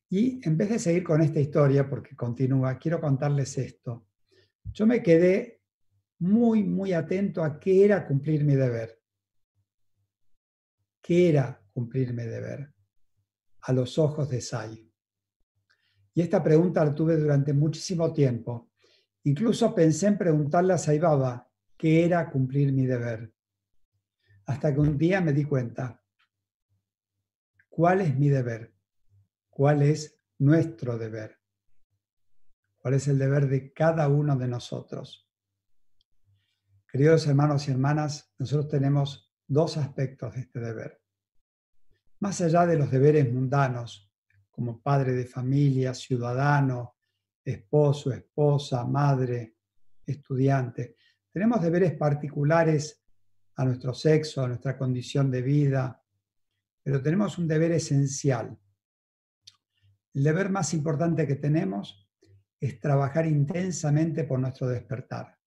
Y 0.09 0.47
en 0.47 0.57
vez 0.57 0.71
de 0.71 0.79
seguir 0.79 1.05
con 1.05 1.23
esta 1.23 1.39
historia, 1.39 1.89
porque 1.89 2.17
continúa, 2.17 2.79
quiero 2.79 3.01
contarles 3.01 3.57
esto. 3.59 4.09
Yo 4.65 4.87
me 4.87 5.03
quedé 5.03 5.60
muy, 6.21 6.63
muy 6.63 6.93
atento 6.93 7.43
a 7.43 7.59
qué 7.59 7.85
era 7.85 8.07
cumplir 8.07 8.45
mi 8.45 8.55
deber. 8.55 9.01
¿Qué 11.01 11.31
era 11.31 11.63
cumplir 11.73 12.13
mi 12.13 12.25
deber? 12.25 12.73
A 13.63 13.73
los 13.73 13.99
ojos 13.99 14.29
de 14.29 14.41
Sai. 14.41 14.91
Y 16.13 16.21
esta 16.21 16.43
pregunta 16.43 16.85
la 16.85 16.95
tuve 16.95 17.17
durante 17.17 17.53
muchísimo 17.53 18.13
tiempo. 18.13 18.71
Incluso 19.25 19.75
pensé 19.75 20.09
en 20.09 20.19
preguntarle 20.19 20.75
a 20.75 20.79
Sai 20.79 20.99
Baba 20.99 21.49
qué 21.77 22.05
era 22.05 22.31
cumplir 22.31 22.73
mi 22.73 22.85
deber. 22.85 23.33
Hasta 24.47 24.75
que 24.75 24.81
un 24.81 24.99
día 24.99 25.21
me 25.21 25.33
di 25.33 25.45
cuenta. 25.45 26.03
¿Cuál 27.69 28.03
es 28.03 28.19
mi 28.19 28.29
deber? 28.29 28.75
¿Cuál 29.49 29.83
es 29.83 30.19
nuestro 30.39 30.99
deber? 30.99 31.39
¿Cuál 32.77 32.95
es 32.95 33.09
el 33.09 33.19
deber 33.19 33.49
de 33.49 33.73
cada 33.73 34.09
uno 34.09 34.37
de 34.37 34.49
nosotros? 34.49 35.30
Queridos 36.93 37.25
hermanos 37.29 37.69
y 37.69 37.71
hermanas, 37.71 38.35
nosotros 38.37 38.69
tenemos 38.69 39.33
dos 39.47 39.77
aspectos 39.77 40.35
de 40.35 40.41
este 40.41 40.59
deber. 40.59 41.01
Más 42.19 42.41
allá 42.41 42.67
de 42.67 42.77
los 42.77 42.91
deberes 42.91 43.33
mundanos, 43.33 44.13
como 44.51 44.83
padre 44.83 45.13
de 45.13 45.25
familia, 45.25 45.95
ciudadano, 45.95 46.97
esposo, 47.45 48.13
esposa, 48.13 48.85
madre, 48.85 49.55
estudiante, 50.05 50.97
tenemos 51.33 51.63
deberes 51.63 51.93
particulares 51.93 53.01
a 53.55 53.65
nuestro 53.65 53.95
sexo, 53.95 54.43
a 54.43 54.49
nuestra 54.49 54.77
condición 54.77 55.31
de 55.31 55.43
vida, 55.43 56.03
pero 56.83 57.01
tenemos 57.01 57.39
un 57.39 57.47
deber 57.47 57.71
esencial. 57.71 58.59
El 60.13 60.25
deber 60.25 60.51
más 60.51 60.75
importante 60.75 61.25
que 61.25 61.37
tenemos 61.37 62.11
es 62.59 62.81
trabajar 62.81 63.27
intensamente 63.27 64.25
por 64.25 64.41
nuestro 64.41 64.67
despertar, 64.67 65.40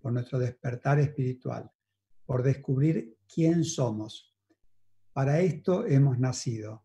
por 0.00 0.12
nuestro 0.12 0.38
despertar 0.38 0.98
espiritual, 0.98 1.70
por 2.24 2.42
descubrir 2.42 3.18
quién 3.32 3.64
somos. 3.64 4.34
Para 5.12 5.40
esto 5.40 5.86
hemos 5.86 6.18
nacido. 6.18 6.84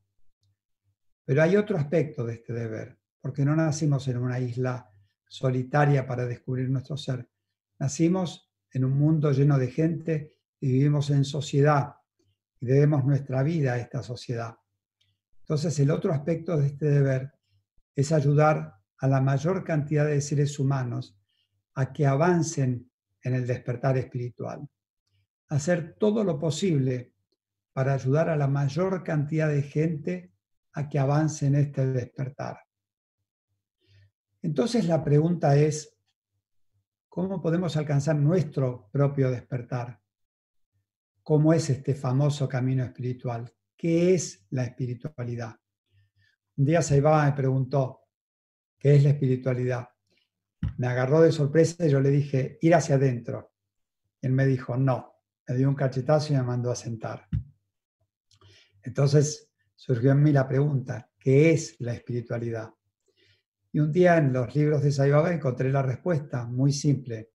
Pero 1.26 1.42
hay 1.42 1.56
otro 1.56 1.78
aspecto 1.78 2.26
de 2.26 2.36
este 2.36 2.54
deber, 2.54 3.00
porque 3.22 3.46
no 3.46 3.56
nacimos 3.56 4.08
en 4.08 4.18
una 4.18 4.40
isla 4.40 4.90
solitaria 5.28 6.06
para 6.06 6.26
descubrir 6.26 6.70
nuestro 6.70 6.98
ser. 6.98 7.30
Nacimos 7.80 8.52
en 8.72 8.86
un 8.86 8.98
mundo 8.98 9.32
lleno 9.32 9.58
de 9.58 9.72
gente 9.72 10.36
y 10.60 10.72
vivimos 10.72 11.10
en 11.10 11.26
sociedad 11.26 11.96
y 12.60 12.66
debemos 12.66 13.06
nuestra 13.06 13.44
vida 13.44 13.74
a 13.74 13.80
esta 13.80 14.02
sociedad. 14.04 14.56
Entonces 15.42 15.78
el 15.80 15.92
otro 15.92 16.14
aspecto 16.14 16.58
de 16.58 16.68
este 16.68 16.86
deber 16.86 17.34
es 17.96 18.12
ayudar 18.12 18.76
a 18.98 19.08
la 19.08 19.22
mayor 19.22 19.64
cantidad 19.64 20.06
de 20.06 20.22
seres 20.22 20.58
humanos 20.60 21.18
a 21.76 21.92
que 21.92 22.06
avancen 22.06 22.90
en 23.24 23.36
el 23.36 23.48
despertar 23.48 23.98
espiritual. 23.98 24.68
Hacer 25.48 25.96
todo 25.98 26.24
lo 26.24 26.40
posible 26.40 27.14
para 27.74 27.94
ayudar 27.94 28.30
a 28.30 28.36
la 28.36 28.48
mayor 28.48 29.04
cantidad 29.04 29.50
de 29.50 29.64
gente 29.64 30.34
a 30.74 30.90
que 30.90 31.00
avance 31.00 31.48
en 31.48 31.56
este 31.56 31.86
despertar. 31.88 32.60
Entonces 34.42 34.86
la 34.86 35.04
pregunta 35.04 35.56
es, 35.56 35.98
¿cómo 37.08 37.42
podemos 37.42 37.78
alcanzar 37.78 38.16
nuestro 38.16 38.90
propio 38.92 39.32
despertar? 39.32 40.00
¿Cómo 41.22 41.54
es 41.54 41.70
este 41.70 41.96
famoso 41.96 42.50
camino 42.50 42.84
espiritual? 42.84 43.52
¿Qué 43.78 44.14
es 44.14 44.46
la 44.50 44.66
espiritualidad? 44.66 45.56
Un 46.58 46.66
día 46.66 46.82
Saibaba 46.82 47.26
me 47.26 47.34
preguntó, 47.34 48.04
¿Qué 48.84 48.98
es 48.98 49.04
la 49.04 49.12
espiritualidad? 49.12 49.88
Me 50.78 50.88
agarró 50.88 51.22
de 51.22 51.32
sorpresa 51.32 51.86
y 51.86 51.90
yo 51.90 52.00
le 52.00 52.10
dije, 52.10 52.58
ir 52.62 52.76
hacia 52.76 52.96
adentro. 52.96 53.54
él 54.22 54.32
me 54.32 54.46
dijo, 54.46 54.78
no. 54.78 55.14
Me 55.48 55.56
dio 55.56 55.68
un 55.68 55.76
cachetazo 55.76 56.34
y 56.34 56.38
me 56.38 56.44
mandó 56.44 56.72
a 56.72 56.76
sentar. 56.76 57.28
Entonces 58.82 59.52
surgió 59.76 60.12
en 60.12 60.24
mí 60.24 60.32
la 60.32 60.48
pregunta, 60.48 61.10
¿qué 61.20 61.52
es 61.52 61.76
la 61.80 61.94
espiritualidad? 61.94 62.74
Y 63.72 63.80
un 63.80 63.92
día 63.92 64.18
en 64.18 64.32
los 64.32 64.56
libros 64.56 64.84
de 64.84 64.92
Sai 64.92 65.12
encontré 65.34 65.72
la 65.72 65.82
respuesta, 65.82 66.46
muy 66.46 66.72
simple. 66.72 67.32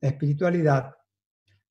La 0.00 0.10
espiritualidad 0.10 0.94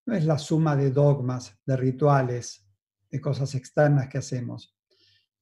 no 0.06 0.16
es 0.16 0.26
la 0.26 0.38
suma 0.38 0.76
de 0.76 0.92
dogmas, 0.92 1.58
de 1.66 1.78
rituales, 1.78 2.68
de 3.10 3.22
cosas 3.22 3.54
externas 3.56 4.08
que 4.10 4.18
hacemos. 4.18 4.76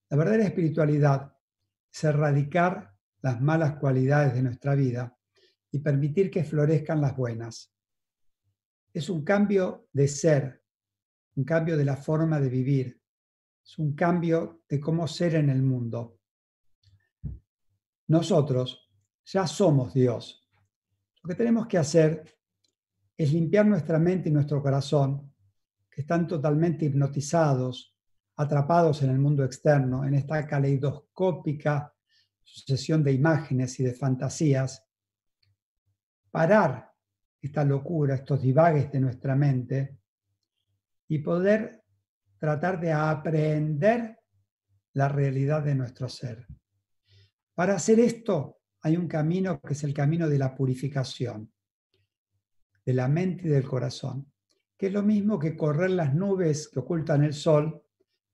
La 0.10 0.18
verdadera 0.18 0.44
espiritualidad 0.46 1.34
es 1.92 2.04
erradicar 2.04 2.94
las 3.22 3.42
malas 3.42 3.78
cualidades 3.78 4.34
de 4.34 4.44
nuestra 4.44 4.76
vida 4.76 5.18
y 5.74 5.80
permitir 5.80 6.30
que 6.30 6.44
florezcan 6.44 7.02
las 7.02 7.18
buenas. 7.18 7.74
Es 8.94 9.10
un 9.10 9.24
cambio 9.24 9.88
de 9.92 10.08
ser, 10.08 10.64
un 11.36 11.44
cambio 11.44 11.76
de 11.76 11.84
la 11.84 11.98
forma 11.98 12.40
de 12.40 12.48
vivir, 12.48 13.02
es 13.66 13.80
un 13.80 13.96
cambio 13.96 14.62
de 14.70 14.80
cómo 14.80 15.08
ser 15.08 15.34
en 15.34 15.50
el 15.50 15.64
mundo. 15.64 16.20
Nosotros 18.08 18.88
ya 19.26 19.48
somos 19.48 19.96
Dios. 19.96 20.48
Lo 21.24 21.30
que 21.30 21.36
tenemos 21.36 21.66
que 21.66 21.80
hacer 21.80 22.24
es 23.18 23.34
limpiar 23.34 23.66
nuestra 23.66 23.98
mente 23.98 24.30
y 24.30 24.32
nuestro 24.32 24.62
corazón, 24.62 25.34
que 25.90 26.02
están 26.02 26.28
totalmente 26.28 26.86
hipnotizados, 26.86 27.98
atrapados 28.36 29.02
en 29.02 29.10
el 29.10 29.18
mundo 29.18 29.44
externo, 29.44 30.06
en 30.06 30.14
esta 30.14 30.46
caleidoscópica 30.46 31.92
sucesión 32.44 33.04
de 33.04 33.14
imágenes 33.14 33.80
y 33.80 33.84
de 33.84 33.94
fantasías, 33.94 34.86
parar 36.34 36.92
esta 37.40 37.64
locura, 37.64 38.16
estos 38.16 38.42
divagues 38.42 38.92
de 38.92 39.00
nuestra 39.00 39.36
mente 39.36 40.00
y 41.08 41.20
poder 41.20 41.84
tratar 42.40 42.82
de 42.82 42.92
aprender 42.92 44.18
la 44.94 45.10
realidad 45.10 45.62
de 45.62 45.76
nuestro 45.76 46.10
ser. 46.10 46.48
Para 47.54 47.76
hacer 47.76 48.00
esto 48.00 48.62
hay 48.82 48.98
un 48.98 49.08
camino 49.08 49.62
que 49.62 49.74
es 49.74 49.84
el 49.84 49.94
camino 49.94 50.28
de 50.28 50.40
la 50.40 50.56
purificación, 50.56 51.54
de 52.84 52.94
la 52.94 53.08
mente 53.08 53.48
y 53.48 53.52
del 53.52 53.68
corazón, 53.68 54.32
que 54.76 54.88
es 54.88 54.94
lo 54.94 55.04
mismo 55.04 55.38
que 55.38 55.56
correr 55.56 55.92
las 55.92 56.16
nubes 56.16 56.68
que 56.68 56.80
ocultan 56.80 57.24
el 57.24 57.36
sol 57.36 57.80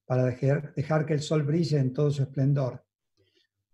para 0.06 0.24
dejar, 0.24 0.72
dejar 0.74 1.04
que 1.04 1.12
el 1.12 1.20
sol 1.20 1.42
brille 1.42 1.78
en 1.78 1.92
todo 1.92 2.10
su 2.10 2.22
esplendor. 2.22 2.82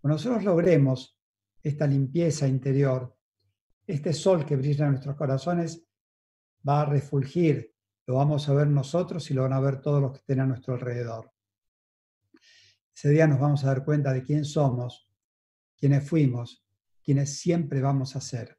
Cuando 0.01 0.15
nosotros 0.15 0.43
logremos 0.43 1.17
esta 1.63 1.87
limpieza 1.87 2.45
interior, 2.45 3.16
este 3.87 4.11
sol 4.11 4.45
que 4.45 4.57
brilla 4.57 4.85
en 4.85 4.91
nuestros 4.91 5.15
corazones 5.15 5.87
va 6.67 6.81
a 6.81 6.85
refulgir, 6.85 7.73
lo 8.05 8.15
vamos 8.15 8.47
a 8.49 8.53
ver 8.53 8.67
nosotros 8.67 9.31
y 9.31 9.33
lo 9.33 9.43
van 9.43 9.53
a 9.53 9.59
ver 9.61 9.79
todos 9.79 10.01
los 10.01 10.11
que 10.11 10.19
estén 10.19 10.41
a 10.41 10.45
nuestro 10.45 10.73
alrededor. 10.73 11.31
Ese 12.93 13.09
día 13.09 13.27
nos 13.27 13.39
vamos 13.39 13.63
a 13.63 13.67
dar 13.67 13.85
cuenta 13.85 14.11
de 14.11 14.23
quién 14.23 14.43
somos, 14.43 15.09
quiénes 15.77 16.07
fuimos, 16.07 16.65
quiénes 17.01 17.39
siempre 17.39 17.79
vamos 17.79 18.15
a 18.15 18.21
ser. 18.21 18.57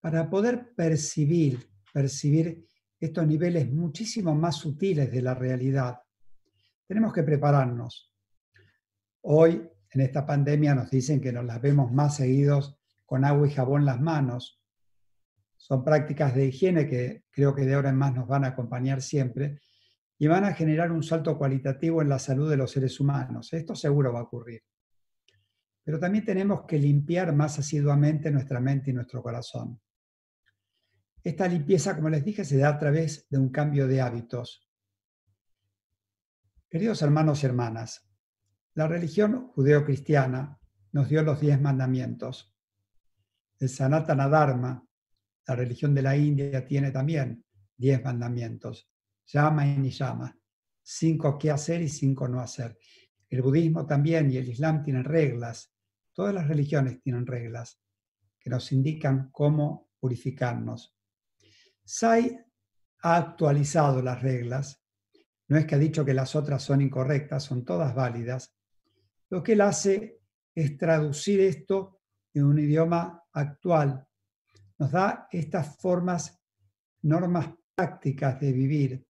Para 0.00 0.28
poder 0.28 0.74
percibir, 0.74 1.70
percibir 1.92 2.66
estos 3.00 3.26
niveles 3.26 3.70
muchísimo 3.72 4.34
más 4.34 4.56
sutiles 4.56 5.10
de 5.10 5.22
la 5.22 5.34
realidad, 5.34 6.00
tenemos 6.86 7.12
que 7.12 7.22
prepararnos. 7.22 8.12
Hoy 9.22 9.68
en 9.90 10.00
esta 10.00 10.26
pandemia 10.26 10.74
nos 10.74 10.90
dicen 10.90 11.20
que 11.20 11.32
nos 11.32 11.44
las 11.44 11.60
vemos 11.62 11.90
más 11.92 12.16
seguidos 12.16 12.81
con 13.12 13.26
agua 13.26 13.46
y 13.46 13.50
jabón 13.50 13.84
las 13.84 14.00
manos. 14.00 14.58
Son 15.58 15.84
prácticas 15.84 16.34
de 16.34 16.46
higiene 16.46 16.88
que 16.88 17.24
creo 17.30 17.54
que 17.54 17.66
de 17.66 17.74
ahora 17.74 17.90
en 17.90 17.96
más 17.96 18.14
nos 18.14 18.26
van 18.26 18.46
a 18.46 18.48
acompañar 18.48 19.02
siempre 19.02 19.60
y 20.16 20.28
van 20.28 20.44
a 20.44 20.54
generar 20.54 20.90
un 20.90 21.02
salto 21.02 21.36
cualitativo 21.36 22.00
en 22.00 22.08
la 22.08 22.18
salud 22.18 22.48
de 22.48 22.56
los 22.56 22.70
seres 22.70 22.98
humanos. 23.00 23.52
Esto 23.52 23.74
seguro 23.74 24.14
va 24.14 24.20
a 24.20 24.22
ocurrir. 24.22 24.62
Pero 25.84 26.00
también 26.00 26.24
tenemos 26.24 26.62
que 26.66 26.78
limpiar 26.78 27.34
más 27.34 27.58
asiduamente 27.58 28.30
nuestra 28.30 28.60
mente 28.60 28.92
y 28.92 28.94
nuestro 28.94 29.22
corazón. 29.22 29.78
Esta 31.22 31.46
limpieza, 31.46 31.94
como 31.94 32.08
les 32.08 32.24
dije, 32.24 32.46
se 32.46 32.56
da 32.56 32.70
a 32.70 32.78
través 32.78 33.26
de 33.28 33.36
un 33.36 33.50
cambio 33.50 33.86
de 33.86 34.00
hábitos. 34.00 34.66
Queridos 36.70 37.02
hermanos 37.02 37.42
y 37.42 37.46
hermanas, 37.46 38.08
La 38.72 38.88
religión 38.88 39.48
judeocristiana 39.48 40.58
nos 40.92 41.10
dio 41.10 41.22
los 41.22 41.42
diez 41.42 41.60
mandamientos. 41.60 42.51
El 43.62 43.68
Sanatana 43.68 44.28
Dharma, 44.28 44.84
la 45.46 45.54
religión 45.54 45.94
de 45.94 46.02
la 46.02 46.16
India, 46.16 46.66
tiene 46.66 46.90
también 46.90 47.44
diez 47.76 48.02
mandamientos. 48.02 48.90
Llama 49.24 49.64
y 49.64 49.78
ni 49.78 49.90
llama. 49.90 50.36
Cinco 50.82 51.38
qué 51.38 51.52
hacer 51.52 51.80
y 51.80 51.88
cinco 51.88 52.26
no 52.26 52.40
hacer. 52.40 52.76
El 53.30 53.40
budismo 53.40 53.86
también 53.86 54.32
y 54.32 54.36
el 54.36 54.48
islam 54.48 54.82
tienen 54.82 55.04
reglas. 55.04 55.72
Todas 56.12 56.34
las 56.34 56.48
religiones 56.48 57.00
tienen 57.02 57.24
reglas 57.24 57.80
que 58.40 58.50
nos 58.50 58.72
indican 58.72 59.30
cómo 59.30 59.90
purificarnos. 60.00 60.96
Sai 61.84 62.36
ha 63.02 63.16
actualizado 63.16 64.02
las 64.02 64.20
reglas. 64.22 64.82
No 65.46 65.56
es 65.56 65.66
que 65.66 65.76
ha 65.76 65.78
dicho 65.78 66.04
que 66.04 66.14
las 66.14 66.34
otras 66.34 66.64
son 66.64 66.80
incorrectas, 66.80 67.44
son 67.44 67.64
todas 67.64 67.94
válidas. 67.94 68.56
Lo 69.30 69.40
que 69.40 69.52
él 69.52 69.60
hace 69.60 70.18
es 70.52 70.76
traducir 70.76 71.38
esto 71.38 72.00
en 72.34 72.42
un 72.42 72.58
idioma 72.58 73.21
actual. 73.32 74.06
Nos 74.78 74.90
da 74.90 75.28
estas 75.30 75.76
formas, 75.78 76.40
normas 77.02 77.48
prácticas 77.74 78.40
de 78.40 78.52
vivir, 78.52 79.06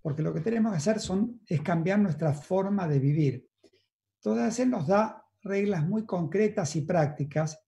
porque 0.00 0.22
lo 0.22 0.34
que 0.34 0.40
tenemos 0.40 0.72
que 0.72 0.78
hacer 0.78 1.00
son, 1.00 1.40
es 1.46 1.60
cambiar 1.62 1.98
nuestra 1.98 2.32
forma 2.32 2.88
de 2.88 2.98
vivir. 2.98 3.48
Todas 4.20 4.58
él 4.58 4.70
nos 4.70 4.86
da 4.86 5.24
reglas 5.42 5.86
muy 5.86 6.06
concretas 6.06 6.76
y 6.76 6.82
prácticas 6.82 7.58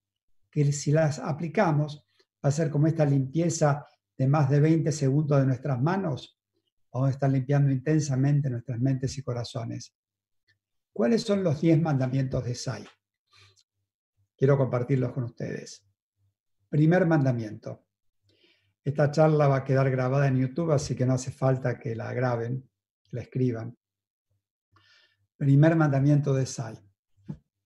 que 0.51 0.73
si 0.73 0.93
las 0.93 1.19
aplicamos 1.19 2.07
va 2.45 2.49
a 2.49 2.53
ser 2.53 2.71
como 2.71 2.87
esta 2.87 3.05
limpieza 3.05 3.87
de 4.17 4.29
más 4.29 4.49
de 4.49 4.61
20 4.61 4.93
segundos 4.93 5.41
de 5.41 5.47
nuestras 5.47 5.81
manos, 5.81 6.39
vamos 6.93 7.09
a 7.09 7.13
estar 7.13 7.31
limpiando 7.31 7.71
intensamente 7.73 8.49
nuestras 8.49 8.79
mentes 8.79 9.19
y 9.19 9.23
corazones. 9.23 9.95
¿Cuáles 10.93 11.23
son 11.23 11.43
los 11.43 11.61
10 11.61 11.83
mandamientos 11.83 12.45
de 12.45 12.55
Sai? 12.55 12.85
Quiero 14.37 14.59
compartirlos 14.59 15.13
con 15.13 15.25
ustedes. 15.25 15.87
Primer 16.69 17.07
mandamiento. 17.07 17.87
Esta 18.85 19.11
charla 19.11 19.49
va 19.49 19.57
a 19.57 19.65
quedar 19.65 19.91
grabada 19.91 20.27
en 20.29 20.39
YouTube, 20.39 20.73
así 20.73 20.95
que 20.95 21.07
no 21.07 21.15
hace 21.15 21.31
falta 21.31 21.79
que 21.79 21.95
la 21.95 22.13
graben, 22.13 22.69
que 23.03 23.17
la 23.17 23.23
escriban. 23.23 23.79
Primer 25.37 25.77
mandamiento 25.77 26.35
de 26.35 26.47
Sai. 26.47 26.79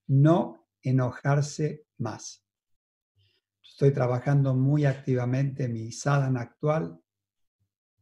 No 0.09 0.68
enojarse 0.83 1.87
más. 1.98 2.44
Estoy 3.62 3.92
trabajando 3.92 4.54
muy 4.54 4.85
activamente 4.85 5.68
mi 5.68 5.92
sadhana 5.92 6.40
actual, 6.42 7.00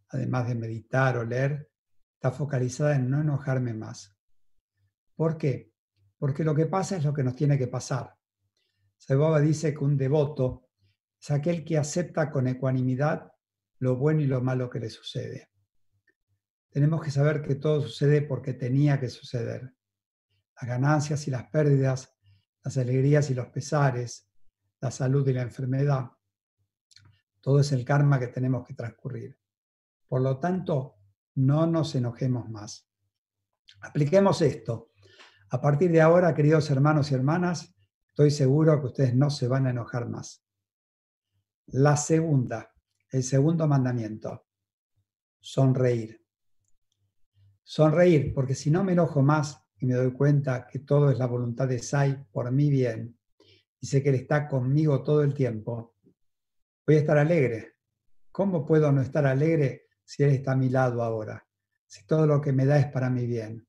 además 0.08 0.48
de 0.48 0.54
meditar 0.54 1.18
o 1.18 1.24
leer, 1.24 1.70
está 2.14 2.30
focalizada 2.30 2.96
en 2.96 3.10
no 3.10 3.20
enojarme 3.20 3.74
más. 3.74 4.16
¿Por 5.14 5.36
qué? 5.36 5.72
Porque 6.18 6.44
lo 6.44 6.54
que 6.54 6.66
pasa 6.66 6.96
es 6.96 7.04
lo 7.04 7.12
que 7.12 7.22
nos 7.22 7.36
tiene 7.36 7.58
que 7.58 7.66
pasar. 7.66 8.15
Sai 8.96 9.42
dice 9.42 9.72
que 9.74 9.84
un 9.84 9.96
devoto 9.96 10.68
es 11.20 11.30
aquel 11.30 11.64
que 11.64 11.78
acepta 11.78 12.30
con 12.30 12.46
ecuanimidad 12.46 13.32
lo 13.78 13.96
bueno 13.96 14.22
y 14.22 14.26
lo 14.26 14.40
malo 14.40 14.70
que 14.70 14.80
le 14.80 14.90
sucede. 14.90 15.50
Tenemos 16.70 17.02
que 17.02 17.10
saber 17.10 17.42
que 17.42 17.54
todo 17.54 17.82
sucede 17.82 18.22
porque 18.22 18.54
tenía 18.54 18.98
que 19.00 19.08
suceder. 19.08 19.74
Las 20.60 20.68
ganancias 20.68 21.26
y 21.28 21.30
las 21.30 21.44
pérdidas, 21.50 22.14
las 22.62 22.76
alegrías 22.78 23.30
y 23.30 23.34
los 23.34 23.48
pesares, 23.48 24.28
la 24.80 24.90
salud 24.90 25.26
y 25.28 25.32
la 25.32 25.42
enfermedad. 25.42 26.10
Todo 27.40 27.60
es 27.60 27.72
el 27.72 27.84
karma 27.84 28.18
que 28.18 28.28
tenemos 28.28 28.66
que 28.66 28.74
transcurrir. 28.74 29.38
Por 30.08 30.20
lo 30.20 30.38
tanto, 30.38 30.96
no 31.36 31.66
nos 31.66 31.94
enojemos 31.94 32.48
más. 32.48 32.88
Apliquemos 33.80 34.42
esto. 34.42 34.92
A 35.50 35.60
partir 35.60 35.92
de 35.92 36.00
ahora, 36.00 36.34
queridos 36.34 36.70
hermanos 36.70 37.10
y 37.10 37.14
hermanas, 37.14 37.75
estoy 38.16 38.30
seguro 38.30 38.80
que 38.80 38.86
ustedes 38.86 39.14
no 39.14 39.28
se 39.28 39.46
van 39.46 39.66
a 39.66 39.70
enojar 39.70 40.08
más. 40.08 40.42
La 41.66 41.98
segunda, 41.98 42.72
el 43.10 43.22
segundo 43.22 43.68
mandamiento, 43.68 44.46
sonreír. 45.38 46.24
Sonreír, 47.62 48.32
porque 48.32 48.54
si 48.54 48.70
no 48.70 48.82
me 48.84 48.92
enojo 48.92 49.20
más 49.20 49.62
y 49.76 49.84
me 49.84 49.92
doy 49.92 50.14
cuenta 50.14 50.66
que 50.66 50.78
todo 50.78 51.10
es 51.10 51.18
la 51.18 51.26
voluntad 51.26 51.68
de 51.68 51.78
Sai 51.78 52.24
por 52.32 52.50
mi 52.52 52.70
bien, 52.70 53.18
y 53.80 53.86
sé 53.86 54.02
que 54.02 54.08
Él 54.08 54.14
está 54.14 54.48
conmigo 54.48 55.02
todo 55.02 55.22
el 55.22 55.34
tiempo, 55.34 55.96
voy 56.86 56.96
a 56.96 57.00
estar 57.00 57.18
alegre. 57.18 57.74
¿Cómo 58.32 58.64
puedo 58.64 58.90
no 58.92 59.02
estar 59.02 59.26
alegre 59.26 59.88
si 60.02 60.22
Él 60.22 60.30
está 60.30 60.52
a 60.52 60.56
mi 60.56 60.70
lado 60.70 61.02
ahora? 61.02 61.46
Si 61.86 62.06
todo 62.06 62.26
lo 62.26 62.40
que 62.40 62.54
me 62.54 62.64
da 62.64 62.78
es 62.78 62.86
para 62.86 63.10
mi 63.10 63.26
bien. 63.26 63.68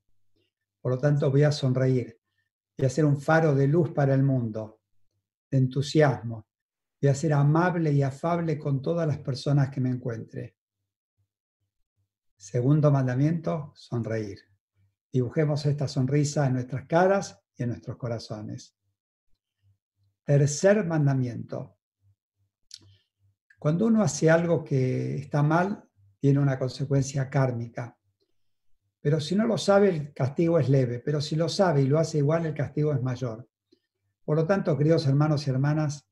Por 0.79 0.93
lo 0.93 0.97
tanto, 0.97 1.29
voy 1.29 1.43
a 1.43 1.51
sonreír. 1.51 2.17
Voy 2.77 2.85
a 2.85 2.89
ser 2.89 3.05
un 3.05 3.19
faro 3.19 3.55
de 3.55 3.67
luz 3.67 3.91
para 3.91 4.13
el 4.13 4.21
mundo, 4.21 4.81
de 5.49 5.57
entusiasmo. 5.57 6.47
Voy 7.01 7.09
a 7.09 7.15
ser 7.15 7.33
amable 7.33 7.91
y 7.91 8.03
afable 8.03 8.59
con 8.59 8.81
todas 8.81 9.07
las 9.07 9.17
personas 9.17 9.69
que 9.69 9.81
me 9.81 9.89
encuentre. 9.89 10.57
Segundo 12.35 12.91
mandamiento, 12.91 13.71
sonreír. 13.75 14.39
Dibujemos 15.11 15.65
esta 15.65 15.87
sonrisa 15.87 16.45
en 16.45 16.53
nuestras 16.53 16.85
caras 16.85 17.43
y 17.55 17.63
en 17.63 17.69
nuestros 17.69 17.97
corazones. 17.97 18.77
Tercer 20.23 20.85
mandamiento. 20.85 21.77
Cuando 23.57 23.87
uno 23.87 24.03
hace 24.03 24.29
algo 24.29 24.63
que 24.63 25.17
está 25.17 25.41
mal, 25.41 25.89
tiene 26.19 26.39
una 26.39 26.59
consecuencia 26.59 27.27
kármica. 27.27 27.97
Pero 29.07 29.21
si 29.21 29.37
no 29.37 29.47
lo 29.47 29.57
sabe, 29.57 29.87
el 29.87 30.13
castigo 30.13 30.59
es 30.59 30.67
leve. 30.67 30.99
Pero 30.99 31.21
si 31.21 31.37
lo 31.37 31.47
sabe 31.47 31.81
y 31.81 31.87
lo 31.87 31.97
hace 31.97 32.17
igual, 32.17 32.45
el 32.45 32.53
castigo 32.53 32.91
es 32.91 33.01
mayor. 33.01 33.49
Por 34.25 34.35
lo 34.35 34.45
tanto, 34.45 34.77
queridos 34.77 35.07
hermanos 35.07 35.47
y 35.47 35.49
hermanas, 35.49 36.11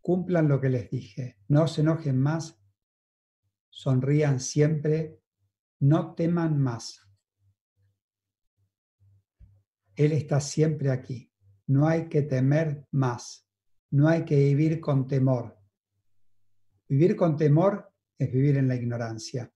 cumplan 0.00 0.48
lo 0.48 0.60
que 0.60 0.70
les 0.70 0.90
dije. 0.90 1.38
No 1.46 1.68
se 1.68 1.82
enojen 1.82 2.18
más, 2.18 2.60
sonrían 3.70 4.40
siempre, 4.40 5.20
no 5.78 6.16
teman 6.16 6.58
más. 6.58 7.08
Él 9.94 10.10
está 10.10 10.40
siempre 10.40 10.90
aquí. 10.90 11.32
No 11.68 11.86
hay 11.86 12.08
que 12.08 12.22
temer 12.22 12.88
más. 12.90 13.48
No 13.92 14.08
hay 14.08 14.24
que 14.24 14.34
vivir 14.34 14.80
con 14.80 15.06
temor. 15.06 15.56
Vivir 16.88 17.14
con 17.14 17.36
temor 17.36 17.94
es 18.18 18.32
vivir 18.32 18.56
en 18.56 18.66
la 18.66 18.74
ignorancia. 18.74 19.51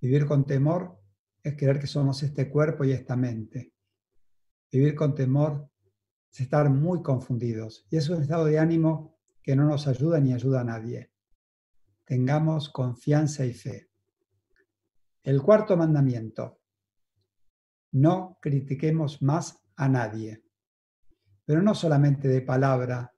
Vivir 0.00 0.26
con 0.26 0.44
temor 0.44 1.00
es 1.42 1.56
creer 1.56 1.78
que 1.78 1.86
somos 1.86 2.22
este 2.22 2.48
cuerpo 2.50 2.84
y 2.84 2.92
esta 2.92 3.16
mente. 3.16 3.72
Vivir 4.70 4.94
con 4.94 5.14
temor 5.14 5.70
es 6.32 6.40
estar 6.40 6.68
muy 6.70 7.02
confundidos. 7.02 7.86
Y 7.90 7.96
es 7.96 8.08
un 8.08 8.22
estado 8.22 8.44
de 8.44 8.58
ánimo 8.58 9.18
que 9.42 9.56
no 9.56 9.64
nos 9.64 9.86
ayuda 9.86 10.20
ni 10.20 10.32
ayuda 10.32 10.60
a 10.60 10.64
nadie. 10.64 11.12
Tengamos 12.04 12.68
confianza 12.68 13.44
y 13.44 13.52
fe. 13.52 13.90
El 15.22 15.42
cuarto 15.42 15.76
mandamiento. 15.76 16.60
No 17.92 18.38
critiquemos 18.40 19.22
más 19.22 19.58
a 19.76 19.88
nadie 19.88 20.46
pero 21.46 21.62
no 21.62 21.74
solamente 21.74 22.28
de 22.28 22.42
palabra, 22.42 23.14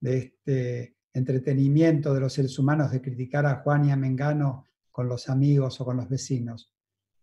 de 0.00 0.18
este 0.18 0.96
entretenimiento 1.12 2.12
de 2.12 2.20
los 2.20 2.32
seres 2.32 2.58
humanos 2.58 2.90
de 2.90 3.02
criticar 3.02 3.46
a 3.46 3.56
Juan 3.56 3.84
y 3.84 3.90
a 3.92 3.96
Mengano 3.96 4.65
con 4.96 5.10
los 5.10 5.28
amigos 5.28 5.78
o 5.78 5.84
con 5.84 5.98
los 5.98 6.08
vecinos. 6.08 6.72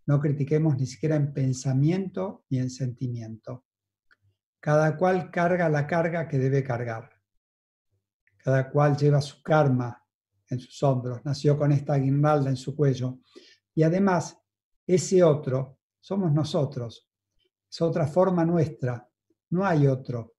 No 0.06 0.20
critiquemos 0.20 0.78
ni 0.78 0.86
siquiera 0.86 1.16
en 1.16 1.34
pensamiento 1.34 2.46
ni 2.52 2.60
en 2.60 2.70
sentimiento. 2.70 3.66
Cada 4.60 4.96
cual 4.96 5.32
carga 5.32 5.68
la 5.70 5.88
carga 5.88 6.28
que 6.28 6.38
debe 6.38 6.64
cargar. 6.64 7.10
Cada 8.38 8.70
cual 8.70 8.96
lleva 8.96 9.22
su 9.22 9.42
karma 9.42 10.00
en 10.48 10.60
sus 10.60 10.84
hombros, 10.84 11.26
nació 11.26 11.58
con 11.58 11.72
esta 11.72 11.96
guirnalda 11.96 12.52
en 12.52 12.58
su 12.58 12.76
cuello. 12.76 13.22
Y 13.74 13.82
además, 13.82 14.38
ese 14.86 15.24
otro 15.24 15.80
somos 16.00 16.32
nosotros. 16.32 17.10
Es 17.68 17.82
otra 17.82 18.06
forma 18.06 18.46
nuestra 18.46 19.10
no 19.50 19.66
hay 19.66 19.88
otro. 19.88 20.36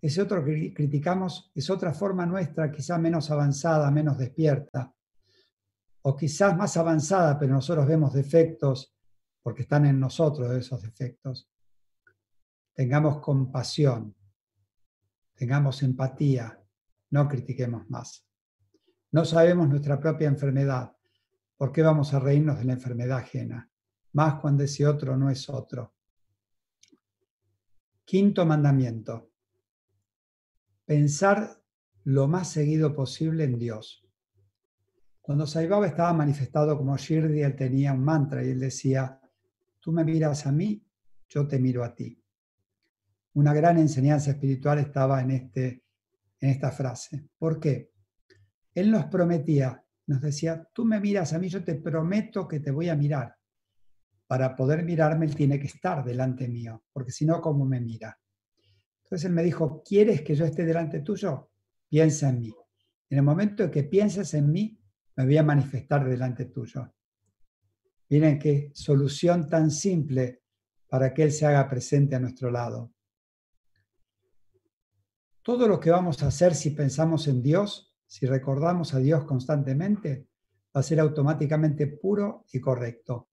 Ese 0.00 0.22
otro 0.22 0.44
que 0.44 0.74
criticamos 0.74 1.52
es 1.54 1.70
otra 1.70 1.94
forma 1.94 2.26
nuestra, 2.26 2.70
quizá 2.72 2.98
menos 2.98 3.30
avanzada, 3.30 3.90
menos 3.92 4.18
despierta, 4.18 4.93
o 6.06 6.14
quizás 6.14 6.54
más 6.54 6.76
avanzada, 6.76 7.38
pero 7.38 7.54
nosotros 7.54 7.86
vemos 7.86 8.12
defectos 8.12 8.94
porque 9.42 9.62
están 9.62 9.86
en 9.86 9.98
nosotros 9.98 10.52
esos 10.52 10.82
defectos. 10.82 11.48
Tengamos 12.74 13.20
compasión, 13.20 14.14
tengamos 15.34 15.82
empatía, 15.82 16.60
no 17.10 17.26
critiquemos 17.26 17.88
más. 17.88 18.26
No 19.12 19.24
sabemos 19.24 19.66
nuestra 19.68 19.98
propia 19.98 20.28
enfermedad. 20.28 20.94
¿Por 21.56 21.72
qué 21.72 21.80
vamos 21.80 22.12
a 22.12 22.20
reírnos 22.20 22.58
de 22.58 22.66
la 22.66 22.74
enfermedad 22.74 23.18
ajena? 23.18 23.70
Más 24.12 24.40
cuando 24.40 24.64
ese 24.64 24.86
otro 24.86 25.16
no 25.16 25.30
es 25.30 25.48
otro. 25.48 25.94
Quinto 28.04 28.44
mandamiento. 28.44 29.30
Pensar 30.84 31.62
lo 32.02 32.28
más 32.28 32.50
seguido 32.50 32.94
posible 32.94 33.44
en 33.44 33.58
Dios. 33.58 34.03
Cuando 35.24 35.46
Saibaba 35.46 35.86
estaba 35.86 36.12
manifestado 36.12 36.76
como 36.76 36.98
Shirdi, 36.98 37.40
él 37.40 37.56
tenía 37.56 37.94
un 37.94 38.04
mantra 38.04 38.44
y 38.44 38.50
él 38.50 38.60
decía, 38.60 39.18
tú 39.80 39.90
me 39.90 40.04
miras 40.04 40.46
a 40.46 40.52
mí 40.52 40.86
yo 41.30 41.48
te 41.48 41.58
miro 41.58 41.82
a 41.82 41.94
ti. 41.94 42.22
Una 43.32 43.54
gran 43.54 43.78
enseñanza 43.78 44.32
espiritual 44.32 44.80
estaba 44.80 45.22
en, 45.22 45.30
este, 45.30 45.82
en 46.40 46.50
esta 46.50 46.70
frase. 46.70 47.30
¿Por 47.38 47.58
qué? 47.58 47.90
Él 48.74 48.90
nos 48.90 49.06
prometía, 49.06 49.82
nos 50.08 50.20
decía, 50.20 50.68
tú 50.74 50.84
me 50.84 51.00
miras 51.00 51.32
a 51.32 51.38
mí, 51.38 51.48
yo 51.48 51.64
te 51.64 51.76
prometo 51.76 52.46
que 52.46 52.60
te 52.60 52.70
voy 52.70 52.90
a 52.90 52.94
mirar. 52.94 53.34
Para 54.26 54.54
poder 54.54 54.84
mirarme, 54.84 55.24
él 55.24 55.34
tiene 55.34 55.58
que 55.58 55.68
estar 55.68 56.04
delante 56.04 56.48
mío, 56.48 56.84
porque 56.92 57.12
si 57.12 57.24
no, 57.24 57.40
¿cómo 57.40 57.64
me 57.64 57.80
mira? 57.80 58.20
Entonces 59.04 59.24
él 59.24 59.32
me 59.32 59.42
dijo, 59.42 59.82
¿quieres 59.82 60.20
que 60.20 60.34
yo 60.34 60.44
esté 60.44 60.66
delante 60.66 61.00
tuyo? 61.00 61.50
Piensa 61.88 62.28
en 62.28 62.40
mí. 62.40 62.54
En 63.08 63.16
el 63.16 63.24
momento 63.24 63.64
en 63.64 63.70
que 63.70 63.84
pienses 63.84 64.34
en 64.34 64.52
mí, 64.52 64.83
me 65.16 65.24
voy 65.24 65.36
a 65.36 65.42
manifestar 65.42 66.04
delante 66.08 66.46
tuyo. 66.46 66.92
Miren 68.10 68.38
qué 68.38 68.70
solución 68.74 69.48
tan 69.48 69.70
simple 69.70 70.42
para 70.88 71.12
que 71.12 71.24
Él 71.24 71.32
se 71.32 71.46
haga 71.46 71.68
presente 71.68 72.14
a 72.14 72.20
nuestro 72.20 72.50
lado. 72.50 72.92
Todo 75.42 75.68
lo 75.68 75.78
que 75.78 75.90
vamos 75.90 76.22
a 76.22 76.28
hacer 76.28 76.54
si 76.54 76.70
pensamos 76.70 77.28
en 77.28 77.42
Dios, 77.42 77.94
si 78.06 78.26
recordamos 78.26 78.94
a 78.94 78.98
Dios 78.98 79.24
constantemente, 79.24 80.28
va 80.74 80.80
a 80.80 80.82
ser 80.82 81.00
automáticamente 81.00 81.86
puro 81.86 82.44
y 82.52 82.60
correcto. 82.60 83.28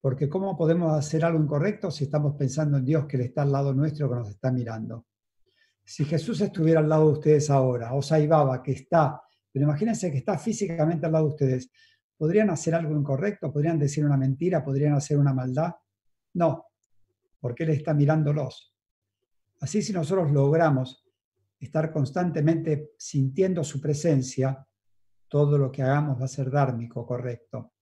Porque 0.00 0.28
¿cómo 0.28 0.56
podemos 0.56 0.92
hacer 0.96 1.24
algo 1.24 1.42
incorrecto 1.42 1.90
si 1.90 2.04
estamos 2.04 2.36
pensando 2.36 2.78
en 2.78 2.84
Dios 2.84 3.06
que 3.06 3.18
le 3.18 3.24
está 3.24 3.42
al 3.42 3.52
lado 3.52 3.72
nuestro, 3.72 4.08
que 4.08 4.16
nos 4.16 4.30
está 4.30 4.50
mirando? 4.50 5.06
Si 5.84 6.04
Jesús 6.04 6.40
estuviera 6.40 6.80
al 6.80 6.88
lado 6.88 7.06
de 7.06 7.12
ustedes 7.12 7.50
ahora, 7.50 7.94
o 7.94 8.02
Saibaba, 8.02 8.62
que 8.62 8.72
está, 8.72 9.22
pero 9.56 9.68
imagínense 9.68 10.12
que 10.12 10.18
está 10.18 10.38
físicamente 10.38 11.06
al 11.06 11.12
lado 11.12 11.28
de 11.28 11.30
ustedes, 11.30 11.70
¿podrían 12.18 12.50
hacer 12.50 12.74
algo 12.74 12.94
incorrecto? 12.94 13.50
¿Podrían 13.50 13.78
decir 13.78 14.04
una 14.04 14.18
mentira? 14.18 14.62
¿Podrían 14.62 14.92
hacer 14.92 15.16
una 15.16 15.32
maldad? 15.32 15.72
No, 16.34 16.66
porque 17.40 17.64
Él 17.64 17.70
está 17.70 17.94
mirándolos. 17.94 18.76
Así 19.58 19.80
si 19.80 19.94
nosotros 19.94 20.30
logramos 20.30 21.06
estar 21.58 21.90
constantemente 21.90 22.90
sintiendo 22.98 23.64
su 23.64 23.80
presencia, 23.80 24.62
todo 25.26 25.56
lo 25.56 25.72
que 25.72 25.80
hagamos 25.80 26.20
va 26.20 26.26
a 26.26 26.28
ser 26.28 26.50
dármico, 26.50 27.06
correcto. 27.06 27.72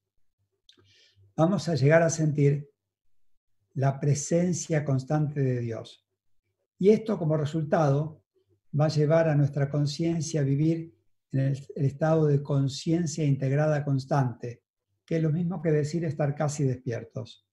Vamos 1.34 1.68
a 1.68 1.74
llegar 1.74 2.04
a 2.04 2.10
sentir 2.10 2.70
la 3.72 3.98
presencia 3.98 4.84
constante 4.84 5.40
de 5.40 5.58
Dios. 5.58 6.06
Y 6.78 6.90
esto 6.90 7.18
como 7.18 7.36
resultado 7.36 8.22
va 8.78 8.84
a 8.84 8.90
llevar 8.90 9.28
a 9.28 9.34
nuestra 9.34 9.68
conciencia 9.68 10.40
a 10.40 10.44
vivir 10.44 10.93
en 11.34 11.40
el, 11.40 11.84
estado 11.86 12.26
de 12.26 12.42
conciencia 12.42 13.24
integrada 13.24 13.84
constante, 13.84 14.62
que 15.04 15.16
es 15.16 15.22
lo 15.22 15.30
mismo 15.30 15.60
que 15.60 15.72
decir 15.72 16.04
estar 16.04 16.34
casi 16.34 16.64
despiertos. 16.64 17.46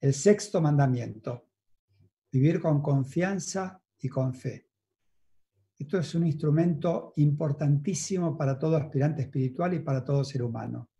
El 0.00 0.12
sexto 0.12 0.60
mandamiento, 0.60 1.48
vivir 2.32 2.60
con 2.60 2.82
confianza 2.82 3.80
y 3.98 4.08
con 4.08 4.34
fe. 4.34 4.68
Esto 5.78 5.98
es 5.98 6.14
un 6.14 6.26
instrumento 6.26 7.12
importantísimo 7.16 8.36
para 8.36 8.58
todo 8.58 8.76
aspirante 8.76 9.22
espiritual 9.22 9.74
y 9.74 9.80
para 9.80 10.04
todo 10.04 10.24
ser 10.24 10.42
humano. 10.42 10.90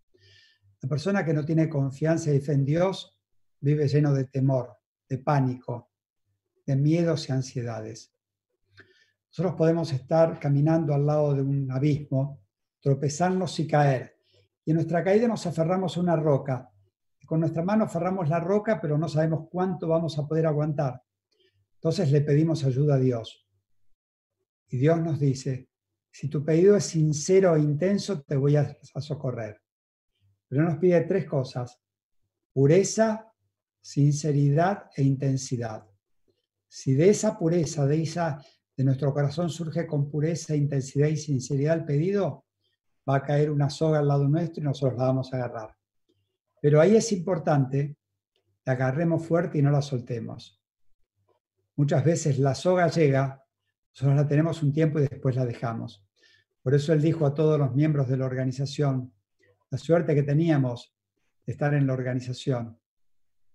La 0.81 0.89
persona 0.89 1.25
que 1.25 1.35
no 1.35 1.45
tiene 1.45 1.69
confianza 1.69 2.33
y 2.33 2.41
fe 2.41 2.53
en 2.53 2.65
Dios 2.65 3.19
vive 3.61 3.89
lleno 3.89 4.15
de 4.15 4.27
temor, 4.27 4.77
de 5.09 5.19
pánico, 5.19 5.91
de 6.65 6.77
miedos 6.77 7.29
y 7.29 7.33
ansiedades. 7.33 8.16
Nosotros 9.37 9.59
podemos 9.59 9.93
estar 9.93 10.41
caminando 10.41 10.95
al 10.95 11.05
lado 11.05 11.35
de 11.35 11.43
un 11.43 11.71
abismo, 11.71 12.41
tropezarnos 12.81 13.61
y 13.61 13.67
caer. 13.67 14.17
Y 14.65 14.71
en 14.71 14.77
nuestra 14.77 15.05
caída 15.05 15.29
nos 15.29 15.47
aferramos 15.47 15.95
a 15.95 16.01
una 16.01 16.17
roca. 16.17 16.73
con 17.27 17.41
nuestra 17.41 17.63
mano 17.63 17.85
aferramos 17.85 18.31
la 18.31 18.41
roca, 18.41 18.81
pero 18.81 18.97
no 18.97 19.11
sabemos 19.11 19.47
cuánto 19.51 19.89
vamos 19.89 20.19
a 20.19 20.27
poder 20.27 20.47
aguantar. 20.47 21.03
Entonces 21.75 22.11
le 22.13 22.23
pedimos 22.23 22.65
ayuda 22.65 22.95
a 22.95 22.99
Dios. 22.99 23.47
Y 24.69 24.79
Dios 24.79 25.03
nos 25.03 25.21
dice, 25.21 25.69
si 26.11 26.31
tu 26.31 26.43
pedido 26.43 26.75
es 26.75 26.85
sincero 26.85 27.57
e 27.57 27.61
intenso, 27.61 28.23
te 28.23 28.37
voy 28.37 28.57
a, 28.57 28.75
a 28.95 29.01
socorrer. 29.03 29.61
Pero 30.49 30.63
nos 30.63 30.79
pide 30.79 31.03
tres 31.03 31.27
cosas. 31.27 31.79
Pureza, 32.55 33.31
sinceridad 33.83 34.89
e 34.97 35.03
intensidad. 35.03 35.87
Si 36.67 36.95
de 36.95 37.11
esa 37.11 37.39
pureza, 37.39 37.87
de, 37.87 38.03
esa, 38.03 38.43
de 38.77 38.85
nuestro 38.85 39.13
corazón 39.13 39.49
surge 39.49 39.87
con 39.87 40.11
pureza, 40.11 40.55
intensidad 40.55 41.09
y 41.09 41.17
sinceridad 41.17 41.79
el 41.79 41.85
pedido, 41.85 42.45
va 43.09 43.17
a 43.17 43.23
caer 43.23 43.51
una 43.51 43.71
soga 43.71 44.01
al 44.01 44.09
lado 44.09 44.29
nuestro 44.29 44.63
y 44.63 44.65
nosotros 44.65 44.99
la 44.99 45.07
vamos 45.07 45.33
a 45.33 45.37
agarrar. 45.37 45.75
Pero 46.61 46.81
ahí 46.81 46.97
es 46.97 47.11
importante 47.13 47.97
que 48.63 48.71
agarremos 48.71 49.25
fuerte 49.27 49.59
y 49.59 49.63
no 49.63 49.71
la 49.71 49.81
soltemos. 49.81 50.61
Muchas 51.77 52.05
veces 52.05 52.39
la 52.39 52.55
soga 52.55 52.89
llega, 52.89 53.43
nosotros 53.95 54.17
la 54.17 54.29
tenemos 54.29 54.63
un 54.63 54.73
tiempo 54.73 54.99
y 54.99 55.07
después 55.09 55.37
la 55.37 55.47
dejamos. 55.47 56.05
Por 56.63 56.75
eso 56.75 56.93
él 56.93 57.01
dijo 57.01 57.25
a 57.27 57.35
todos 57.35 57.59
los 57.59 57.75
miembros 57.75 58.09
de 58.09 58.17
la 58.17 58.27
organización, 58.27 59.13
la 59.71 59.79
suerte 59.79 60.15
que 60.15 60.23
teníamos 60.23 60.95
de 61.47 61.53
estar 61.53 61.75
en 61.75 61.87
la 61.87 61.93
organización, 61.93 62.79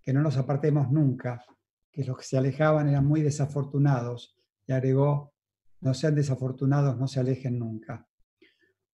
que 0.02 0.14
no 0.14 0.22
nos 0.22 0.38
apartemos 0.38 0.92
nunca, 0.92 1.46
que 1.92 2.06
los 2.06 2.18
que 2.18 2.24
se 2.24 2.38
alejaban 2.38 2.88
eran 2.88 3.06
muy 3.06 3.22
desafortunados, 3.22 4.41
y 4.68 4.74
agregó, 4.74 5.34
no 5.82 5.94
sean 5.94 6.16
desafortunados, 6.16 6.98
no 6.98 7.08
se 7.08 7.20
alejen 7.20 7.58
nunca. 7.60 8.08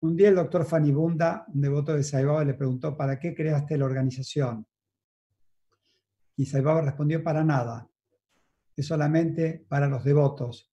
Un 0.00 0.16
día 0.16 0.30
el 0.30 0.34
doctor 0.34 0.64
Fanibunda, 0.64 1.46
un 1.54 1.60
devoto 1.60 1.94
de 1.94 2.02
Saibaba, 2.02 2.44
le 2.44 2.54
preguntó, 2.54 2.96
¿para 2.96 3.18
qué 3.20 3.34
creaste 3.34 3.78
la 3.78 3.84
organización? 3.84 4.66
Y 6.36 6.46
Saibaba 6.46 6.80
respondió, 6.80 7.22
para 7.22 7.44
nada, 7.44 7.88
es 8.74 8.86
solamente 8.86 9.64
para 9.68 9.86
los 9.86 10.02
devotos, 10.02 10.72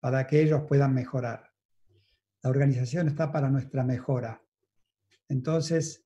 para 0.00 0.26
que 0.26 0.42
ellos 0.42 0.62
puedan 0.66 0.94
mejorar. 0.94 1.52
La 2.42 2.50
organización 2.50 3.08
está 3.08 3.30
para 3.30 3.50
nuestra 3.50 3.84
mejora. 3.84 4.42
Entonces, 5.28 6.04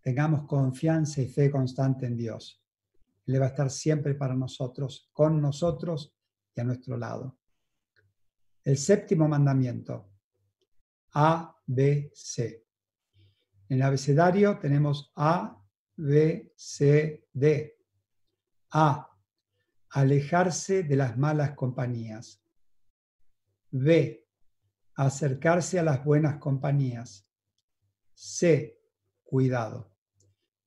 tengamos 0.00 0.46
confianza 0.46 1.20
y 1.20 1.28
fe 1.28 1.50
constante 1.50 2.06
en 2.06 2.16
Dios. 2.16 2.62
Él 3.26 3.40
va 3.40 3.46
a 3.46 3.50
estar 3.50 3.70
siempre 3.70 4.14
para 4.14 4.34
nosotros, 4.34 5.10
con 5.12 5.40
nosotros 5.40 6.16
y 6.54 6.60
a 6.60 6.64
nuestro 6.64 6.96
lado. 6.96 7.39
El 8.64 8.76
séptimo 8.76 9.26
mandamiento, 9.28 10.10
A, 11.12 11.56
B, 11.66 12.10
C. 12.14 12.66
En 13.68 13.76
el 13.76 13.82
abecedario 13.82 14.58
tenemos 14.58 15.12
A, 15.16 15.62
B, 15.96 16.52
C, 16.56 17.26
D. 17.32 17.78
A, 18.72 19.10
alejarse 19.90 20.82
de 20.82 20.96
las 20.96 21.16
malas 21.16 21.52
compañías. 21.52 22.42
B, 23.70 24.28
acercarse 24.94 25.78
a 25.78 25.82
las 25.82 26.04
buenas 26.04 26.38
compañías. 26.38 27.26
C, 28.14 28.80
cuidado. 29.22 29.92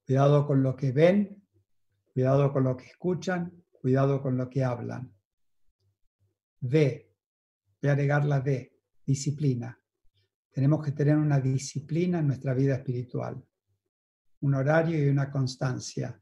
Cuidado 0.05 0.45
con 0.45 0.63
lo 0.63 0.75
que 0.75 0.91
ven 0.91 1.43
Cuidado 2.13 2.53
con 2.53 2.63
lo 2.63 2.77
que 2.77 2.85
escuchan, 2.85 3.63
cuidado 3.71 4.21
con 4.21 4.37
lo 4.37 4.47
que 4.47 4.63
hablan. 4.63 5.11
D. 6.59 7.11
Voy 7.83 7.89
a 7.89 7.93
agregar 7.95 8.23
la 8.23 8.39
D, 8.39 8.79
disciplina. 9.05 9.77
Tenemos 10.53 10.81
que 10.81 10.93
tener 10.93 11.17
una 11.17 11.41
disciplina 11.41 12.19
en 12.19 12.27
nuestra 12.27 12.53
vida 12.53 12.75
espiritual, 12.75 13.45
un 14.39 14.53
horario 14.55 15.05
y 15.05 15.09
una 15.09 15.29
constancia. 15.29 16.17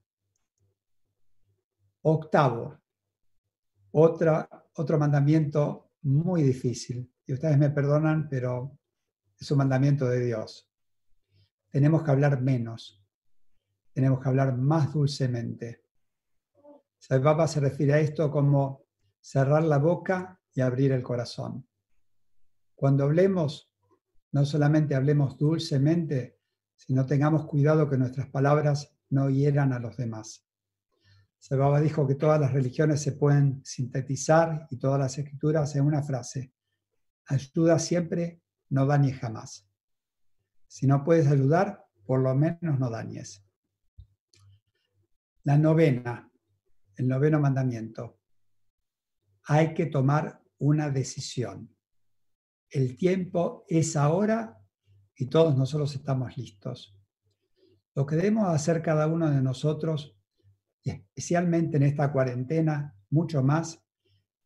Octavo, 2.01 2.79
otra, 3.91 4.49
otro 4.73 4.97
mandamiento 4.97 5.91
muy 6.01 6.41
difícil, 6.41 7.13
y 7.27 7.33
ustedes 7.33 7.59
me 7.59 7.69
perdonan, 7.69 8.27
pero 8.27 8.79
es 9.39 9.51
un 9.51 9.59
mandamiento 9.59 10.09
de 10.09 10.25
Dios. 10.25 10.67
Tenemos 11.69 12.01
que 12.01 12.09
hablar 12.09 12.41
menos, 12.41 13.05
tenemos 13.93 14.19
que 14.19 14.29
hablar 14.29 14.57
más 14.57 14.91
dulcemente. 14.91 15.85
Sai 16.97 17.21
se 17.47 17.59
refiere 17.59 17.93
a 17.93 17.99
esto 17.99 18.31
como 18.31 18.85
cerrar 19.19 19.63
la 19.63 19.77
boca 19.77 20.40
y 20.53 20.61
abrir 20.61 20.91
el 20.91 21.03
corazón. 21.03 21.67
Cuando 22.75 23.03
hablemos, 23.03 23.71
no 24.31 24.45
solamente 24.45 24.95
hablemos 24.95 25.37
dulcemente, 25.37 26.39
sino 26.75 27.05
tengamos 27.05 27.45
cuidado 27.45 27.89
que 27.89 27.97
nuestras 27.97 28.29
palabras 28.29 28.97
no 29.09 29.29
hieran 29.29 29.73
a 29.73 29.79
los 29.79 29.97
demás. 29.97 30.47
Sai 31.37 31.81
dijo 31.81 32.07
que 32.07 32.15
todas 32.15 32.39
las 32.39 32.53
religiones 32.53 33.01
se 33.01 33.13
pueden 33.13 33.65
sintetizar 33.65 34.67
y 34.69 34.77
todas 34.77 34.99
las 34.99 35.17
escrituras 35.17 35.75
en 35.75 35.85
una 35.85 36.03
frase. 36.03 36.53
Ayuda 37.25 37.79
siempre, 37.79 38.41
no 38.69 38.85
dañes 38.85 39.19
jamás. 39.19 39.67
Si 40.67 40.87
no 40.87 41.03
puedes 41.03 41.27
ayudar, 41.27 41.87
por 42.05 42.19
lo 42.19 42.35
menos 42.35 42.79
no 42.79 42.89
dañes. 42.89 43.43
La 45.43 45.57
novena, 45.57 46.31
el 46.95 47.07
noveno 47.07 47.39
mandamiento. 47.39 48.19
Hay 49.45 49.73
que 49.73 49.87
tomar 49.87 50.40
una 50.61 50.89
decisión. 50.91 51.75
El 52.69 52.95
tiempo 52.95 53.65
es 53.67 53.95
ahora 53.95 54.59
y 55.15 55.25
todos 55.25 55.57
nosotros 55.57 55.95
estamos 55.95 56.37
listos. 56.37 56.95
Lo 57.95 58.05
que 58.05 58.15
debemos 58.15 58.47
hacer 58.47 58.81
cada 58.81 59.07
uno 59.07 59.29
de 59.29 59.41
nosotros 59.41 60.17
especialmente 60.83 61.77
en 61.77 61.83
esta 61.83 62.11
cuarentena, 62.11 62.95
mucho 63.09 63.43
más, 63.43 63.83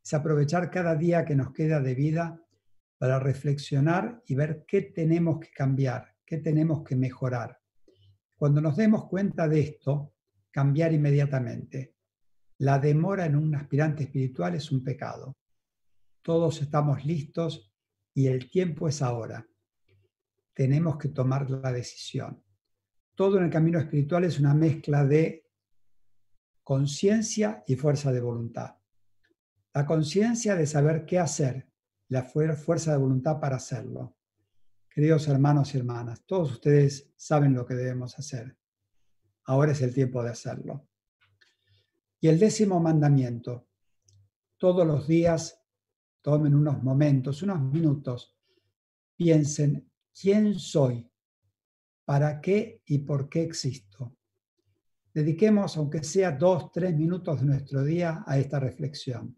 es 0.03 0.13
aprovechar 0.13 0.69
cada 0.69 0.95
día 0.95 1.25
que 1.25 1.35
nos 1.35 1.51
queda 1.51 1.79
de 1.81 1.95
vida 1.95 2.41
para 2.97 3.19
reflexionar 3.19 4.21
y 4.25 4.35
ver 4.35 4.65
qué 4.67 4.81
tenemos 4.81 5.39
que 5.39 5.49
cambiar, 5.51 6.15
qué 6.25 6.37
tenemos 6.37 6.83
que 6.83 6.95
mejorar. 6.95 7.59
Cuando 8.35 8.61
nos 8.61 8.77
demos 8.77 9.07
cuenta 9.07 9.47
de 9.47 9.59
esto, 9.61 10.13
cambiar 10.51 10.93
inmediatamente. 10.93 11.95
La 12.59 12.79
demora 12.79 13.25
en 13.25 13.35
un 13.35 13.53
aspirante 13.55 14.03
espiritual 14.03 14.55
es 14.55 14.71
un 14.71 14.83
pecado. 14.83 15.35
Todos 16.25 16.59
estamos 16.63 17.05
listos 17.05 17.71
y 18.15 18.25
el 18.25 18.49
tiempo 18.49 18.87
es 18.87 19.03
ahora. 19.03 19.47
Tenemos 20.55 20.97
que 20.97 21.09
tomar 21.09 21.47
la 21.51 21.71
decisión. 21.71 22.43
Todo 23.13 23.37
en 23.37 23.43
el 23.43 23.51
camino 23.51 23.77
espiritual 23.77 24.23
es 24.23 24.39
una 24.39 24.55
mezcla 24.55 25.05
de 25.05 25.47
conciencia 26.63 27.63
y 27.67 27.75
fuerza 27.75 28.11
de 28.11 28.21
voluntad. 28.21 28.75
La 29.71 29.85
conciencia 29.85 30.55
de 30.55 30.65
saber 30.65 31.05
qué 31.05 31.19
hacer, 31.19 31.69
la 32.07 32.23
fuerza 32.23 32.93
de 32.93 32.97
voluntad 32.97 33.39
para 33.39 33.57
hacerlo. 33.57 34.17
Queridos 34.89 35.27
hermanos 35.27 35.75
y 35.75 35.77
hermanas, 35.77 36.23
todos 36.25 36.53
ustedes 36.53 37.13
saben 37.15 37.53
lo 37.53 37.67
que 37.67 37.75
debemos 37.75 38.17
hacer. 38.17 38.57
Ahora 39.43 39.73
es 39.73 39.81
el 39.83 39.93
tiempo 39.93 40.23
de 40.23 40.31
hacerlo. 40.31 40.87
Y 42.19 42.29
el 42.29 42.39
décimo 42.39 42.79
mandamiento, 42.79 43.67
todos 44.57 44.87
los 44.87 45.07
días 45.07 45.61
tomen 46.25 46.55
unos 46.55 46.81
momentos, 46.81 47.43
unos 47.43 47.61
minutos, 47.61 48.35
piensen 49.15 49.87
quién 50.19 50.57
soy, 50.57 51.07
para 52.03 52.41
qué 52.41 52.81
y 52.87 52.97
por 52.97 53.29
qué 53.29 53.43
existo. 53.43 54.17
Dediquemos, 55.13 55.77
aunque 55.77 56.03
sea 56.03 56.31
dos, 56.31 56.71
tres 56.71 56.97
minutos 56.97 57.41
de 57.41 57.45
nuestro 57.45 57.83
día, 57.83 58.23
a 58.25 58.39
esta 58.39 58.59
reflexión. 58.59 59.37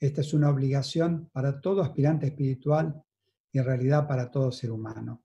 Esta 0.00 0.22
es 0.22 0.32
una 0.32 0.48
obligación 0.48 1.28
para 1.30 1.60
todo 1.60 1.82
aspirante 1.82 2.28
espiritual 2.28 3.04
y 3.52 3.58
en 3.58 3.64
realidad 3.66 4.08
para 4.08 4.30
todo 4.30 4.50
ser 4.52 4.70
humano. 4.70 5.24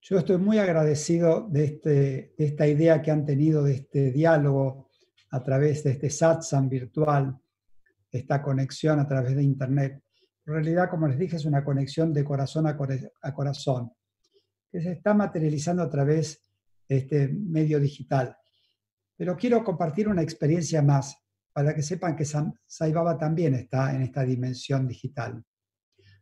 Yo 0.00 0.18
estoy 0.18 0.38
muy 0.38 0.58
agradecido 0.58 1.46
de, 1.48 1.64
este, 1.64 2.34
de 2.36 2.44
esta 2.44 2.66
idea 2.66 3.00
que 3.00 3.12
han 3.12 3.24
tenido 3.24 3.62
de 3.62 3.74
este 3.74 4.10
diálogo 4.10 4.88
a 5.30 5.44
través 5.44 5.84
de 5.84 5.92
este 5.92 6.10
satsang 6.10 6.68
virtual, 6.68 7.40
esta 8.16 8.42
conexión 8.42 8.98
a 8.98 9.06
través 9.06 9.36
de 9.36 9.42
Internet. 9.42 10.02
En 10.44 10.52
realidad, 10.54 10.88
como 10.88 11.08
les 11.08 11.18
dije, 11.18 11.36
es 11.36 11.44
una 11.44 11.64
conexión 11.64 12.12
de 12.12 12.24
corazón 12.24 12.66
a, 12.66 12.76
corazón, 13.34 13.92
que 14.70 14.80
se 14.80 14.92
está 14.92 15.14
materializando 15.14 15.82
a 15.82 15.90
través 15.90 16.42
de 16.88 16.98
este 16.98 17.28
medio 17.28 17.80
digital. 17.80 18.36
Pero 19.16 19.36
quiero 19.36 19.64
compartir 19.64 20.08
una 20.08 20.22
experiencia 20.22 20.82
más 20.82 21.16
para 21.52 21.74
que 21.74 21.82
sepan 21.82 22.14
que 22.14 22.24
Sai 22.24 22.92
Baba 22.92 23.16
también 23.16 23.54
está 23.54 23.94
en 23.94 24.02
esta 24.02 24.22
dimensión 24.22 24.86
digital. 24.86 25.42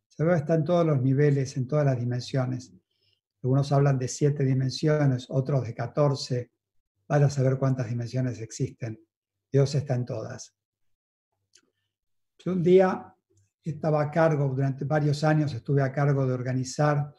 Sai 0.09 0.27
Baba 0.27 0.39
está 0.39 0.55
en 0.55 0.65
todos 0.65 0.87
los 0.87 1.03
niveles, 1.03 1.57
en 1.57 1.67
todas 1.67 1.85
las 1.85 1.99
dimensiones. 1.99 2.73
Algunos 3.43 3.73
hablan 3.73 3.99
de 3.99 4.09
siete 4.09 4.45
dimensiones, 4.45 5.27
otros 5.29 5.67
de 5.67 5.75
catorce. 5.75 6.51
Para 7.07 7.29
saber 7.29 7.59
cuántas 7.59 7.89
dimensiones 7.91 8.41
existen. 8.41 8.99
Dios 9.53 9.75
está 9.75 9.95
en 9.95 10.07
todas. 10.07 10.57
Yo 12.45 12.53
un 12.53 12.63
día 12.63 13.17
estaba 13.63 14.03
a 14.03 14.11
cargo, 14.11 14.51
durante 14.55 14.85
varios 14.85 15.25
años 15.25 15.55
estuve 15.55 15.81
a 15.81 15.91
cargo 15.91 16.27
de 16.27 16.35
organizar 16.35 17.15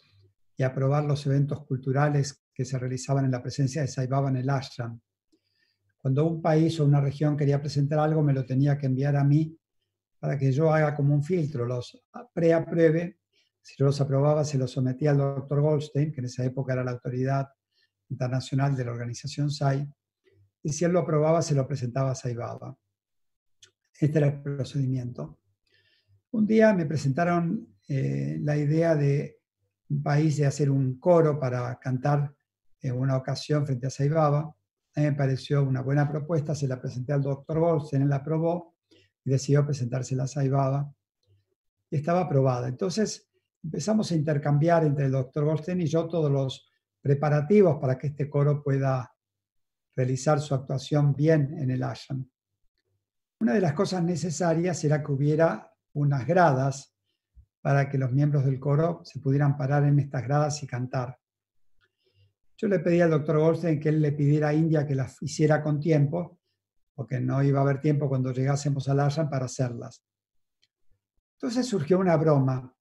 y 0.56 0.62
aprobar 0.62 1.04
los 1.04 1.26
eventos 1.26 1.66
culturales 1.66 2.46
que 2.54 2.64
se 2.64 2.78
realizaban 2.78 3.26
en 3.26 3.32
la 3.32 3.42
presencia 3.42 3.82
de 3.82 3.88
Sai 3.88 4.06
Baba 4.06 4.30
en 4.30 4.36
el 4.36 4.50
ashram. 4.52 5.00
Cuando 5.98 6.28
un 6.28 6.44
país 6.44 6.80
o 6.80 6.86
una 6.86 7.02
región 7.02 7.36
quería 7.36 7.60
presentar 7.60 7.98
algo, 7.98 8.22
me 8.22 8.34
lo 8.34 8.46
tenía 8.46 8.78
que 8.78 8.86
enviar 8.86 9.16
a 9.16 9.24
mí 9.24 9.58
para 10.20 10.38
que 10.38 10.52
yo 10.52 10.72
haga 10.72 10.94
como 10.94 11.16
un 11.16 11.24
filtro, 11.24 11.66
los 11.66 12.06
preapruebe. 12.32 13.22
Si 13.64 13.74
yo 13.80 13.86
los 13.86 14.00
aprobaba, 14.00 14.44
se 14.46 14.60
los 14.60 14.70
sometía 14.70 15.10
al 15.10 15.18
doctor 15.18 15.60
Goldstein, 15.60 16.12
que 16.12 16.20
en 16.20 16.26
esa 16.26 16.46
época 16.46 16.74
era 16.74 16.84
la 16.84 16.92
autoridad 16.92 17.48
internacional 18.10 18.76
de 18.76 18.86
la 18.86 18.92
organización 18.92 19.50
SAI, 19.50 19.92
y 20.62 20.70
si 20.70 20.86
él 20.86 20.92
lo 20.92 21.00
aprobaba, 21.00 21.42
se 21.42 21.56
lo 21.56 21.68
presentaba 21.68 22.12
a 22.12 22.16
Sai 22.16 22.36
Baba. 22.36 22.78
Este 24.00 24.18
era 24.18 24.28
el 24.28 24.42
procedimiento. 24.42 25.40
Un 26.32 26.46
día 26.46 26.74
me 26.74 26.86
presentaron 26.86 27.76
eh, 27.88 28.38
la 28.42 28.58
idea 28.58 28.96
de 28.96 29.38
un 29.90 30.04
país 30.04 30.38
de 30.38 30.46
hacer 30.46 30.70
un 30.70 31.00
coro 31.00 31.40
para 31.40 31.78
cantar 31.80 32.34
en 32.82 32.98
una 32.98 33.18
ocasión 33.18 33.66
frente 33.66 33.88
a 33.88 33.90
Sai 33.90 34.10
Baba. 34.10 34.40
A 34.40 35.00
mí 35.00 35.06
me 35.06 35.14
pareció 35.14 35.64
una 35.64 35.82
buena 35.82 36.10
propuesta, 36.10 36.56
se 36.56 36.68
la 36.68 36.82
presenté 36.82 37.14
al 37.14 37.22
doctor 37.22 37.60
Bolsen, 37.60 38.02
él 38.02 38.10
la 38.10 38.18
aprobó 38.18 38.76
y 39.24 39.30
decidió 39.30 39.66
presentársela 39.66 40.24
a 40.24 40.28
Saibaba 40.28 40.96
estaba 41.96 42.22
aprobada. 42.22 42.68
Entonces 42.68 43.30
empezamos 43.64 44.12
a 44.12 44.16
intercambiar 44.16 44.84
entre 44.84 45.06
el 45.06 45.12
doctor 45.12 45.46
Goldstein 45.46 45.82
y 45.82 45.88
yo 45.88 46.08
todos 46.08 46.32
los 46.32 46.70
preparativos 47.02 47.78
para 47.80 47.98
que 47.98 48.08
este 48.08 48.30
coro 48.30 48.64
pueda 48.64 49.12
realizar 49.96 50.40
su 50.40 50.54
actuación 50.54 51.14
bien 51.16 51.58
en 51.58 51.72
el 51.72 51.84
ashram. 51.84 52.28
Una 53.40 53.54
de 53.54 53.62
las 53.62 53.74
cosas 53.74 54.04
necesarias 54.04 54.84
era 54.84 55.04
que 55.04 55.12
hubiera 55.12 55.72
unas 55.94 56.26
gradas 56.26 56.96
para 57.62 57.90
que 57.90 57.98
los 57.98 58.12
miembros 58.12 58.46
del 58.46 58.60
coro 58.60 59.02
se 59.04 59.20
pudieran 59.20 59.58
parar 59.58 59.84
en 59.86 60.00
estas 60.00 60.24
gradas 60.24 60.62
y 60.64 60.68
cantar. 60.68 61.18
Yo 62.58 62.68
le 62.68 62.80
pedí 62.80 63.02
al 63.02 63.10
doctor 63.10 63.40
Goldstein 63.40 63.80
que 63.80 63.90
él 63.90 64.02
le 64.02 64.14
pidiera 64.14 64.50
a 64.50 64.54
India 64.54 64.88
que 64.88 64.96
las 64.96 65.22
hiciera 65.22 65.62
con 65.62 65.80
tiempo, 65.80 66.40
porque 66.94 67.20
no 67.20 67.44
iba 67.44 67.60
a 67.60 67.64
haber 67.64 67.82
tiempo 67.82 68.08
cuando 68.08 68.32
llegásemos 68.32 68.88
al 68.88 69.02
Ashram 69.02 69.30
para 69.30 69.46
hacerlas. 69.46 70.06
Entonces 71.34 71.66
surgió 71.66 72.00
una 72.00 72.16
broma 72.16 72.74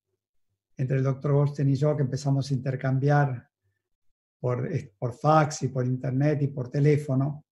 entre 0.76 0.98
el 0.98 1.02
doctor 1.02 1.32
Goldstein 1.32 1.70
y 1.70 1.74
yo 1.74 1.96
que 1.96 2.02
empezamos 2.02 2.50
a 2.50 2.54
intercambiar 2.54 3.48
por, 4.38 4.68
por 4.98 5.12
fax 5.14 5.62
y 5.62 5.68
por 5.68 5.86
internet 5.86 6.42
y 6.42 6.48
por 6.48 6.70
teléfono. 6.70 7.43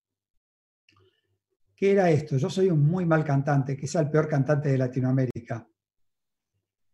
¿Qué 1.82 1.90
era 1.90 2.08
esto? 2.08 2.36
Yo 2.36 2.48
soy 2.48 2.70
un 2.70 2.86
muy 2.86 3.04
mal 3.04 3.24
cantante, 3.24 3.76
quizá 3.76 3.98
el 3.98 4.08
peor 4.08 4.28
cantante 4.28 4.68
de 4.68 4.78
Latinoamérica. 4.78 5.66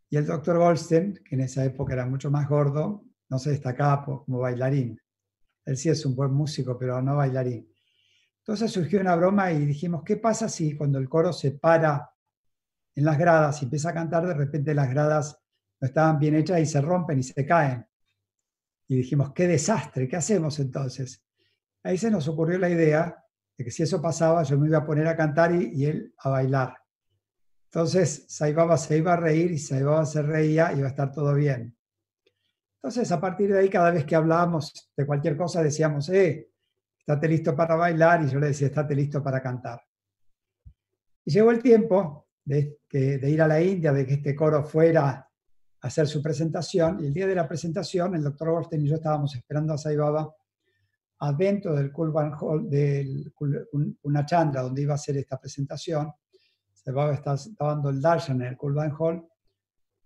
Y 0.09 0.17
el 0.17 0.25
doctor 0.25 0.57
Goldstein, 0.57 1.21
que 1.23 1.35
en 1.35 1.43
esa 1.43 1.63
época 1.63 1.93
era 1.93 2.07
mucho 2.07 2.31
más 2.31 2.49
gordo, 2.49 3.05
no 3.29 3.39
se 3.39 3.51
destacaba 3.51 4.03
como 4.03 4.39
bailarín. 4.39 4.99
Él 5.67 5.77
sí 5.77 5.91
es 5.91 6.07
un 6.07 6.17
buen 6.17 6.33
músico, 6.33 6.79
pero 6.79 7.03
no 7.03 7.17
bailarín. 7.17 7.71
Entonces 8.39 8.71
surgió 8.71 8.99
una 9.03 9.15
broma 9.15 9.53
y 9.53 9.67
dijimos, 9.67 10.03
¿qué 10.07 10.17
pasa 10.17 10.49
si 10.49 10.75
cuando 10.75 10.99
el 10.99 11.07
coro 11.07 11.35
se 11.35 11.51
para 11.51 12.11
en 12.95 13.05
las 13.05 13.19
gradas 13.19 13.61
y 13.61 13.67
empieza 13.67 13.91
a 13.91 13.93
cantar, 13.93 14.27
de 14.27 14.33
repente 14.33 14.73
las 14.73 14.89
gradas 14.89 15.39
no 15.83 15.87
estaban 15.87 16.19
bien 16.19 16.35
hechas 16.35 16.61
y 16.61 16.65
se 16.65 16.81
rompen 16.81 17.19
y 17.19 17.25
se 17.25 17.45
caen? 17.45 17.87
Y 18.87 18.97
dijimos, 18.97 19.35
qué 19.35 19.47
desastre, 19.47 20.09
¿qué 20.09 20.17
hacemos 20.17 20.59
entonces? 20.61 21.23
Ahí 21.83 21.99
se 21.99 22.11
nos 22.11 22.27
ocurrió 22.27 22.57
la 22.57 22.71
idea 22.71 23.23
de 23.59 23.65
que 23.65 23.73
si 23.73 23.83
eso 23.83 24.01
pasaba, 24.01 24.45
yo 24.45 24.57
me 24.57 24.69
iba 24.69 24.79
a 24.79 24.87
poner 24.87 25.09
a 25.09 25.17
cantar 25.17 25.53
y, 25.53 25.85
él 25.85 26.15
a 26.19 26.31
bailar. 26.31 26.79
Entonces 27.65 28.25
Saibaba 28.29 28.79
se 28.79 28.97
iba 28.97 29.13
a 29.13 29.17
reír 29.17 29.51
y 29.51 29.59
Saibaba 29.59 30.07
se 30.07 30.23
reía 30.23 30.73
y 30.73 30.79
iba 30.79 30.87
a 30.87 30.91
estar 30.91 31.11
todo 31.11 31.35
bien. 31.35 31.77
Entonces, 32.77 33.11
a 33.11 33.21
partir 33.21 33.53
de 33.53 33.59
ahí, 33.59 33.69
cada 33.69 33.91
vez 33.91 34.05
que 34.05 34.15
hablábamos 34.15 34.93
de 34.97 35.05
cualquier 35.05 35.37
cosa, 35.37 35.61
decíamos, 35.65 36.09
eh, 36.11 36.53
estate 37.01 37.29
listo 37.29 37.57
para 37.57 37.75
bailar, 37.75 38.23
y 38.23 38.29
yo 38.29 38.39
le 38.39 38.47
decía, 38.47 38.69
estate 38.69 38.95
listo 38.95 39.21
para 39.21 39.43
cantar. 39.43 39.83
Y 41.25 41.33
llegó 41.33 41.51
el 41.51 41.61
tiempo 41.61 42.29
de, 42.45 42.79
ir 42.93 43.43
a 43.43 43.49
la 43.49 43.61
India, 43.61 43.93
de 43.93 44.07
que 44.07 44.15
este 44.15 44.37
coro 44.37 44.63
fuera 44.63 45.09
a 45.09 45.29
hacer 45.81 46.07
su 46.07 46.23
presentación, 46.23 47.03
y 47.03 47.09
el 47.09 47.13
día 47.13 47.27
de 47.27 47.35
la 47.35 47.49
presentación, 47.49 48.15
el 48.15 48.23
doctor 48.23 48.51
Goldstein 48.51 48.87
y 48.87 48.89
yo 48.89 48.95
estábamos 48.95 49.35
esperando 49.35 49.75
a 49.75 49.79
Sai 49.79 49.97
Baba 49.97 50.33
adentro 51.21 51.75
del 51.75 51.91
Kulban 51.93 52.33
Hall, 52.39 52.69
del 52.69 53.33
Chandra, 54.25 54.63
donde 54.63 54.83
iba 54.83 54.93
a 54.93 54.97
hacer 54.97 55.17
esta 55.17 55.39
presentación. 55.39 56.13
Sai 56.73 56.95
Baba 56.95 57.15
estaba, 57.15 57.39
dando 57.59 57.91
el 57.91 58.01
darshan 58.01 58.41
en 58.43 58.49
el 58.49 58.57
Kulban 58.57 58.93
Hall, 58.99 59.27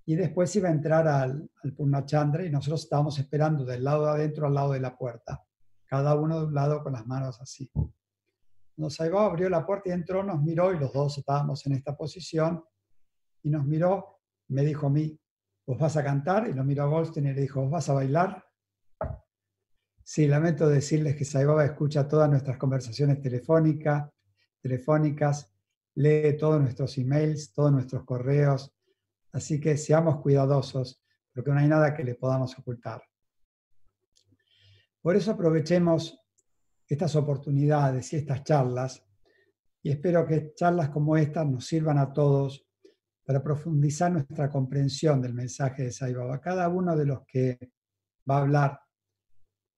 y 0.05 0.17
después 0.17 0.55
iba 0.57 0.69
a 0.69 0.73
entrar 0.73 1.07
al, 1.07 1.49
al 1.63 1.73
Purnachandra 1.75 2.45
y 2.45 2.51
nosotros 2.51 2.83
estábamos 2.83 3.19
esperando 3.21 3.65
del 3.65 3.85
lado 3.85 4.07
de 4.07 4.11
adentro 4.11 4.47
al 4.47 4.55
lado 4.55 4.73
de 4.73 4.81
la 4.81 4.97
puerta, 4.97 5.45
cada 5.87 6.17
uno 6.17 6.41
de 6.41 6.47
un 6.47 6.55
lado 6.55 6.83
con 6.83 6.95
las 6.95 7.07
manos 7.07 7.41
así. 7.41 7.71
Cuando 8.75 8.91
Saibaba 8.91 9.27
abrió 9.27 9.49
la 9.49 9.65
puerta 9.65 9.91
y 9.91 9.93
entró, 9.93 10.25
nos 10.25 10.43
miró 10.43 10.73
y 10.73 10.79
los 10.79 10.93
dos 10.93 11.19
estábamos 11.19 11.65
en 11.67 11.75
esta 11.75 11.97
posición 11.97 12.65
y 13.43 13.51
nos 13.51 13.65
miró, 13.65 14.21
me 14.49 14.63
dijo 14.65 14.87
a 14.87 14.91
mí, 14.91 15.19
¿vos 15.67 15.79
vas 15.79 15.97
a 15.97 16.03
cantar? 16.03 16.49
Y 16.49 16.53
lo 16.53 16.65
miró 16.65 16.85
a 16.85 16.87
Goldstein 16.87 17.27
y 17.27 17.35
le 17.35 17.43
dijo, 17.43 17.61
¿vos 17.63 17.71
vas 17.71 17.89
a 17.89 17.93
bailar? 17.93 18.45
Sí, 20.05 20.27
lamento 20.27 20.69
decirles 20.69 21.17
que 21.17 21.25
Saibaba 21.25 21.65
escucha 21.65 22.09
todas 22.09 22.29
nuestras 22.29 22.59
conversaciones 22.59 23.21
telefónicas, 23.21 24.11
telefónicas, 24.61 25.53
lee 25.95 26.37
todos 26.39 26.61
nuestros 26.61 26.97
emails, 26.99 27.53
todos 27.53 27.73
nuestros 27.73 28.05
correos, 28.05 28.73
Así 29.33 29.59
que 29.59 29.77
seamos 29.77 30.21
cuidadosos, 30.21 31.03
porque 31.33 31.51
no 31.51 31.59
hay 31.59 31.67
nada 31.67 31.95
que 31.95 32.05
le 32.05 32.15
podamos 32.15 32.57
ocultar. 32.59 33.03
Por 35.01 35.17
eso 35.17 35.33
aprovechemos 35.33 36.19
estas 36.87 37.17
oportunidades 37.17 38.13
y 38.13 38.17
estas 38.17 38.45
charlas. 38.45 39.03
Y 39.83 39.91
espero 39.91 40.27
que 40.27 40.53
charlas 40.55 40.91
como 40.91 41.17
estas 41.17 41.47
nos 41.47 41.67
sirvan 41.67 41.99
a 41.99 42.13
todos 42.13 42.67
para 43.25 43.43
profundizar 43.43 44.13
nuestra 44.13 44.51
comprensión 44.51 45.23
del 45.23 45.33
mensaje 45.33 45.85
de 45.85 45.93
Sai 45.93 46.13
Baba. 46.13 46.41
Cada 46.41 46.69
uno 46.69 46.95
de 46.95 47.07
los 47.07 47.25
que 47.27 47.73
va 48.31 48.37
a 48.37 48.41
hablar 48.43 48.81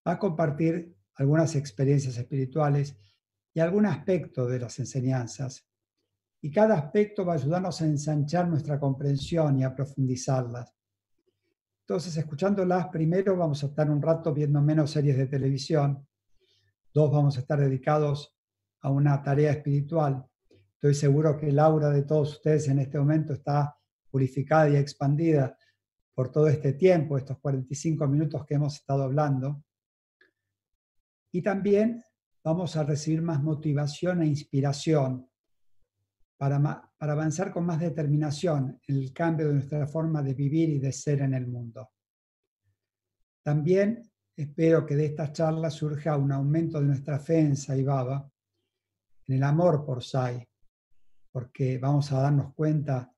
a 0.04 0.18
compartir 0.18 0.94
algunas 1.14 1.56
experiencias 1.56 2.16
espirituales 2.18 2.96
y 3.52 3.60
algún 3.60 3.86
aspecto 3.86 4.46
de 4.46 4.58
las 4.58 4.78
enseñanzas. 4.78 5.66
Y 6.40 6.50
cada 6.50 6.76
aspecto 6.76 7.24
va 7.24 7.32
a 7.32 7.36
ayudarnos 7.36 7.80
a 7.80 7.86
ensanchar 7.86 8.48
nuestra 8.48 8.78
comprensión 8.78 9.58
y 9.58 9.64
a 9.64 9.74
profundizarlas. 9.74 10.74
Entonces, 11.86 12.16
escuchándolas, 12.16 12.88
primero 12.88 13.36
vamos 13.36 13.62
a 13.62 13.66
estar 13.66 13.90
un 13.90 14.02
rato 14.02 14.32
viendo 14.32 14.60
menos 14.60 14.90
series 14.90 15.16
de 15.16 15.26
televisión. 15.26 16.06
Dos, 16.92 17.12
vamos 17.12 17.36
a 17.36 17.40
estar 17.40 17.60
dedicados 17.60 18.36
a 18.80 18.90
una 18.90 19.22
tarea 19.22 19.52
espiritual. 19.52 20.24
Estoy 20.74 20.94
seguro 20.94 21.36
que 21.36 21.48
el 21.48 21.58
aura 21.58 21.90
de 21.90 22.02
todos 22.02 22.32
ustedes 22.32 22.68
en 22.68 22.78
este 22.78 22.98
momento 22.98 23.32
está 23.32 23.76
purificada 24.10 24.68
y 24.68 24.76
expandida 24.76 25.56
por 26.14 26.30
todo 26.30 26.48
este 26.48 26.74
tiempo, 26.74 27.16
estos 27.16 27.38
45 27.38 28.06
minutos 28.06 28.44
que 28.46 28.54
hemos 28.54 28.74
estado 28.76 29.02
hablando. 29.02 29.62
Y 31.34 31.42
también 31.42 32.00
vamos 32.44 32.76
a 32.76 32.84
recibir 32.84 33.20
más 33.20 33.42
motivación 33.42 34.22
e 34.22 34.26
inspiración 34.26 35.28
para, 36.36 36.60
para 36.96 37.12
avanzar 37.12 37.52
con 37.52 37.66
más 37.66 37.80
determinación 37.80 38.80
en 38.86 38.96
el 38.96 39.12
cambio 39.12 39.48
de 39.48 39.54
nuestra 39.54 39.84
forma 39.88 40.22
de 40.22 40.32
vivir 40.32 40.68
y 40.68 40.78
de 40.78 40.92
ser 40.92 41.22
en 41.22 41.34
el 41.34 41.48
mundo. 41.48 41.90
También 43.42 44.08
espero 44.36 44.86
que 44.86 44.94
de 44.94 45.06
estas 45.06 45.32
charlas 45.32 45.74
surja 45.74 46.16
un 46.16 46.30
aumento 46.30 46.80
de 46.80 46.86
nuestra 46.86 47.18
fe 47.18 47.40
en 47.40 47.56
Sai 47.56 47.82
Baba, 47.82 48.30
en 49.26 49.34
el 49.34 49.42
amor 49.42 49.84
por 49.84 50.04
Sai, 50.04 50.48
porque 51.32 51.78
vamos 51.78 52.12
a 52.12 52.20
darnos 52.20 52.54
cuenta 52.54 53.12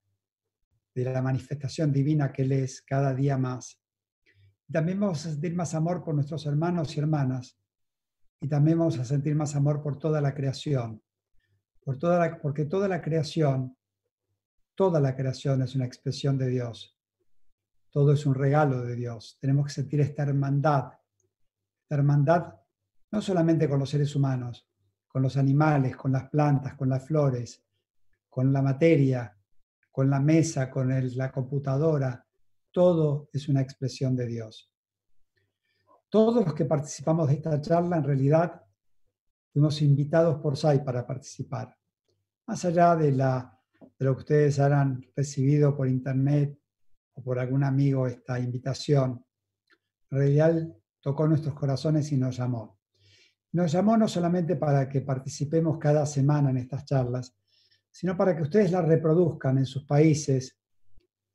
de 0.94 1.04
la 1.04 1.20
manifestación 1.20 1.92
divina 1.92 2.32
que 2.32 2.44
Él 2.44 2.52
es 2.52 2.80
cada 2.80 3.12
día 3.12 3.36
más. 3.36 3.78
también 4.72 5.00
vamos 5.00 5.26
a 5.26 5.32
sentir 5.32 5.54
más 5.54 5.74
amor 5.74 6.02
por 6.02 6.14
nuestros 6.14 6.46
hermanos 6.46 6.96
y 6.96 7.00
hermanas, 7.00 7.60
y 8.40 8.48
también 8.48 8.78
vamos 8.78 8.98
a 8.98 9.04
sentir 9.04 9.34
más 9.34 9.56
amor 9.56 9.82
por 9.82 9.98
toda 9.98 10.20
la 10.20 10.34
creación, 10.34 11.02
por 11.84 11.98
toda 11.98 12.38
porque 12.40 12.64
toda 12.64 12.88
la 12.88 13.00
creación, 13.00 13.76
toda 14.74 15.00
la 15.00 15.16
creación 15.16 15.62
es 15.62 15.74
una 15.74 15.86
expresión 15.86 16.36
de 16.36 16.48
Dios. 16.48 16.96
Todo 17.90 18.12
es 18.12 18.26
un 18.26 18.34
regalo 18.34 18.82
de 18.82 18.94
Dios. 18.94 19.38
Tenemos 19.40 19.66
que 19.66 19.72
sentir 19.72 20.00
esta 20.00 20.22
hermandad. 20.22 20.92
Esta 21.82 21.94
hermandad 21.94 22.54
no 23.10 23.22
solamente 23.22 23.68
con 23.68 23.78
los 23.78 23.88
seres 23.88 24.14
humanos, 24.14 24.68
con 25.06 25.22
los 25.22 25.36
animales, 25.38 25.96
con 25.96 26.12
las 26.12 26.28
plantas, 26.28 26.74
con 26.74 26.90
las 26.90 27.06
flores, 27.06 27.64
con 28.28 28.52
la 28.52 28.60
materia, 28.60 29.34
con 29.90 30.10
la 30.10 30.20
mesa, 30.20 30.70
con 30.70 30.90
la 31.16 31.32
computadora. 31.32 32.26
Todo 32.70 33.30
es 33.32 33.48
una 33.48 33.62
expresión 33.62 34.14
de 34.14 34.26
Dios. 34.26 34.75
Todos 36.16 36.46
los 36.46 36.54
que 36.54 36.64
participamos 36.64 37.28
de 37.28 37.34
esta 37.34 37.60
charla 37.60 37.98
en 37.98 38.04
realidad 38.04 38.62
fuimos 39.52 39.82
invitados 39.82 40.40
por 40.40 40.56
SAI 40.56 40.82
para 40.82 41.06
participar. 41.06 41.76
Más 42.46 42.64
allá 42.64 42.96
de, 42.96 43.12
la, 43.12 43.54
de 43.98 44.02
lo 44.02 44.14
que 44.14 44.20
ustedes 44.20 44.58
habrán 44.58 45.04
recibido 45.14 45.76
por 45.76 45.86
internet 45.86 46.58
o 47.12 47.22
por 47.22 47.38
algún 47.38 47.64
amigo 47.64 48.06
esta 48.06 48.40
invitación, 48.40 49.22
en 50.10 50.18
realidad 50.18 50.66
tocó 51.02 51.28
nuestros 51.28 51.54
corazones 51.54 52.10
y 52.12 52.16
nos 52.16 52.38
llamó. 52.38 52.78
Nos 53.52 53.70
llamó 53.70 53.98
no 53.98 54.08
solamente 54.08 54.56
para 54.56 54.88
que 54.88 55.02
participemos 55.02 55.76
cada 55.76 56.06
semana 56.06 56.48
en 56.48 56.56
estas 56.56 56.86
charlas, 56.86 57.36
sino 57.90 58.16
para 58.16 58.34
que 58.34 58.40
ustedes 58.40 58.72
las 58.72 58.86
reproduzcan 58.86 59.58
en 59.58 59.66
sus 59.66 59.84
países, 59.84 60.58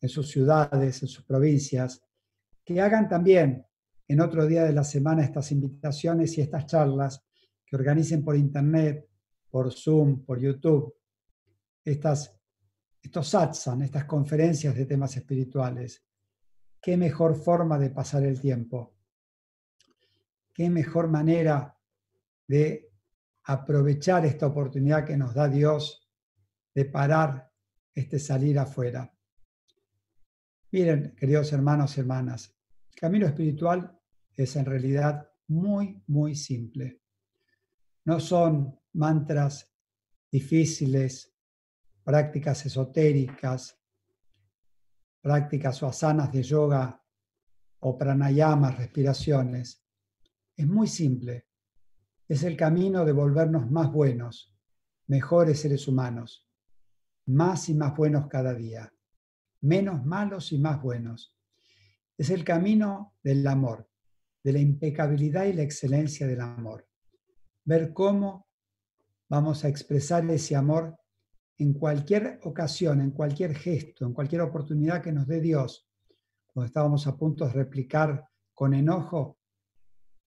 en 0.02 0.10
sus 0.10 0.28
ciudades, 0.28 1.04
en 1.04 1.08
sus 1.08 1.24
provincias, 1.24 2.04
que 2.66 2.82
hagan 2.82 3.08
también 3.08 3.64
en 4.12 4.20
otro 4.20 4.46
día 4.46 4.66
de 4.66 4.74
la 4.74 4.84
semana 4.84 5.24
estas 5.24 5.54
invitaciones 5.54 6.38
y 6.38 6.42
estas 6.42 6.66
charlas 6.66 7.24
que 7.66 7.78
organicen 7.78 8.26
por 8.26 8.36
internet, 8.36 9.08
por 9.50 9.72
Zoom, 9.72 10.26
por 10.26 10.38
YouTube, 10.38 10.94
estas, 11.86 12.38
estos 13.02 13.30
satsang, 13.30 13.84
estas 13.84 14.04
conferencias 14.04 14.76
de 14.76 14.86
temas 14.86 15.16
espirituales. 15.16 16.04
Qué 16.82 16.98
mejor 16.98 17.36
forma 17.36 17.80
de 17.80 17.90
pasar 17.90 18.24
el 18.24 18.42
tiempo. 18.42 18.98
Qué 20.54 20.70
mejor 20.70 21.08
manera 21.08 21.74
de 22.46 22.92
aprovechar 23.44 24.26
esta 24.26 24.48
oportunidad 24.48 25.06
que 25.06 25.16
nos 25.16 25.34
da 25.34 25.48
Dios 25.48 26.06
de 26.76 26.84
parar 26.84 27.50
este 27.96 28.20
salir 28.20 28.60
afuera. 28.60 29.10
Miren, 30.72 31.16
queridos 31.16 31.54
hermanos 31.54 31.96
y 31.96 32.02
hermanas, 32.02 32.54
el 32.90 33.00
camino 33.00 33.26
espiritual 33.26 34.00
es 34.36 34.56
en 34.56 34.66
realidad 34.66 35.30
muy, 35.48 36.02
muy 36.08 36.36
simple. 36.36 37.02
No 38.06 38.20
son 38.20 38.80
mantras 38.94 39.72
difíciles, 40.32 41.34
prácticas 42.04 42.66
esotéricas, 42.66 43.78
prácticas 45.22 45.82
o 45.84 45.88
asanas 45.88 46.32
de 46.32 46.42
yoga 46.42 47.04
o 47.80 47.98
pranayamas, 47.98 48.78
respiraciones. 48.78 49.84
Es 50.56 50.68
muy 50.68 50.88
simple. 50.88 51.48
Es 52.28 52.44
el 52.44 52.56
camino 52.56 53.04
de 53.06 53.12
volvernos 53.12 53.70
más 53.70 53.92
buenos, 53.92 54.56
mejores 55.08 55.60
seres 55.60 55.88
humanos, 55.88 56.48
más 57.26 57.68
y 57.70 57.74
más 57.74 57.96
buenos 57.96 58.28
cada 58.28 58.54
día, 58.54 58.94
menos 59.62 60.06
malos 60.06 60.52
y 60.54 60.58
más 60.58 60.82
buenos. 60.82 61.38
Es 62.18 62.30
el 62.30 62.44
camino 62.44 63.16
del 63.22 63.46
amor, 63.46 63.91
de 64.44 64.54
la 64.54 64.60
impecabilidad 64.60 65.46
y 65.46 65.54
la 65.54 65.64
excelencia 65.64 66.28
del 66.28 66.42
amor 66.42 66.88
ver 67.64 67.94
cómo 67.94 68.48
vamos 69.30 69.64
a 69.64 69.70
expresar 69.70 70.30
ese 70.30 70.56
amor 70.56 70.98
en 71.58 71.74
cualquier 71.74 72.40
ocasión, 72.44 73.02
en 73.02 73.12
cualquier 73.12 73.56
gesto, 73.56 74.06
en 74.06 74.14
cualquier 74.14 74.42
oportunidad 74.42 75.02
que 75.02 75.12
nos 75.12 75.28
dé 75.28 75.40
Dios. 75.42 75.88
Cuando 76.48 76.68
estábamos 76.68 77.08
a 77.08 77.16
punto 77.16 77.46
de 77.46 77.54
replicar 77.54 78.28
con 78.54 78.74
enojo, 78.74 79.38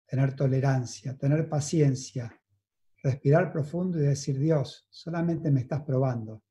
tener 0.06 0.34
tolerancia, 0.34 1.16
tener 1.18 1.48
paciencia, 1.48 2.40
respirar 3.02 3.52
profundo 3.52 3.98
y 3.98 4.02
decir, 4.02 4.38
Dios, 4.38 4.86
solamente 4.90 5.50
me 5.50 5.60
estás 5.60 5.82
probando. 5.82 6.44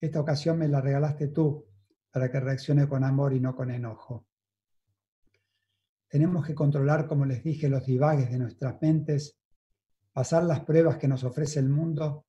Esta 0.00 0.20
ocasión 0.20 0.58
me 0.58 0.68
la 0.68 0.80
regalaste 0.80 1.28
tú 1.28 1.64
para 2.10 2.30
que 2.30 2.40
reaccione 2.40 2.88
con 2.88 3.04
amor 3.04 3.32
y 3.32 3.40
no 3.40 3.54
con 3.54 3.70
enojo. 3.70 4.27
Tenemos 6.08 6.46
que 6.46 6.54
controlar, 6.54 7.06
como 7.06 7.26
les 7.26 7.44
dije, 7.44 7.68
los 7.68 7.84
divagues 7.84 8.30
de 8.30 8.38
nuestras 8.38 8.80
mentes 8.80 9.38
pasar 10.18 10.42
las 10.42 10.64
pruebas 10.64 10.96
que 10.96 11.06
nos 11.06 11.22
ofrece 11.22 11.60
el 11.60 11.68
mundo 11.68 12.26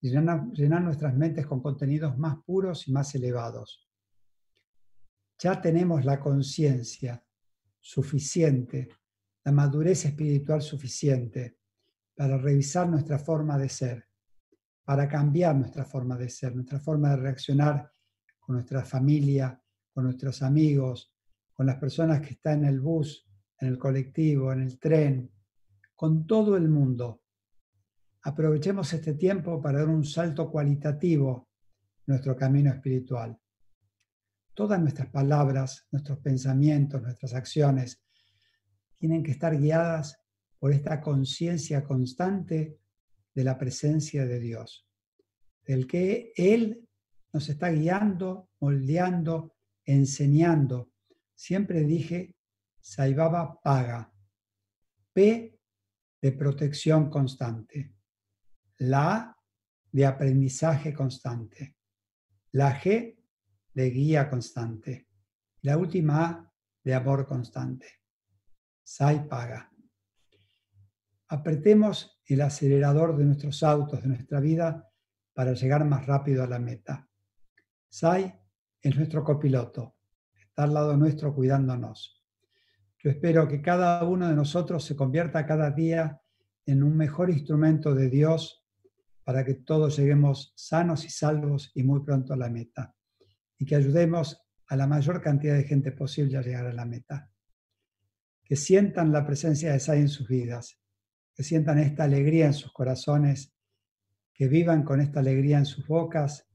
y 0.00 0.10
llenar, 0.10 0.82
nuestras 0.82 1.14
mentes 1.14 1.46
con 1.46 1.60
contenidos 1.60 2.18
más 2.18 2.38
puros 2.44 2.88
y 2.88 2.92
más 2.92 3.14
elevados. 3.14 3.88
Ya 5.38 5.60
tenemos 5.60 6.04
la 6.04 6.18
conciencia 6.18 7.24
suficiente, 7.78 8.88
la 9.44 9.52
madurez 9.52 10.04
espiritual 10.04 10.62
suficiente 10.62 11.58
para 12.16 12.38
revisar 12.38 12.88
nuestra 12.88 13.20
forma 13.20 13.56
de 13.56 13.68
ser, 13.68 14.04
para 14.84 15.08
cambiar 15.08 15.54
nuestra 15.54 15.84
forma 15.84 16.16
de 16.16 16.30
ser, 16.30 16.56
nuestra 16.56 16.80
forma 16.80 17.10
de 17.10 17.18
reaccionar 17.18 17.88
con 18.40 18.56
nuestra 18.56 18.84
familia, 18.84 19.62
con 19.94 20.02
nuestros 20.02 20.42
amigos, 20.42 21.14
con 21.58 21.66
las 21.66 21.78
personas 21.78 22.20
que 22.20 22.34
están 22.34 22.60
en 22.60 22.68
el 22.68 22.80
bus, 22.80 23.28
en 23.58 23.66
el 23.66 23.78
colectivo, 23.78 24.52
en 24.52 24.62
el 24.62 24.78
tren, 24.78 25.28
con 25.96 26.24
todo 26.24 26.56
el 26.56 26.68
mundo 26.68 27.24
aprovechemos 28.22 28.92
este 28.92 29.14
tiempo 29.14 29.60
para 29.60 29.80
dar 29.80 29.88
un 29.88 30.04
salto 30.04 30.48
cualitativo 30.52 31.48
en 32.06 32.12
nuestro 32.12 32.36
camino 32.36 32.70
espiritual. 32.70 33.36
Todas 34.54 34.80
nuestras 34.80 35.08
palabras, 35.08 35.88
nuestros 35.90 36.20
pensamientos, 36.20 37.02
nuestras 37.02 37.34
acciones 37.34 38.04
tienen 38.94 39.24
que 39.24 39.32
estar 39.32 39.58
guiadas 39.58 40.16
por 40.60 40.72
esta 40.72 41.00
conciencia 41.00 41.82
constante 41.82 42.78
de 43.34 43.42
la 43.42 43.58
presencia 43.58 44.26
de 44.26 44.38
Dios, 44.38 44.86
del 45.66 45.88
que 45.88 46.32
Él 46.36 46.88
nos 47.32 47.48
está 47.48 47.70
guiando, 47.70 48.48
moldeando, 48.60 49.56
enseñando. 49.84 50.92
Siempre 51.38 51.84
dije, 51.84 52.34
Saibaba 52.80 53.60
paga. 53.62 54.12
P 55.12 55.58
de 56.20 56.32
protección 56.32 57.08
constante 57.10 57.98
la 58.78 59.14
A 59.14 59.36
de 59.90 60.06
aprendizaje 60.06 60.92
constante, 60.92 61.76
la 62.52 62.80
G 62.80 63.16
de 63.74 63.90
guía 63.90 64.28
constante, 64.28 65.08
la 65.62 65.76
última 65.76 66.26
A 66.26 66.52
de 66.84 66.94
amor 66.94 67.26
constante. 67.26 67.86
Sai 68.82 69.28
paga. 69.28 69.70
apretemos 71.30 72.22
el 72.24 72.40
acelerador 72.40 73.16
de 73.16 73.24
nuestros 73.24 73.62
autos, 73.62 74.02
de 74.02 74.08
nuestra 74.08 74.40
vida, 74.40 74.88
para 75.34 75.52
llegar 75.52 75.84
más 75.84 76.06
rápido 76.06 76.42
a 76.42 76.46
la 76.46 76.58
meta. 76.58 77.06
Sai 77.88 78.32
es 78.80 78.96
nuestro 78.96 79.22
copiloto, 79.22 79.97
al 80.64 80.74
lado 80.74 80.96
nuestro 80.96 81.34
cuidándonos. 81.34 82.22
Yo 82.98 83.10
espero 83.10 83.46
que 83.46 83.62
cada 83.62 84.02
uno 84.04 84.28
de 84.28 84.34
nosotros 84.34 84.84
se 84.84 84.96
convierta 84.96 85.46
cada 85.46 85.70
día 85.70 86.20
en 86.66 86.82
un 86.82 86.96
mejor 86.96 87.30
instrumento 87.30 87.94
de 87.94 88.10
Dios 88.10 88.64
para 89.22 89.44
que 89.44 89.54
todos 89.54 89.96
lleguemos 89.96 90.52
sanos 90.56 91.04
y 91.04 91.10
salvos 91.10 91.70
y 91.74 91.82
muy 91.84 92.00
pronto 92.00 92.32
a 92.34 92.36
la 92.36 92.50
meta. 92.50 92.94
Y 93.56 93.66
que 93.66 93.76
ayudemos 93.76 94.44
a 94.66 94.76
la 94.76 94.86
mayor 94.86 95.22
cantidad 95.22 95.54
de 95.54 95.64
gente 95.64 95.92
posible 95.92 96.38
a 96.38 96.42
llegar 96.42 96.66
a 96.66 96.72
la 96.72 96.84
meta. 96.84 97.30
Que 98.42 98.56
sientan 98.56 99.12
la 99.12 99.24
presencia 99.24 99.72
de 99.72 99.80
Sai 99.80 100.00
en 100.00 100.08
sus 100.08 100.26
vidas, 100.26 100.80
que 101.34 101.42
sientan 101.42 101.78
esta 101.78 102.04
alegría 102.04 102.46
en 102.46 102.54
sus 102.54 102.72
corazones, 102.72 103.54
que 104.32 104.48
vivan 104.48 104.82
con 104.82 105.00
esta 105.00 105.20
alegría 105.20 105.58
en 105.58 105.66
sus 105.66 105.86
bocas, 105.86 106.48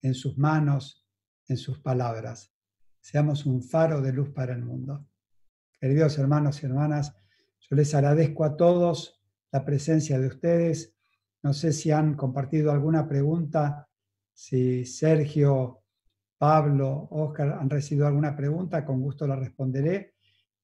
en 0.00 0.14
sus 0.14 0.38
manos, 0.38 1.06
en 1.48 1.56
sus 1.56 1.80
palabras. 1.80 2.51
Seamos 3.02 3.46
un 3.46 3.64
faro 3.64 4.00
de 4.00 4.12
luz 4.12 4.30
para 4.30 4.54
el 4.54 4.62
mundo. 4.62 5.08
Queridos 5.80 6.16
hermanos 6.18 6.62
y 6.62 6.66
hermanas, 6.66 7.12
yo 7.58 7.74
les 7.74 7.92
agradezco 7.96 8.44
a 8.44 8.56
todos 8.56 9.20
la 9.50 9.64
presencia 9.64 10.20
de 10.20 10.28
ustedes. 10.28 10.94
No 11.42 11.52
sé 11.52 11.72
si 11.72 11.90
han 11.90 12.14
compartido 12.14 12.70
alguna 12.70 13.08
pregunta, 13.08 13.88
si 14.32 14.84
Sergio, 14.84 15.82
Pablo, 16.38 17.08
Oscar 17.10 17.58
han 17.60 17.68
recibido 17.68 18.06
alguna 18.06 18.36
pregunta, 18.36 18.84
con 18.84 19.00
gusto 19.00 19.26
la 19.26 19.34
responderé. 19.34 20.14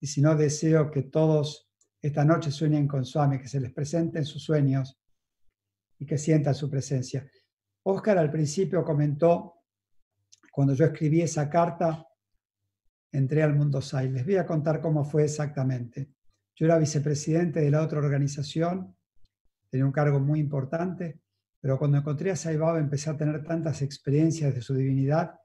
Y 0.01 0.07
si 0.07 0.23
no, 0.23 0.37
deseo 0.37 0.93
que 0.93 1.03
todos 1.03 1.69
esta 2.01 2.25
noche 2.25 2.53
sueñen 2.53 2.87
con 2.87 3.05
Suami, 3.05 3.41
que 3.41 3.49
se 3.49 3.59
les 3.59 3.73
presenten 3.73 4.25
sus 4.25 4.45
sueños 4.45 4.97
y 5.99 6.07
que 6.07 6.17
sientan 6.17 6.55
su 6.55 6.71
presencia. 6.71 7.29
Oscar 7.83 8.17
al 8.17 8.31
principio 8.31 8.85
comentó, 8.85 9.55
cuando 10.53 10.75
yo 10.75 10.85
escribí 10.85 11.21
esa 11.21 11.51
carta, 11.51 12.08
entré 13.13 13.43
al 13.43 13.55
mundo 13.55 13.81
SAI. 13.81 14.11
Les 14.11 14.25
voy 14.25 14.37
a 14.37 14.47
contar 14.47 14.81
cómo 14.81 15.05
fue 15.05 15.25
exactamente. 15.25 16.11
Yo 16.55 16.67
era 16.67 16.79
vicepresidente 16.79 17.61
de 17.61 17.71
la 17.71 17.83
otra 17.83 17.99
organización, 17.99 18.97
tenía 19.71 19.87
un 19.87 19.93
cargo 19.93 20.19
muy 20.21 20.41
importante, 20.41 21.21
pero 21.61 21.79
cuando 21.79 21.99
encontré 21.99 22.31
a 22.31 22.37
Sai 22.37 22.57
Baba 22.57 22.79
empecé 22.79 23.11
a 23.11 23.17
tener 23.17 23.45
tantas 23.45 23.83
experiencias 23.83 24.55
de 24.55 24.63
su 24.63 24.75
divinidad 24.75 25.39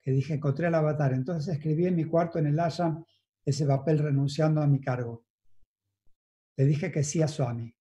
que 0.00 0.10
dije, 0.10 0.34
encontré 0.34 0.66
al 0.66 0.74
avatar. 0.74 1.12
Entonces 1.12 1.54
escribí 1.54 1.86
en 1.86 1.96
mi 1.96 2.04
cuarto 2.04 2.38
en 2.38 2.46
el 2.46 2.58
ashram 2.58 3.04
ese 3.44 3.66
papel 3.66 3.98
renunciando 3.98 4.60
a 4.60 4.66
mi 4.66 4.80
cargo. 4.80 5.24
Le 6.56 6.64
dije 6.64 6.90
que 6.90 7.02
sí 7.02 7.22
a 7.22 7.28
Swami. 7.28 7.74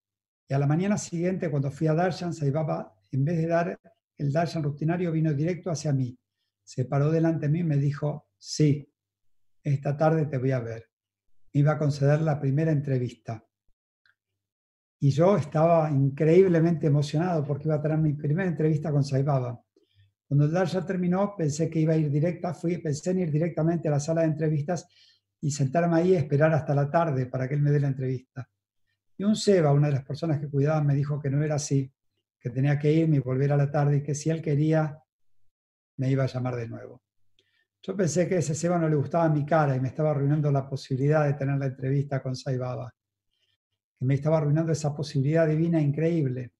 Y 0.47 0.53
a 0.53 0.59
la 0.59 0.67
mañana 0.67 0.97
siguiente, 0.97 1.49
cuando 1.49 1.71
fui 1.71 1.87
a 1.87 1.93
Darshan, 1.93 2.33
Sai 2.33 2.51
Baba, 2.51 2.93
en 3.11 3.23
vez 3.25 3.37
de 3.37 3.47
dar 3.47 3.79
el 4.17 4.31
Darshan 4.31 4.63
rutinario, 4.63 5.11
vino 5.11 5.33
directo 5.33 5.71
hacia 5.71 5.93
mí. 5.93 6.17
Se 6.63 6.85
paró 6.85 7.09
delante 7.09 7.47
de 7.47 7.53
mí 7.53 7.59
y 7.59 7.63
me 7.63 7.77
dijo, 7.77 8.27
sí, 8.37 8.90
esta 9.63 9.95
tarde 9.97 10.25
te 10.25 10.37
voy 10.37 10.51
a 10.51 10.59
ver. 10.59 10.89
Me 11.53 11.61
iba 11.61 11.73
a 11.73 11.77
conceder 11.77 12.21
la 12.21 12.39
primera 12.39 12.71
entrevista. 12.71 13.43
Y 14.99 15.09
yo 15.09 15.35
estaba 15.35 15.89
increíblemente 15.89 16.87
emocionado 16.87 17.43
porque 17.43 17.67
iba 17.67 17.75
a 17.75 17.81
tener 17.81 17.97
mi 17.97 18.13
primera 18.13 18.47
entrevista 18.47 18.91
con 18.91 19.03
Saibaba. 19.03 19.59
Cuando 20.27 20.45
el 20.45 20.67
ya 20.67 20.85
terminó, 20.85 21.35
pensé 21.35 21.69
que 21.69 21.79
iba 21.79 21.93
a 21.93 21.97
ir 21.97 22.09
directa, 22.09 22.53
fui, 22.53 22.77
pensé 22.77 23.11
en 23.11 23.19
ir 23.19 23.31
directamente 23.31 23.87
a 23.87 23.91
la 23.91 23.99
sala 23.99 24.21
de 24.21 24.27
entrevistas 24.27 24.87
y 25.41 25.51
sentarme 25.51 25.97
ahí 25.97 26.11
y 26.11 26.15
esperar 26.15 26.53
hasta 26.53 26.73
la 26.75 26.89
tarde 26.89 27.25
para 27.25 27.49
que 27.49 27.55
él 27.55 27.61
me 27.61 27.71
dé 27.71 27.79
la 27.79 27.87
entrevista. 27.87 28.47
Y 29.17 29.23
un 29.23 29.35
Seba, 29.35 29.73
una 29.73 29.87
de 29.87 29.93
las 29.93 30.05
personas 30.05 30.39
que 30.39 30.47
cuidaba, 30.47 30.81
me 30.83 30.95
dijo 30.95 31.19
que 31.19 31.29
no 31.29 31.43
era 31.43 31.55
así, 31.55 31.91
que 32.39 32.49
tenía 32.49 32.79
que 32.79 32.91
irme 32.93 33.17
y 33.17 33.19
volver 33.19 33.51
a 33.51 33.57
la 33.57 33.69
tarde 33.69 33.97
y 33.97 34.03
que 34.03 34.15
si 34.15 34.29
él 34.29 34.41
quería, 34.41 34.99
me 35.97 36.09
iba 36.09 36.23
a 36.23 36.27
llamar 36.27 36.55
de 36.55 36.67
nuevo. 36.67 37.03
Yo 37.83 37.95
pensé 37.95 38.27
que 38.27 38.37
ese 38.37 38.53
Seba 38.53 38.77
no 38.77 38.87
le 38.87 38.95
gustaba 38.95 39.27
mi 39.27 39.43
cara 39.43 39.75
y 39.75 39.79
me 39.79 39.87
estaba 39.87 40.11
arruinando 40.11 40.51
la 40.51 40.69
posibilidad 40.69 41.25
de 41.25 41.33
tener 41.33 41.57
la 41.57 41.65
entrevista 41.65 42.21
con 42.21 42.35
Sai 42.35 42.55
Baba. 42.55 42.93
Que 43.97 44.05
me 44.05 44.13
estaba 44.13 44.37
arruinando 44.37 44.71
esa 44.71 44.95
posibilidad 44.95 45.47
divina 45.47 45.81
increíble. 45.81 46.53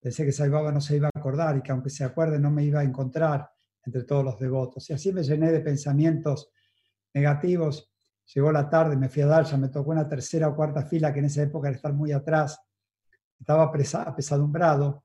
Pensé 0.00 0.24
que 0.24 0.32
Sai 0.32 0.48
Baba 0.48 0.72
no 0.72 0.80
se 0.80 0.96
iba 0.96 1.08
a 1.08 1.18
acordar 1.18 1.58
y 1.58 1.62
que 1.62 1.72
aunque 1.72 1.90
se 1.90 2.04
acuerde 2.04 2.38
no 2.38 2.50
me 2.50 2.64
iba 2.64 2.80
a 2.80 2.84
encontrar 2.84 3.50
entre 3.84 4.04
todos 4.04 4.24
los 4.24 4.38
devotos. 4.38 4.88
Y 4.88 4.94
así 4.94 5.12
me 5.12 5.22
llené 5.22 5.52
de 5.52 5.60
pensamientos 5.60 6.50
negativos. 7.12 7.92
Llegó 8.34 8.50
la 8.50 8.70
tarde, 8.70 8.96
me 8.96 9.10
fui 9.10 9.22
a 9.22 9.42
ya 9.42 9.58
me 9.58 9.68
tocó 9.68 9.90
una 9.90 10.08
tercera 10.08 10.48
o 10.48 10.56
cuarta 10.56 10.86
fila 10.86 11.12
que 11.12 11.18
en 11.18 11.26
esa 11.26 11.42
época 11.42 11.68
era 11.68 11.76
estar 11.76 11.92
muy 11.92 12.12
atrás. 12.12 12.58
Estaba 13.38 13.64
apesadumbrado. 13.64 15.04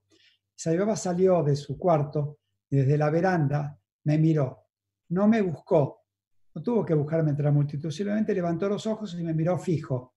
Sai 0.55 0.77
Baba 0.77 0.95
salió 0.95 1.43
de 1.43 1.57
su 1.57 1.77
cuarto 1.77 2.39
y 2.69 2.77
desde 2.77 2.97
la 2.97 3.09
veranda 3.09 3.77
me 4.05 4.17
miró 4.17 4.61
no 5.12 5.28
me 5.28 5.41
buscó, 5.41 6.01
no 6.53 6.62
tuvo 6.62 6.86
que 6.86 6.93
buscarme 6.93 7.30
entre 7.30 7.45
la 7.45 7.51
multitud, 7.51 7.91
simplemente 7.91 8.34
levantó 8.34 8.68
los 8.68 8.86
ojos 8.88 9.16
y 9.20 9.24
me 9.24 9.34
miró 9.34 9.57
fijo 9.57 10.16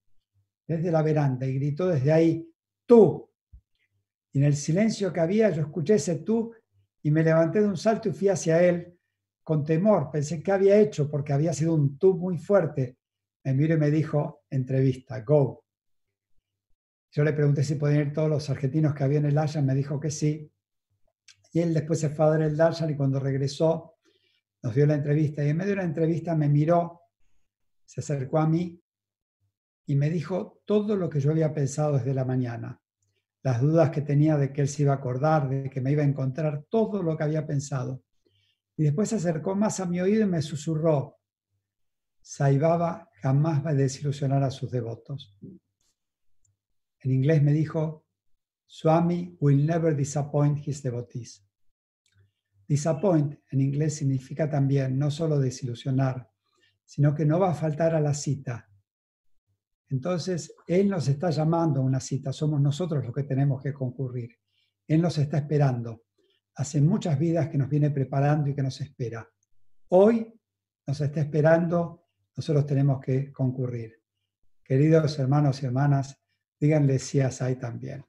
desde 0.67 0.91
la 0.91 1.03
veranda 1.03 1.47
y 1.47 1.55
gritó 1.55 1.89
desde 1.89 2.13
ahí, 2.13 2.49
tú. 2.87 3.31
Y 4.33 4.39
en 4.39 4.45
el 4.45 4.57
silencio 4.57 5.13
que 5.13 5.21
había 5.21 5.51
yo 5.51 5.63
escuché 5.63 5.95
ese 5.95 6.17
tú 6.17 6.55
y 7.03 7.11
me 7.11 7.23
levanté 7.23 7.61
de 7.61 7.69
un 7.69 7.77
salto 7.77 8.09
y 8.09 8.13
fui 8.13 8.29
hacia 8.29 8.63
él 8.63 8.99
con 9.43 9.65
temor. 9.65 10.11
Pensé 10.11 10.43
que 10.43 10.53
había 10.53 10.79
hecho 10.79 11.11
porque 11.11 11.33
había 11.33 11.53
sido 11.53 11.75
un 11.75 11.99
tú 11.99 12.17
muy 12.17 12.39
fuerte. 12.39 12.99
Me 13.45 13.53
miró 13.53 13.75
y 13.75 13.79
me 13.79 13.91
dijo, 13.91 14.45
entrevista, 14.49 15.21
go. 15.21 15.65
Yo 17.13 17.23
le 17.23 17.33
pregunté 17.33 17.63
si 17.63 17.75
podían 17.75 18.09
ir 18.09 18.13
todos 18.13 18.31
los 18.31 18.49
argentinos 18.49 18.95
que 18.95 19.05
había 19.05 19.19
en 19.19 19.27
el 19.27 19.35
Darshan, 19.35 19.67
me 19.67 19.75
dijo 19.75 20.01
que 20.01 20.11
sí. 20.11 20.51
Y 21.53 21.61
él 21.61 21.75
después 21.75 22.01
se 22.01 22.11
fue 22.11 22.25
a 22.25 22.31
dar 22.31 22.43
el 22.43 22.57
Darshan 22.57 22.91
y 22.91 22.97
cuando 22.97 23.21
regresó 23.21 23.94
nos 24.65 24.75
dio 24.75 24.87
la 24.87 24.95
entrevista 24.95 25.45
y 25.45 25.51
en 25.51 25.59
medio 25.59 25.73
de 25.73 25.77
la 25.77 25.85
entrevista 25.85 26.35
me 26.35 26.49
miró, 26.49 27.03
se 27.85 28.01
acercó 28.01 28.39
a 28.39 28.49
mí 28.49 28.83
y 29.85 29.95
me 29.95 30.09
dijo 30.09 30.62
todo 30.65 30.97
lo 30.97 31.11
que 31.11 31.21
yo 31.21 31.33
había 31.33 31.53
pensado 31.53 31.99
desde 31.99 32.15
la 32.15 32.25
mañana, 32.25 32.81
las 33.43 33.61
dudas 33.61 33.91
que 33.91 34.01
tenía 34.01 34.39
de 34.39 34.55
que 34.55 34.62
él 34.62 34.69
se 34.69 34.85
iba 34.85 34.95
a 34.95 34.97
acordar, 34.97 35.51
de 35.51 35.69
que 35.69 35.83
me 35.83 35.93
iba 35.93 36.03
a 36.03 36.07
encontrar, 36.07 36.65
todo 36.71 37.03
lo 37.03 37.15
que 37.15 37.25
había 37.25 37.47
pensado. 37.47 38.05
Y 38.75 38.85
después 38.85 39.11
se 39.11 39.17
acercó 39.17 39.55
más 39.55 39.81
a 39.81 39.87
mi 39.87 40.01
oído 40.01 40.23
y 40.23 40.31
me 40.31 40.41
susurró, 40.41 41.19
Saibaba 42.23 43.11
jamás 43.21 43.62
va 43.67 43.71
a 43.71 43.75
desilusionar 43.75 44.43
a 44.43 44.51
sus 44.51 44.71
devotos. 44.71 45.39
En 47.03 47.12
inglés 47.12 47.43
me 47.43 47.53
dijo, 47.53 48.07
Swami 48.65 49.37
will 49.41 49.67
never 49.67 49.95
disappoint 49.95 50.67
his 50.67 50.83
devotees. 50.83 51.44
Disappoint 52.67 53.39
en 53.51 53.61
inglés 53.61 53.97
significa 53.97 54.49
también 54.49 54.99
no 54.99 55.11
solo 55.11 55.39
desilusionar, 55.39 56.29
sino 56.85 57.15
que 57.15 57.25
no 57.25 57.39
va 57.39 57.51
a 57.51 57.55
faltar 57.55 57.95
a 57.95 58.01
la 58.01 58.15
cita. 58.15 58.69
Entonces, 59.91 60.55
Él 60.67 60.89
nos 60.89 61.09
está 61.09 61.31
llamando 61.31 61.81
a 61.81 61.85
una 61.85 62.01
cita, 62.01 62.33
somos 62.33 62.61
nosotros 62.61 63.05
los 63.05 63.15
que 63.15 63.25
tenemos 63.25 63.62
que 63.62 63.73
concurrir. 63.73 64.31
Él 64.87 65.01
nos 65.01 65.19
está 65.19 65.39
esperando. 65.39 66.05
Hace 66.57 66.81
muchas 66.81 67.19
vidas 67.19 67.49
que 67.49 67.59
nos 67.59 67.69
viene 67.69 67.91
preparando 67.91 68.49
y 68.49 68.55
que 68.55 68.62
nos 68.62 68.81
espera. 68.81 69.29
Hoy 69.89 70.33
nos 70.87 71.01
está 71.01 71.21
esperando, 71.21 72.07
nosotros 72.37 72.67
tenemos 72.67 73.01
que 73.01 73.33
concurrir. 73.33 74.03
Queridos 74.62 75.19
hermanos 75.19 75.62
y 75.62 75.67
hermanas, 75.67 76.19
díganle 76.59 76.99
sí 76.99 77.21
a 77.21 77.31
Sai 77.31 77.57
también. 77.57 78.05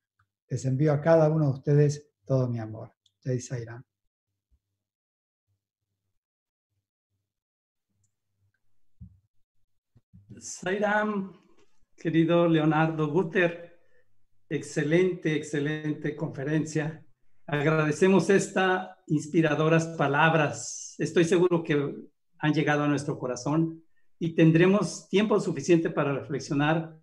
Les 0.47 0.63
envío 0.65 0.93
a 0.93 1.01
cada 1.01 1.29
uno 1.29 1.45
de 1.45 1.51
ustedes 1.51 2.11
todo 2.25 2.47
mi 2.47 2.59
amor. 2.59 2.93
Jai 3.23 3.39
Sairam. 3.39 3.83
Sairam, 10.39 11.31
querido 11.95 12.47
Leonardo 12.47 13.07
Guter, 13.07 13.79
excelente, 14.49 15.35
excelente 15.35 16.15
conferencia. 16.15 17.05
Agradecemos 17.47 18.29
estas 18.29 18.89
inspiradoras 19.07 19.87
palabras. 19.97 20.95
Estoy 20.97 21.23
seguro 21.23 21.63
que 21.63 21.95
han 22.39 22.53
llegado 22.53 22.83
a 22.83 22.87
nuestro 22.87 23.17
corazón 23.17 23.83
y 24.19 24.35
tendremos 24.35 25.07
tiempo 25.09 25.39
suficiente 25.39 25.89
para 25.89 26.13
reflexionar 26.13 26.97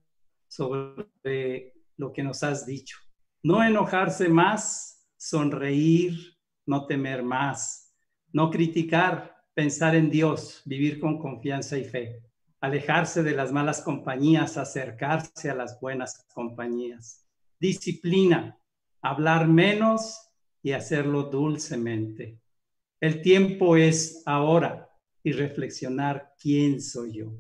sobre 0.47 1.73
lo 1.97 2.13
que 2.13 2.23
nos 2.23 2.43
has 2.43 2.67
dicho. 2.67 2.99
No 3.43 3.65
enojarse 3.65 4.29
más, 4.29 5.09
sonreír, 5.17 6.37
no 6.67 6.87
temer 6.87 7.23
más, 7.23 7.95
no 8.33 8.51
criticar, 8.51 9.37
pensar 9.55 9.95
en 9.95 10.11
Dios, 10.11 10.63
vivir 10.67 11.01
con 11.01 11.19
confianza 11.19 11.79
y 11.79 11.85
fe 11.85 12.32
alejarse 12.63 13.25
de 13.25 13.33
las 13.33 13.53
malas 13.53 13.83
compañías, 13.83 14.57
acercarse 14.57 15.51
a 15.51 15.55
las 15.55 15.81
buenas 15.81 16.25
compañías. 16.33 17.27
Disciplina, 17.59 18.57
hablar 19.03 19.49
menos 19.49 20.31
y 20.63 20.71
hacerlo 20.71 21.25
dulcemente. 21.25 22.39
El 23.01 23.21
tiempo 23.21 23.77
es 23.77 24.23
ahora 24.27 24.89
y 25.25 25.33
reflexionar 25.33 26.35
quién 26.41 26.81
soy 26.81 27.19
yo. 27.19 27.33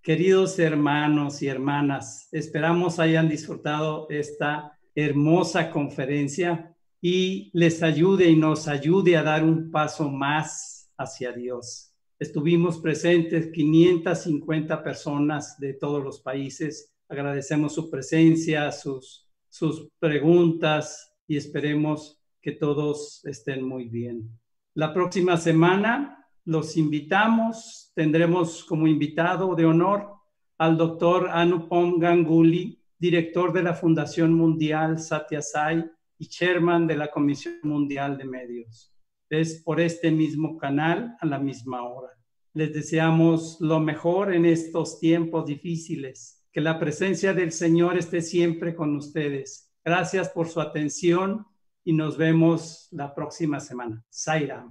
Queridos 0.00 0.60
hermanos 0.60 1.42
y 1.42 1.48
hermanas, 1.48 2.28
esperamos 2.30 3.00
hayan 3.00 3.28
disfrutado 3.28 4.06
esta 4.10 4.78
hermosa 4.94 5.72
conferencia 5.72 6.72
y 7.00 7.50
les 7.52 7.82
ayude 7.82 8.28
y 8.28 8.36
nos 8.36 8.68
ayude 8.68 9.16
a 9.16 9.24
dar 9.24 9.42
un 9.42 9.72
paso 9.72 10.08
más 10.08 10.88
hacia 10.96 11.32
Dios. 11.32 11.87
Estuvimos 12.20 12.78
presentes 12.78 13.52
550 13.52 14.82
personas 14.82 15.56
de 15.60 15.74
todos 15.74 16.02
los 16.02 16.18
países. 16.18 16.92
Agradecemos 17.08 17.74
su 17.74 17.88
presencia, 17.88 18.72
sus, 18.72 19.28
sus 19.48 19.88
preguntas 20.00 21.14
y 21.28 21.36
esperemos 21.36 22.20
que 22.42 22.50
todos 22.50 23.24
estén 23.24 23.62
muy 23.62 23.88
bien. 23.88 24.36
La 24.74 24.92
próxima 24.92 25.36
semana 25.36 26.26
los 26.44 26.76
invitamos, 26.76 27.92
tendremos 27.94 28.64
como 28.64 28.88
invitado 28.88 29.54
de 29.54 29.66
honor 29.66 30.12
al 30.58 30.76
doctor 30.76 31.28
Anupam 31.30 32.00
Ganguly, 32.00 32.82
director 32.98 33.52
de 33.52 33.62
la 33.62 33.74
Fundación 33.74 34.34
Mundial 34.34 34.98
Satya 34.98 35.40
Sai 35.40 35.88
y 36.18 36.26
chairman 36.26 36.88
de 36.88 36.96
la 36.96 37.12
Comisión 37.12 37.60
Mundial 37.62 38.18
de 38.18 38.24
Medios. 38.24 38.92
Es 39.30 39.62
por 39.62 39.80
este 39.80 40.10
mismo 40.10 40.56
canal 40.56 41.16
a 41.20 41.26
la 41.26 41.38
misma 41.38 41.82
hora. 41.82 42.10
Les 42.54 42.72
deseamos 42.72 43.58
lo 43.60 43.78
mejor 43.80 44.32
en 44.32 44.46
estos 44.46 44.98
tiempos 44.98 45.46
difíciles. 45.46 46.46
Que 46.50 46.60
la 46.60 46.78
presencia 46.78 47.34
del 47.34 47.52
Señor 47.52 47.98
esté 47.98 48.22
siempre 48.22 48.74
con 48.74 48.96
ustedes. 48.96 49.70
Gracias 49.84 50.30
por 50.30 50.48
su 50.48 50.60
atención 50.60 51.46
y 51.84 51.92
nos 51.92 52.16
vemos 52.16 52.88
la 52.90 53.14
próxima 53.14 53.60
semana. 53.60 54.04
Zaira. 54.12 54.68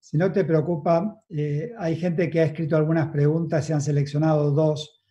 Si 0.00 0.16
no 0.16 0.32
te 0.32 0.44
preocupa, 0.44 1.22
eh, 1.28 1.72
hay 1.78 1.96
gente 1.96 2.30
que 2.30 2.40
ha 2.40 2.44
escrito 2.44 2.76
algunas 2.76 3.08
preguntas, 3.08 3.66
se 3.66 3.74
han 3.74 3.82
seleccionado 3.82 4.50
dos. 4.52 5.02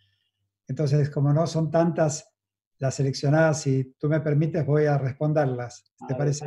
Entonces, 0.67 1.09
como 1.09 1.31
no 1.31 1.45
son 1.45 1.69
tantas 1.69 2.33
las 2.79 2.95
seleccionadas, 2.95 3.61
si 3.61 3.95
tú 3.99 4.09
me 4.09 4.21
permites, 4.21 4.65
voy 4.65 4.85
a 4.85 4.97
responderlas. 4.97 5.93
¿Te 6.07 6.15
parece? 6.15 6.45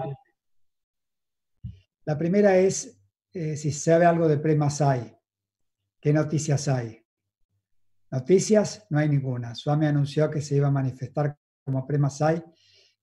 La 2.04 2.16
primera 2.16 2.56
es 2.56 3.00
eh, 3.32 3.56
si 3.56 3.70
sabe 3.72 4.06
algo 4.06 4.26
de 4.26 4.38
Premasai. 4.38 5.16
¿Qué 6.00 6.12
noticias 6.12 6.66
hay? 6.68 7.04
Noticias, 8.10 8.86
no 8.90 8.98
hay 8.98 9.08
ninguna. 9.08 9.54
Swami 9.54 9.86
anunció 9.86 10.30
que 10.30 10.40
se 10.40 10.56
iba 10.56 10.68
a 10.68 10.72
manifestar 10.72 11.36
como 11.64 11.86
Premasai 11.86 12.42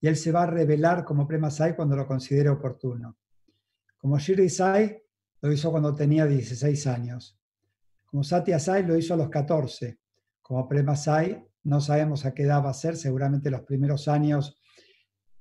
y 0.01 0.07
él 0.07 0.17
se 0.17 0.31
va 0.31 0.43
a 0.43 0.47
revelar 0.47 1.05
como 1.05 1.27
Premasai 1.27 1.75
cuando 1.75 1.95
lo 1.95 2.05
considere 2.05 2.49
oportuno. 2.49 3.17
Como 3.97 4.19
Shirdi 4.19 4.49
Sai 4.49 5.01
lo 5.41 5.51
hizo 5.51 5.71
cuando 5.71 5.95
tenía 5.95 6.25
16 6.25 6.87
años. 6.87 7.39
Como 8.05 8.23
Satya 8.23 8.59
Sai 8.59 8.85
lo 8.85 8.97
hizo 8.97 9.13
a 9.13 9.17
los 9.17 9.29
14. 9.29 9.99
Como 10.41 10.67
Premasai 10.67 11.45
no 11.63 11.81
sabemos 11.81 12.25
a 12.25 12.33
qué 12.33 12.43
edad 12.43 12.63
va 12.63 12.69
a 12.69 12.73
ser, 12.73 12.95
seguramente 12.95 13.51
los 13.51 13.61
primeros 13.61 14.07
años 14.07 14.57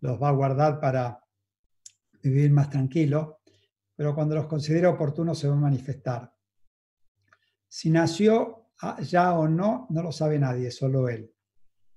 los 0.00 0.20
va 0.20 0.28
a 0.28 0.32
guardar 0.32 0.80
para 0.80 1.20
vivir 2.22 2.50
más 2.50 2.70
tranquilo, 2.70 3.40
pero 3.96 4.14
cuando 4.14 4.34
los 4.34 4.46
considere 4.46 4.86
oportunos 4.86 5.38
se 5.38 5.48
va 5.48 5.54
a 5.54 5.58
manifestar. 5.58 6.32
Si 7.66 7.90
nació 7.90 8.68
ya 9.02 9.32
o 9.38 9.48
no, 9.48 9.86
no 9.90 10.02
lo 10.02 10.12
sabe 10.12 10.38
nadie, 10.38 10.70
solo 10.70 11.08
él. 11.08 11.32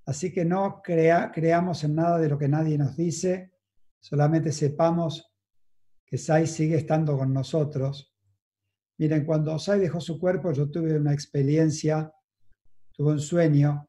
Así 0.06 0.32
que 0.32 0.46
no 0.46 0.82
creamos 0.82 1.84
en 1.84 1.96
nada 1.96 2.18
de 2.18 2.30
lo 2.30 2.38
que 2.38 2.48
nadie 2.48 2.78
nos 2.78 2.96
dice, 2.96 3.54
solamente 4.00 4.52
sepamos 4.52 5.32
que 6.06 6.18
Sai 6.18 6.48
sigue 6.48 6.78
estando 6.78 7.16
con 7.18 7.32
nosotros. 7.32 8.16
Miren, 8.98 9.26
cuando 9.26 9.60
Sai 9.60 9.80
dejó 9.80 10.02
su 10.02 10.20
cuerpo, 10.20 10.52
yo 10.52 10.72
tuve 10.72 10.98
una 10.98 11.14
experiencia, 11.14 12.12
tuve 12.92 13.12
un 13.12 13.20
sueño, 13.20 13.88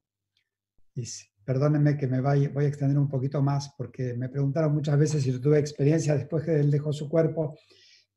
y 0.95 1.05
perdónenme 1.45 1.97
que 1.97 2.07
me 2.07 2.21
voy, 2.21 2.49
voy 2.49 2.67
a 2.67 2.69
extender 2.69 2.99
un 2.99 3.09
poquito 3.09 3.41
más, 3.41 3.73
porque 3.79 4.13
me 4.15 4.29
preguntaron 4.29 4.75
muchas 4.75 4.99
veces 4.99 5.23
si 5.23 5.33
yo 5.33 5.41
tuve 5.41 5.59
experiencia 5.59 6.15
después 6.15 6.45
que 6.45 6.61
él 6.61 6.71
dejó 6.71 6.93
su 6.93 7.09
cuerpo, 7.09 7.57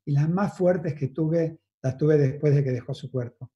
y 0.04 0.12
las 0.12 0.28
más 0.28 0.56
fuertes 0.56 0.94
que 0.94 1.08
tuve, 1.08 1.60
las 1.82 1.96
tuve 1.96 2.16
después 2.18 2.54
de 2.54 2.62
que 2.62 2.70
dejó 2.70 2.94
su 2.94 3.10
cuerpo. 3.10 3.50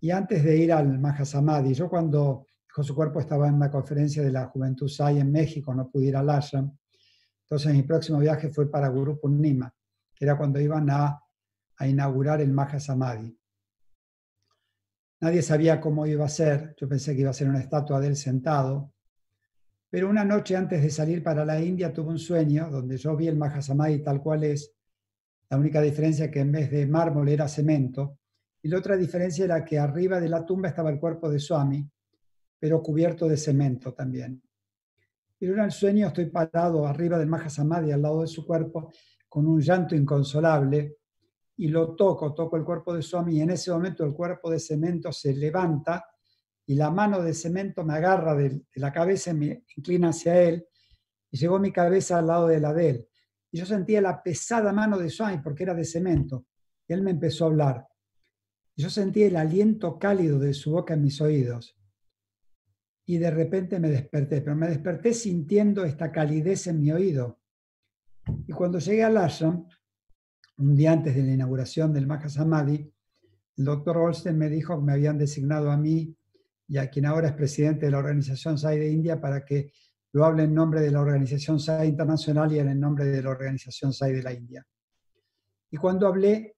Y 0.00 0.10
antes 0.10 0.42
de 0.42 0.56
ir 0.56 0.72
al 0.72 0.98
Mahasamadhi, 0.98 1.74
yo 1.74 1.88
cuando 1.88 2.46
dejó 2.66 2.82
su 2.82 2.94
cuerpo 2.94 3.20
estaba 3.20 3.48
en 3.48 3.54
una 3.54 3.70
conferencia 3.70 4.22
de 4.22 4.32
la 4.32 4.46
Juventud 4.46 4.88
Sai 4.88 5.18
en 5.18 5.30
México, 5.30 5.74
no 5.74 5.90
pude 5.90 6.06
ir 6.06 6.16
al 6.16 6.30
ashram, 6.30 6.74
entonces 7.42 7.74
mi 7.74 7.82
próximo 7.82 8.18
viaje 8.18 8.48
fue 8.48 8.70
para 8.70 8.88
Guru 8.88 9.20
Purnima, 9.20 9.74
que 10.14 10.24
era 10.24 10.38
cuando 10.38 10.60
iban 10.60 10.88
a, 10.88 11.20
a 11.76 11.86
inaugurar 11.86 12.40
el 12.40 12.52
Maha 12.52 12.78
Samadhi. 12.78 13.36
Nadie 15.20 15.42
sabía 15.42 15.80
cómo 15.80 16.06
iba 16.06 16.24
a 16.24 16.28
ser, 16.28 16.74
yo 16.78 16.88
pensé 16.88 17.14
que 17.14 17.22
iba 17.22 17.30
a 17.30 17.34
ser 17.34 17.48
una 17.48 17.60
estatua 17.60 18.00
de 18.00 18.06
él 18.06 18.16
sentado, 18.16 18.94
pero 19.90 20.08
una 20.08 20.24
noche 20.24 20.56
antes 20.56 20.80
de 20.80 20.90
salir 20.90 21.22
para 21.22 21.44
la 21.44 21.60
India 21.60 21.92
tuve 21.92 22.10
un 22.10 22.18
sueño 22.18 22.70
donde 22.70 22.96
yo 22.96 23.16
vi 23.16 23.26
el 23.26 23.36
Maha 23.36 23.60
Samadhi 23.60 24.02
tal 24.02 24.22
cual 24.22 24.44
es, 24.44 24.72
la 25.50 25.58
única 25.58 25.82
diferencia 25.82 26.26
es 26.26 26.30
que 26.30 26.40
en 26.40 26.52
vez 26.52 26.70
de 26.70 26.86
mármol 26.86 27.28
era 27.28 27.48
cemento, 27.48 28.18
y 28.62 28.68
la 28.68 28.78
otra 28.78 28.96
diferencia 28.96 29.44
era 29.44 29.64
que 29.64 29.78
arriba 29.78 30.20
de 30.20 30.28
la 30.28 30.46
tumba 30.46 30.68
estaba 30.68 30.90
el 30.90 31.00
cuerpo 31.00 31.28
de 31.28 31.40
Swami, 31.40 31.84
pero 32.58 32.80
cubierto 32.80 33.26
de 33.26 33.36
cemento 33.36 33.92
también. 33.92 34.40
Pero 35.38 35.54
en 35.54 35.60
el 35.60 35.72
sueño 35.72 36.08
estoy 36.08 36.26
parado 36.26 36.86
arriba 36.86 37.18
del 37.18 37.28
Mahasamadhi, 37.28 37.90
al 37.90 38.02
lado 38.02 38.20
de 38.20 38.28
su 38.28 38.46
cuerpo, 38.46 38.92
con 39.28 39.46
un 39.46 39.60
llanto 39.60 39.96
inconsolable, 39.96 40.98
y 41.56 41.68
lo 41.68 41.96
toco, 41.96 42.32
toco 42.32 42.56
el 42.56 42.64
cuerpo 42.64 42.94
de 42.94 43.02
Swami, 43.02 43.38
y 43.38 43.40
en 43.40 43.50
ese 43.50 43.72
momento 43.72 44.04
el 44.04 44.12
cuerpo 44.12 44.50
de 44.50 44.60
cemento 44.60 45.10
se 45.10 45.34
levanta, 45.34 46.04
y 46.66 46.74
la 46.74 46.90
mano 46.90 47.20
de 47.22 47.34
cemento 47.34 47.82
me 47.82 47.94
agarra 47.94 48.36
de, 48.36 48.62
la 48.74 48.92
cabeza 48.92 49.30
y 49.30 49.34
me 49.34 49.64
inclina 49.76 50.10
hacia 50.10 50.40
él, 50.40 50.64
y 51.28 51.38
llegó 51.38 51.58
mi 51.58 51.72
cabeza 51.72 52.18
al 52.18 52.28
lado 52.28 52.46
de 52.46 52.60
la 52.60 52.72
de 52.72 52.90
él. 52.90 53.09
Y 53.52 53.58
yo 53.58 53.66
sentía 53.66 54.00
la 54.00 54.22
pesada 54.22 54.72
mano 54.72 54.98
de 54.98 55.10
Swami 55.10 55.38
porque 55.38 55.64
era 55.64 55.74
de 55.74 55.84
cemento. 55.84 56.46
Y 56.86 56.92
él 56.92 57.02
me 57.02 57.10
empezó 57.10 57.44
a 57.44 57.48
hablar. 57.48 57.88
Yo 58.76 58.90
sentía 58.90 59.26
el 59.26 59.36
aliento 59.36 59.98
cálido 59.98 60.38
de 60.38 60.54
su 60.54 60.72
boca 60.72 60.94
en 60.94 61.02
mis 61.02 61.20
oídos 61.20 61.80
y 63.10 63.18
de 63.18 63.30
repente 63.32 63.80
me 63.80 63.90
desperté, 63.90 64.40
pero 64.40 64.54
me 64.54 64.68
desperté 64.68 65.12
sintiendo 65.12 65.84
esta 65.84 66.12
calidez 66.12 66.68
en 66.68 66.80
mi 66.80 66.92
oído. 66.92 67.40
Y 68.46 68.52
cuando 68.52 68.78
llegué 68.78 69.02
al 69.02 69.16
ashram, 69.16 69.66
un 70.58 70.76
día 70.76 70.92
antes 70.92 71.16
de 71.16 71.24
la 71.24 71.32
inauguración 71.32 71.92
del 71.92 72.06
Mahasamadhi, 72.06 72.88
el 73.56 73.64
doctor 73.64 73.96
Olsen 73.96 74.38
me 74.38 74.48
dijo 74.48 74.78
que 74.78 74.84
me 74.84 74.92
habían 74.92 75.18
designado 75.18 75.72
a 75.72 75.76
mí 75.76 76.16
y 76.68 76.76
a 76.76 76.88
quien 76.88 77.04
ahora 77.04 77.26
es 77.26 77.34
presidente 77.34 77.86
de 77.86 77.90
la 77.90 77.98
organización 77.98 78.56
SAI 78.56 78.78
de 78.78 78.92
India 78.92 79.20
para 79.20 79.44
que 79.44 79.72
lo 80.12 80.24
hable 80.24 80.44
en 80.44 80.54
nombre 80.54 80.80
de 80.80 80.90
la 80.90 81.00
organización 81.00 81.60
SAI 81.60 81.88
internacional 81.88 82.52
y 82.52 82.58
en 82.58 82.68
el 82.68 82.80
nombre 82.80 83.04
de 83.06 83.22
la 83.22 83.30
organización 83.30 83.92
SAI 83.92 84.14
de 84.14 84.22
la 84.22 84.32
India. 84.32 84.66
Y 85.70 85.76
cuando 85.76 86.06
hablé, 86.06 86.56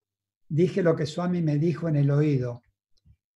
dije 0.48 0.82
lo 0.82 0.96
que 0.96 1.06
Swami 1.06 1.42
me 1.42 1.58
dijo 1.58 1.88
en 1.88 1.96
el 1.96 2.10
oído. 2.10 2.62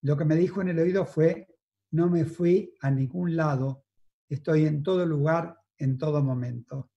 Lo 0.01 0.17
que 0.17 0.25
me 0.25 0.35
dijo 0.35 0.61
en 0.61 0.69
el 0.69 0.79
oído 0.79 1.05
fue, 1.05 1.47
no 1.91 2.09
me 2.09 2.25
fui 2.25 2.73
a 2.81 2.89
ningún 2.91 3.35
lado, 3.35 3.85
estoy 4.27 4.65
en 4.65 4.83
todo 4.83 5.05
lugar, 5.05 5.57
en 5.77 5.97
todo 5.97 6.23
momento. 6.23 6.91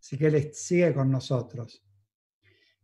Así 0.00 0.16
que 0.16 0.26
Él 0.26 0.50
sigue 0.52 0.94
con 0.94 1.10
nosotros. 1.10 1.82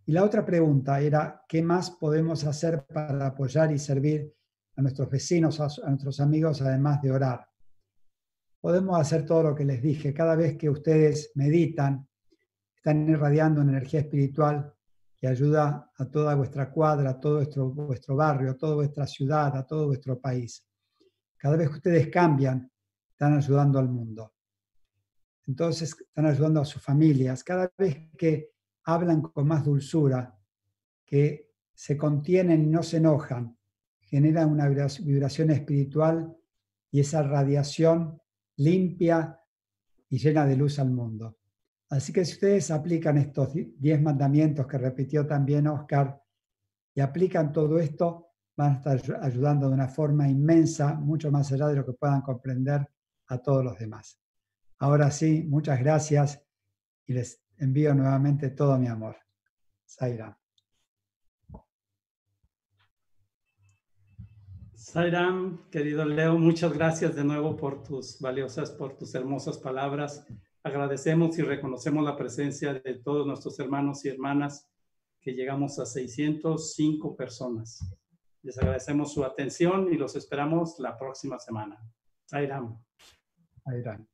Y 0.07 0.12
la 0.12 0.24
otra 0.24 0.45
pregunta 0.45 1.01
era, 1.01 1.42
¿qué 1.49 1.62
más 1.62 1.90
podemos 1.90 2.45
hacer 2.45 2.84
para 2.86 3.26
apoyar 3.26 3.72
y 3.72 3.78
servir 3.78 4.34
a 4.76 4.82
nuestros 4.82 5.09
vecinos, 5.09 5.61
a, 5.61 5.88
nuestros 5.88 6.20
amigos, 6.20 6.61
además 6.61 7.01
de 7.01 7.11
orar? 7.11 7.49
Podemos 8.65 8.99
hacer 8.99 9.27
todo 9.27 9.43
lo 9.43 9.55
que 9.55 9.67
les 9.67 9.83
dije. 9.83 10.15
Cada 10.15 10.37
vez 10.37 10.57
que 10.57 10.71
ustedes 10.71 11.33
meditan, 11.35 12.09
están 12.75 13.07
irradiando 13.07 13.61
una 13.61 13.73
energía 13.73 14.01
espiritual 14.01 14.73
que 15.15 15.29
ayuda 15.29 15.93
a 15.95 16.05
toda 16.07 16.35
vuestra 16.35 16.71
cuadra, 16.71 17.11
a 17.11 17.21
todo 17.21 17.35
vuestro, 17.35 17.69
vuestro 17.69 18.17
barrio, 18.17 18.53
a 18.53 18.57
toda 18.57 18.77
vuestra 18.77 19.07
ciudad, 19.07 19.55
a 19.55 19.67
todo 19.67 19.89
vuestro 19.89 20.19
país. 20.19 20.67
Cada 21.37 21.59
vez 21.59 21.69
que 21.69 21.75
ustedes 21.75 22.09
cambian, 22.09 22.73
están 23.11 23.37
ayudando 23.37 23.79
al 23.79 23.91
mundo. 23.91 24.33
Entonces, 25.47 25.95
están 26.01 26.25
ayudando 26.25 26.62
a 26.62 26.65
sus 26.65 26.81
familias. 26.81 27.45
Cada 27.45 27.71
vez 27.77 28.09
que 28.17 28.53
hablan 28.85 29.21
con 29.21 29.47
más 29.47 29.62
dulzura, 29.62 30.39
que 31.05 31.51
se 31.75 31.99
contienen 31.99 32.65
y 32.65 32.69
no 32.69 32.83
se 32.83 32.97
enojan, 32.97 33.59
generan 34.01 34.51
una 34.51 34.67
vibración 34.71 35.51
espiritual 35.51 36.35
y 36.91 37.01
esa 37.01 37.23
radiación 37.23 38.23
limpia 38.57 39.41
y 40.09 40.19
llena 40.19 40.47
de 40.47 40.57
luz 40.57 40.79
al 40.79 40.91
mundo. 40.91 41.39
Así 41.91 42.13
que 42.13 42.25
si 42.25 42.35
ustedes 42.35 42.71
aplican 42.71 43.19
estos 43.19 43.53
10 43.55 44.03
mandamientos 44.03 44.67
que 44.67 44.79
repitió 44.79 45.27
también 45.27 45.67
Oscar 45.69 46.21
y 46.95 47.01
aplican 47.01 47.53
todo 47.53 47.79
esto, 47.79 48.33
van 48.57 48.73
a 48.73 48.77
estar 48.77 49.21
ayudando 49.23 49.69
de 49.69 49.75
una 49.75 49.89
forma 49.89 50.29
inmensa, 50.29 50.95
mucho 50.95 51.31
más 51.31 51.51
allá 51.53 51.69
de 51.69 51.77
lo 51.77 51.85
que 51.85 51.93
puedan 51.93 52.23
comprender 52.23 52.89
a 53.29 53.39
todos 53.39 53.65
los 53.65 53.79
demás. 53.79 54.19
Ahora 54.79 55.11
sí, 55.11 55.45
muchas 55.49 55.81
gracias 55.81 56.43
y 57.07 57.15
les 57.15 57.43
envío 57.59 57.95
nuevamente 57.95 58.51
todo 58.51 58.79
mi 58.79 58.87
amor. 58.87 59.17
Zaira. 59.87 60.43
Sairam, 64.95 65.59
querido 65.72 66.05
Leo, 66.05 66.38
muchas 66.38 66.72
gracias 66.72 67.16
de 67.16 67.24
nuevo 67.24 67.57
por 67.57 67.82
tus 67.82 68.20
valiosas, 68.20 68.70
por 68.70 68.97
tus 68.97 69.12
hermosas 69.16 69.59
palabras. 69.59 70.24
Agradecemos 70.62 71.36
y 71.36 71.42
reconocemos 71.42 72.05
la 72.05 72.16
presencia 72.16 72.74
de 72.74 72.95
todos 73.03 73.26
nuestros 73.26 73.59
hermanos 73.59 74.05
y 74.05 74.11
hermanas 74.11 74.70
que 75.20 75.34
llegamos 75.34 75.80
a 75.80 75.84
605 75.84 77.16
personas. 77.16 77.80
Les 78.42 78.57
agradecemos 78.57 79.12
su 79.12 79.24
atención 79.24 79.92
y 79.92 79.97
los 79.97 80.14
esperamos 80.14 80.78
la 80.78 80.97
próxima 80.97 81.40
semana. 81.40 81.76
Sairam. 82.26 82.80
Airán. 83.64 84.14